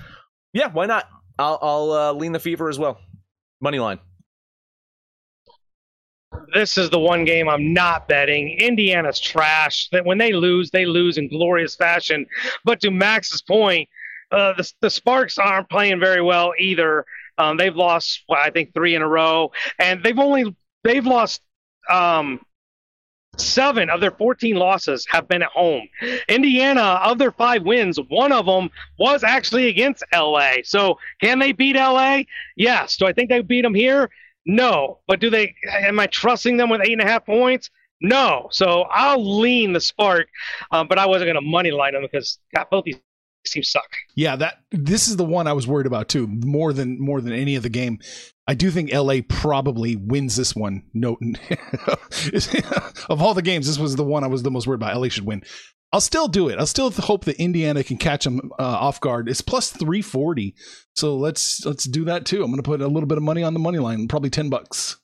yeah 0.53 0.71
why 0.71 0.85
not 0.85 1.09
i'll, 1.37 1.59
I'll 1.61 1.91
uh, 1.91 2.13
lean 2.13 2.31
the 2.31 2.39
fever 2.39 2.69
as 2.69 2.79
well 2.79 2.97
money 3.59 3.79
line 3.79 3.99
this 6.53 6.77
is 6.77 6.89
the 6.89 6.99
one 6.99 7.25
game 7.25 7.49
I'm 7.49 7.73
not 7.73 8.07
betting. 8.07 8.57
Indiana's 8.59 9.19
trash. 9.19 9.89
That 9.91 10.05
when 10.05 10.17
they 10.17 10.33
lose, 10.33 10.71
they 10.71 10.85
lose 10.85 11.17
in 11.17 11.29
glorious 11.29 11.75
fashion. 11.75 12.25
But 12.63 12.79
to 12.81 12.91
Max's 12.91 13.41
point, 13.41 13.89
uh, 14.31 14.53
the, 14.53 14.73
the 14.81 14.89
Sparks 14.89 15.37
aren't 15.37 15.69
playing 15.69 15.99
very 15.99 16.21
well 16.21 16.53
either. 16.59 17.05
Um, 17.37 17.57
they've 17.57 17.75
lost, 17.75 18.23
well, 18.27 18.39
I 18.43 18.49
think, 18.49 18.73
three 18.73 18.95
in 18.95 19.01
a 19.01 19.07
row, 19.07 19.51
and 19.79 20.03
they've 20.03 20.17
only 20.17 20.55
they've 20.83 21.05
lost 21.05 21.41
um, 21.89 22.39
seven 23.39 23.89
of 23.89 24.01
their 24.01 24.11
14 24.11 24.55
losses 24.55 25.05
have 25.09 25.27
been 25.27 25.43
at 25.43 25.49
home. 25.49 25.87
Indiana, 26.27 26.99
of 27.03 27.17
their 27.17 27.31
five 27.31 27.63
wins, 27.63 27.99
one 28.09 28.31
of 28.31 28.45
them 28.45 28.69
was 28.99 29.23
actually 29.23 29.67
against 29.67 30.03
LA. 30.13 30.55
So 30.63 30.97
can 31.21 31.39
they 31.39 31.51
beat 31.51 31.75
LA? 31.75 32.21
Yes. 32.55 32.97
Do 32.97 33.05
I 33.05 33.13
think 33.13 33.29
they 33.29 33.41
beat 33.41 33.61
them 33.61 33.75
here? 33.75 34.09
No. 34.45 34.99
But 35.07 35.19
do 35.19 35.29
they? 35.29 35.55
Am 35.71 35.99
I 35.99 36.07
trusting 36.07 36.57
them 36.57 36.69
with 36.69 36.81
eight 36.81 36.93
and 36.93 37.01
a 37.01 37.05
half 37.07 37.25
points? 37.25 37.69
No. 38.01 38.47
So 38.51 38.81
I'll 38.91 39.39
lean 39.39 39.73
the 39.73 39.81
Spark, 39.81 40.27
um, 40.71 40.87
but 40.87 40.99
I 40.99 41.05
wasn't 41.05 41.27
going 41.27 41.43
to 41.43 41.49
money 41.49 41.71
line 41.71 41.93
them 41.93 42.03
because 42.03 42.39
got 42.53 42.69
both 42.69 42.85
these 42.85 42.99
teams 43.49 43.69
suck. 43.69 43.89
Yeah, 44.15 44.35
that 44.37 44.59
this 44.71 45.07
is 45.07 45.17
the 45.17 45.25
one 45.25 45.47
I 45.47 45.53
was 45.53 45.67
worried 45.67 45.87
about 45.87 46.09
too, 46.09 46.27
more 46.27 46.73
than 46.73 46.99
more 46.99 47.21
than 47.21 47.33
any 47.33 47.55
of 47.55 47.63
the 47.63 47.69
game. 47.69 47.99
I 48.47 48.53
do 48.53 48.71
think 48.71 48.93
LA 48.93 49.17
probably 49.27 49.95
wins 49.95 50.35
this 50.35 50.55
one. 50.55 50.83
No, 50.93 51.17
of 53.09 53.21
all 53.21 53.33
the 53.33 53.41
games, 53.43 53.67
this 53.67 53.77
was 53.77 53.95
the 53.95 54.03
one 54.03 54.23
I 54.23 54.27
was 54.27 54.43
the 54.43 54.51
most 54.51 54.67
worried 54.67 54.77
about. 54.81 54.95
LA 54.99 55.09
should 55.09 55.25
win. 55.25 55.43
I'll 55.93 56.01
still 56.01 56.27
do 56.27 56.49
it. 56.49 56.59
I'll 56.59 56.65
still 56.65 56.91
hope 56.91 57.25
that 57.25 57.37
Indiana 57.37 57.83
can 57.83 57.97
catch 57.97 58.25
them 58.25 58.51
uh, 58.59 58.63
off 58.63 58.99
guard. 58.99 59.29
It's 59.29 59.41
plus 59.41 59.71
three 59.71 60.01
forty, 60.01 60.55
so 60.95 61.15
let's 61.15 61.65
let's 61.65 61.85
do 61.85 62.05
that 62.05 62.25
too. 62.25 62.43
I'm 62.43 62.51
going 62.51 62.57
to 62.57 62.63
put 62.63 62.81
a 62.81 62.87
little 62.87 63.07
bit 63.07 63.17
of 63.17 63.23
money 63.23 63.43
on 63.43 63.53
the 63.53 63.59
money 63.59 63.79
line, 63.79 64.07
probably 64.07 64.29
ten 64.29 64.49
bucks. 64.49 64.97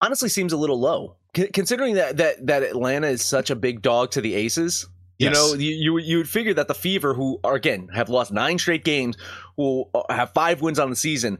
Honestly, 0.00 0.28
seems 0.28 0.52
a 0.52 0.56
little 0.56 0.80
low 0.80 1.16
considering 1.34 1.94
that 1.94 2.16
that 2.16 2.46
that 2.46 2.62
Atlanta 2.62 3.08
is 3.08 3.22
such 3.22 3.50
a 3.50 3.56
big 3.56 3.82
dog 3.82 4.10
to 4.12 4.20
the 4.20 4.34
Aces. 4.34 4.86
You 5.20 5.26
yes. 5.26 5.34
know, 5.34 5.52
you, 5.52 5.72
you 5.72 5.98
you 5.98 6.16
would 6.16 6.28
figure 6.30 6.54
that 6.54 6.66
the 6.66 6.74
Fever, 6.74 7.12
who 7.12 7.40
are 7.44 7.54
again 7.54 7.88
have 7.92 8.08
lost 8.08 8.32
nine 8.32 8.58
straight 8.58 8.84
games, 8.84 9.18
will 9.58 9.90
uh, 9.94 10.02
have 10.08 10.32
five 10.32 10.62
wins 10.62 10.78
on 10.78 10.88
the 10.88 10.96
season. 10.96 11.36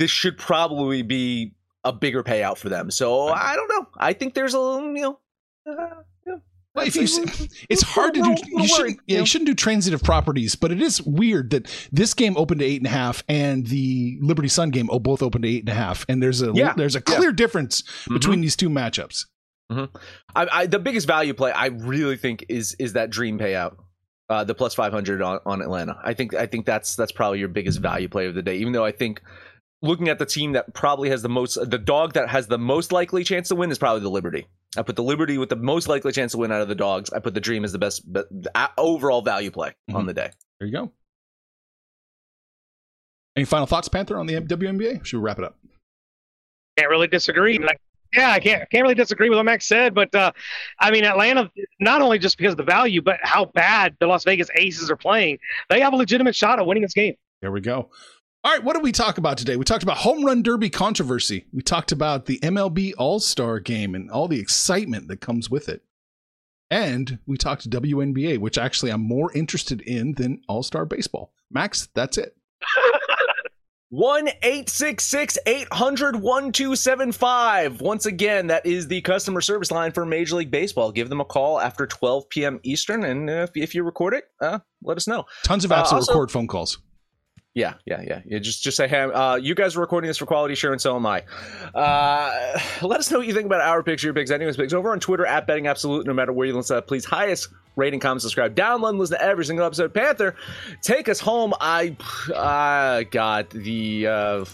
This 0.00 0.10
should 0.10 0.36
probably 0.36 1.02
be 1.02 1.54
a 1.84 1.92
bigger 1.92 2.24
payout 2.24 2.58
for 2.58 2.68
them. 2.68 2.90
So 2.90 3.28
I 3.28 3.54
don't 3.54 3.68
know. 3.68 3.86
I 3.96 4.14
think 4.14 4.34
there's 4.34 4.54
a 4.54 4.58
little, 4.58 4.96
you 4.96 5.02
know. 5.02 5.18
Uh, 5.64 6.02
well, 6.74 6.86
if 6.86 6.96
you, 6.96 7.04
it's 7.68 7.82
hard 7.82 8.14
to 8.14 8.22
do. 8.22 8.34
You 8.48 8.66
shouldn't, 8.66 8.98
yeah, 9.06 9.20
you 9.20 9.26
shouldn't 9.26 9.46
do 9.46 9.54
transitive 9.54 10.02
properties, 10.02 10.56
but 10.56 10.72
it 10.72 10.82
is 10.82 11.00
weird 11.00 11.50
that 11.50 11.88
this 11.92 12.14
game 12.14 12.36
opened 12.36 12.60
to 12.60 12.66
eight 12.66 12.78
and 12.78 12.86
a 12.86 12.90
half, 12.90 13.22
and 13.28 13.64
the 13.68 14.18
Liberty 14.20 14.48
Sun 14.48 14.70
game 14.70 14.88
oh, 14.90 14.98
both 14.98 15.22
opened 15.22 15.44
to 15.44 15.48
eight 15.48 15.60
and 15.60 15.68
a 15.68 15.74
half, 15.74 16.04
and 16.08 16.20
there's 16.20 16.42
a 16.42 16.50
yeah. 16.52 16.72
there's 16.76 16.96
a 16.96 17.00
clear 17.00 17.30
yeah. 17.30 17.36
difference 17.36 17.82
mm-hmm. 17.82 18.14
between 18.14 18.40
these 18.40 18.56
two 18.56 18.68
matchups. 18.68 19.26
Mm-hmm. 19.70 19.96
I, 20.34 20.48
I, 20.52 20.66
the 20.66 20.78
biggest 20.78 21.06
value 21.06 21.34
play 21.34 21.52
I 21.52 21.66
really 21.66 22.16
think 22.16 22.44
is 22.48 22.74
is 22.78 22.94
that 22.94 23.10
dream 23.10 23.38
payout, 23.38 23.76
uh, 24.28 24.44
the 24.44 24.54
plus 24.54 24.74
five 24.74 24.92
hundred 24.92 25.22
on, 25.22 25.40
on 25.46 25.62
Atlanta. 25.62 25.96
I 26.02 26.14
think 26.14 26.34
I 26.34 26.46
think 26.46 26.66
that's 26.66 26.96
that's 26.96 27.12
probably 27.12 27.38
your 27.38 27.48
biggest 27.48 27.78
value 27.78 28.08
play 28.08 28.26
of 28.26 28.34
the 28.34 28.42
day. 28.42 28.56
Even 28.56 28.72
though 28.72 28.84
I 28.84 28.92
think 28.92 29.22
looking 29.82 30.08
at 30.08 30.18
the 30.18 30.26
team 30.26 30.52
that 30.52 30.74
probably 30.74 31.10
has 31.10 31.22
the 31.22 31.28
most, 31.28 31.58
the 31.70 31.78
dog 31.78 32.14
that 32.14 32.28
has 32.28 32.48
the 32.48 32.58
most 32.58 32.92
likely 32.92 33.24
chance 33.24 33.48
to 33.48 33.54
win 33.54 33.70
is 33.70 33.78
probably 33.78 34.00
the 34.00 34.10
Liberty. 34.10 34.46
I 34.76 34.82
put 34.82 34.96
the 34.96 35.02
Liberty 35.02 35.38
with 35.38 35.48
the 35.48 35.56
most 35.56 35.88
likely 35.88 36.12
chance 36.12 36.32
to 36.32 36.38
win 36.38 36.52
out 36.52 36.62
of 36.62 36.68
the 36.68 36.74
dogs. 36.74 37.10
I 37.10 37.18
put 37.18 37.34
the 37.34 37.40
Dream 37.40 37.64
as 37.64 37.72
the 37.72 37.78
best 37.78 38.02
but 38.10 38.26
overall 38.76 39.22
value 39.22 39.50
play 39.50 39.68
mm-hmm. 39.68 39.96
on 39.96 40.06
the 40.06 40.14
day. 40.14 40.30
There 40.58 40.68
you 40.68 40.74
go. 40.74 40.92
Any 43.36 43.44
final 43.44 43.66
thoughts, 43.66 43.88
Panther, 43.88 44.18
on 44.18 44.26
the 44.26 44.34
WNBA? 44.34 45.04
Should 45.04 45.18
we 45.18 45.22
wrap 45.22 45.38
it 45.38 45.44
up? 45.44 45.56
Can't 46.76 46.90
really 46.90 47.06
disagree. 47.06 47.58
Like 47.58 47.80
yeah, 48.14 48.30
I 48.30 48.40
can't 48.40 48.68
can't 48.70 48.82
really 48.82 48.94
disagree 48.94 49.28
with 49.28 49.38
what 49.38 49.44
Max 49.44 49.66
said, 49.66 49.94
but 49.94 50.14
uh, 50.14 50.32
I 50.78 50.90
mean 50.90 51.04
Atlanta 51.04 51.50
not 51.78 52.02
only 52.02 52.18
just 52.18 52.36
because 52.36 52.52
of 52.52 52.56
the 52.58 52.64
value, 52.64 53.02
but 53.02 53.20
how 53.22 53.46
bad 53.46 53.96
the 54.00 54.06
Las 54.06 54.24
Vegas 54.24 54.48
Aces 54.56 54.90
are 54.90 54.96
playing, 54.96 55.38
they 55.68 55.80
have 55.80 55.92
a 55.92 55.96
legitimate 55.96 56.34
shot 56.34 56.58
at 56.58 56.66
winning 56.66 56.82
this 56.82 56.94
game. 56.94 57.14
There 57.40 57.52
we 57.52 57.60
go. 57.60 57.90
All 58.42 58.52
right, 58.52 58.64
what 58.64 58.72
did 58.72 58.82
we 58.82 58.92
talk 58.92 59.18
about 59.18 59.36
today? 59.36 59.56
We 59.56 59.64
talked 59.64 59.82
about 59.82 59.98
home 59.98 60.24
run 60.24 60.42
derby 60.42 60.70
controversy. 60.70 61.44
We 61.52 61.60
talked 61.60 61.92
about 61.92 62.24
the 62.24 62.38
MLB 62.38 62.94
All 62.96 63.20
Star 63.20 63.60
game 63.60 63.94
and 63.94 64.10
all 64.10 64.28
the 64.28 64.40
excitement 64.40 65.08
that 65.08 65.20
comes 65.20 65.50
with 65.50 65.68
it. 65.68 65.82
And 66.70 67.18
we 67.26 67.36
talked 67.36 67.68
WNBA, 67.68 68.38
which 68.38 68.56
actually 68.56 68.92
I'm 68.92 69.02
more 69.02 69.30
interested 69.32 69.82
in 69.82 70.14
than 70.14 70.40
All 70.48 70.62
Star 70.62 70.86
Baseball. 70.86 71.32
Max, 71.50 71.88
that's 71.94 72.16
it. 72.16 72.34
1 73.90 74.28
800 74.42 76.16
1275. 76.16 77.80
Once 77.80 78.06
again, 78.06 78.46
that 78.46 78.64
is 78.64 78.86
the 78.86 79.00
customer 79.00 79.40
service 79.40 79.72
line 79.72 79.90
for 79.90 80.06
Major 80.06 80.36
League 80.36 80.52
Baseball. 80.52 80.92
Give 80.92 81.08
them 81.08 81.20
a 81.20 81.24
call 81.24 81.60
after 81.60 81.88
12 81.88 82.28
p.m. 82.28 82.60
Eastern, 82.62 83.02
and 83.02 83.28
if, 83.28 83.50
if 83.56 83.74
you 83.74 83.82
record 83.82 84.14
it, 84.14 84.24
uh, 84.40 84.60
let 84.82 84.96
us 84.96 85.08
know. 85.08 85.26
Tons 85.42 85.64
of 85.64 85.72
apps 85.72 85.92
uh, 85.92 85.96
also, 85.96 86.12
record 86.12 86.30
phone 86.30 86.46
calls. 86.46 86.78
Yeah, 87.54 87.74
yeah, 87.84 88.00
yeah. 88.06 88.20
You 88.24 88.38
just 88.38 88.62
just 88.62 88.76
say, 88.76 88.86
hey, 88.86 89.00
uh, 89.00 89.34
you 89.34 89.56
guys 89.56 89.76
are 89.76 89.80
recording 89.80 90.06
this 90.06 90.18
for 90.18 90.26
quality 90.26 90.52
assurance, 90.52 90.84
so 90.84 90.94
am 90.94 91.04
I. 91.04 91.24
Uh, 91.74 92.60
let 92.82 93.00
us 93.00 93.10
know 93.10 93.18
what 93.18 93.26
you 93.26 93.34
think 93.34 93.46
about 93.46 93.60
our 93.60 93.82
picks, 93.82 94.04
your 94.04 94.14
picks, 94.14 94.30
anyone's 94.30 94.56
picks 94.56 94.72
over 94.72 94.92
on 94.92 95.00
Twitter 95.00 95.26
at 95.26 95.48
Betting 95.48 95.66
Absolute. 95.66 96.06
No 96.06 96.14
matter 96.14 96.32
where 96.32 96.46
you 96.46 96.54
listen, 96.54 96.80
please 96.82 97.04
highest 97.04 97.48
rating, 97.74 97.98
comment, 97.98 98.22
subscribe, 98.22 98.54
download, 98.54 98.90
and 98.90 98.98
listen 99.00 99.18
to 99.18 99.24
every 99.24 99.44
single 99.44 99.66
episode. 99.66 99.92
Panther, 99.92 100.36
take 100.80 101.08
us 101.08 101.18
home. 101.18 101.52
I 101.60 101.96
I 102.36 103.06
got 103.10 103.50
the. 103.50 104.06
Uh, 104.06 104.44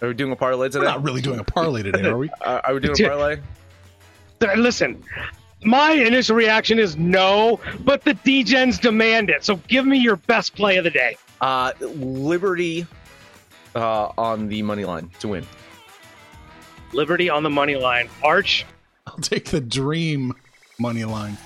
are 0.00 0.08
we 0.08 0.14
doing 0.14 0.32
a 0.32 0.36
parlay 0.36 0.68
today? 0.68 0.78
We're 0.78 0.84
not 0.86 1.02
really 1.02 1.20
doing 1.20 1.40
a 1.40 1.44
parlay 1.44 1.82
today, 1.82 2.08
are 2.08 2.16
we? 2.16 2.30
are, 2.40 2.62
are 2.64 2.74
we 2.74 2.80
doing 2.80 2.98
a 2.98 3.08
parlay? 3.08 3.38
Listen, 4.56 5.04
my 5.62 5.92
initial 5.92 6.36
reaction 6.36 6.78
is 6.78 6.96
no, 6.96 7.60
but 7.80 8.02
the 8.04 8.14
Degens 8.14 8.80
demand 8.80 9.28
it. 9.28 9.44
So 9.44 9.56
give 9.68 9.84
me 9.84 9.98
your 9.98 10.16
best 10.16 10.54
play 10.54 10.78
of 10.78 10.84
the 10.84 10.90
day. 10.90 11.18
Uh, 11.40 11.72
Liberty 11.80 12.86
uh, 13.74 14.12
on 14.18 14.48
the 14.48 14.62
money 14.62 14.84
line 14.84 15.10
to 15.20 15.28
win. 15.28 15.46
Liberty 16.92 17.30
on 17.30 17.42
the 17.42 17.50
money 17.50 17.76
line. 17.76 18.08
Arch. 18.22 18.66
I'll 19.06 19.16
take 19.18 19.46
the 19.46 19.60
dream 19.60 20.34
money 20.78 21.04
line. 21.04 21.36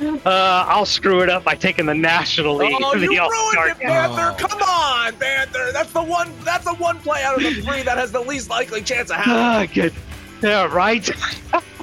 Uh, 0.00 0.64
I'll 0.68 0.86
screw 0.86 1.20
it 1.20 1.30
up 1.30 1.44
by 1.44 1.54
taking 1.54 1.86
the 1.86 1.94
National 1.94 2.56
League. 2.56 2.74
Oh, 2.80 2.94
you 2.94 3.08
ruined 3.08 3.70
it, 3.70 3.78
Panther! 3.78 4.34
Oh. 4.34 4.48
Come 4.48 4.62
on, 4.62 5.14
Panther! 5.14 5.70
That's 5.72 5.92
the 5.92 6.02
one. 6.02 6.32
That's 6.44 6.64
the 6.64 6.74
one 6.74 6.98
play 6.98 7.22
out 7.22 7.36
of 7.36 7.42
the 7.42 7.62
three 7.62 7.82
that 7.82 7.96
has 7.96 8.10
the 8.10 8.20
least 8.20 8.50
likely 8.50 8.82
chance 8.82 9.10
of 9.10 9.16
happening. 9.16 9.36
Ah, 9.38 9.66
good. 9.72 9.94
Yeah, 10.42 10.74
right. 10.74 11.08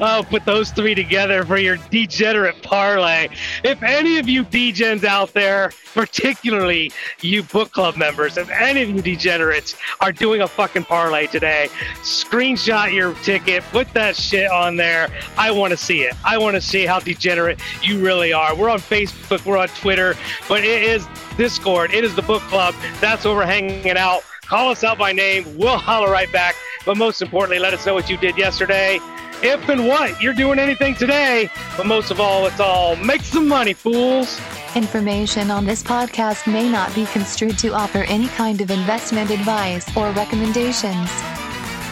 Oh, 0.00 0.24
put 0.28 0.44
those 0.44 0.70
three 0.70 0.94
together 0.94 1.44
for 1.44 1.58
your 1.58 1.76
degenerate 1.90 2.60
parlay. 2.62 3.28
If 3.62 3.82
any 3.82 4.18
of 4.18 4.28
you 4.28 4.44
degens 4.44 5.04
out 5.04 5.32
there, 5.32 5.70
particularly 5.94 6.90
you 7.20 7.44
book 7.44 7.70
club 7.70 7.96
members, 7.96 8.36
if 8.36 8.50
any 8.50 8.82
of 8.82 8.90
you 8.90 9.00
degenerates 9.00 9.76
are 10.00 10.12
doing 10.12 10.42
a 10.42 10.48
fucking 10.48 10.84
parlay 10.84 11.26
today, 11.28 11.68
screenshot 12.02 12.92
your 12.92 13.14
ticket, 13.22 13.62
put 13.64 13.92
that 13.94 14.16
shit 14.16 14.50
on 14.50 14.76
there. 14.76 15.08
I 15.36 15.50
want 15.50 15.70
to 15.70 15.76
see 15.76 16.02
it. 16.02 16.14
I 16.24 16.36
want 16.38 16.54
to 16.56 16.60
see 16.60 16.84
how 16.84 16.98
degenerate 16.98 17.60
you 17.82 18.04
really 18.04 18.32
are. 18.32 18.56
We're 18.56 18.70
on 18.70 18.80
Facebook, 18.80 19.44
we're 19.44 19.58
on 19.58 19.68
Twitter, 19.68 20.14
but 20.48 20.64
it 20.64 20.82
is 20.82 21.06
Discord, 21.36 21.92
it 21.92 22.04
is 22.04 22.14
the 22.16 22.22
book 22.22 22.42
club. 22.42 22.74
That's 23.00 23.24
where 23.24 23.34
we're 23.34 23.46
hanging 23.46 23.96
out. 23.96 24.22
Call 24.42 24.70
us 24.70 24.84
out 24.84 24.98
by 24.98 25.12
name. 25.12 25.56
We'll 25.56 25.78
holler 25.78 26.10
right 26.10 26.30
back. 26.30 26.54
But 26.84 26.98
most 26.98 27.22
importantly, 27.22 27.58
let 27.58 27.72
us 27.72 27.86
know 27.86 27.94
what 27.94 28.10
you 28.10 28.18
did 28.18 28.36
yesterday. 28.36 29.00
If 29.42 29.68
and 29.68 29.86
what 29.86 30.22
you're 30.22 30.34
doing 30.34 30.58
anything 30.58 30.94
today. 30.94 31.48
But 31.76 31.86
most 31.86 32.10
of 32.10 32.20
all, 32.20 32.46
it's 32.46 32.60
all 32.60 32.96
make 32.96 33.22
some 33.22 33.48
money, 33.48 33.72
fools. 33.72 34.40
Information 34.74 35.50
on 35.50 35.64
this 35.64 35.82
podcast 35.82 36.50
may 36.50 36.68
not 36.68 36.94
be 36.94 37.06
construed 37.06 37.58
to 37.58 37.68
offer 37.74 37.98
any 38.08 38.28
kind 38.28 38.60
of 38.60 38.70
investment 38.70 39.30
advice 39.30 39.84
or 39.96 40.10
recommendations. 40.12 41.10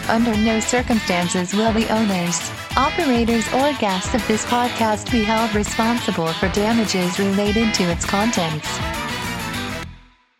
Under 0.08 0.36
no 0.36 0.58
circumstances 0.58 1.54
will 1.54 1.72
the 1.72 1.88
owners, 1.94 2.50
operators, 2.76 3.46
or 3.54 3.72
guests 3.74 4.14
of 4.14 4.26
this 4.26 4.44
podcast 4.46 5.12
be 5.12 5.22
held 5.22 5.54
responsible 5.54 6.32
for 6.32 6.48
damages 6.48 7.18
related 7.18 7.72
to 7.74 7.84
its 7.84 8.04
contents. 8.04 9.01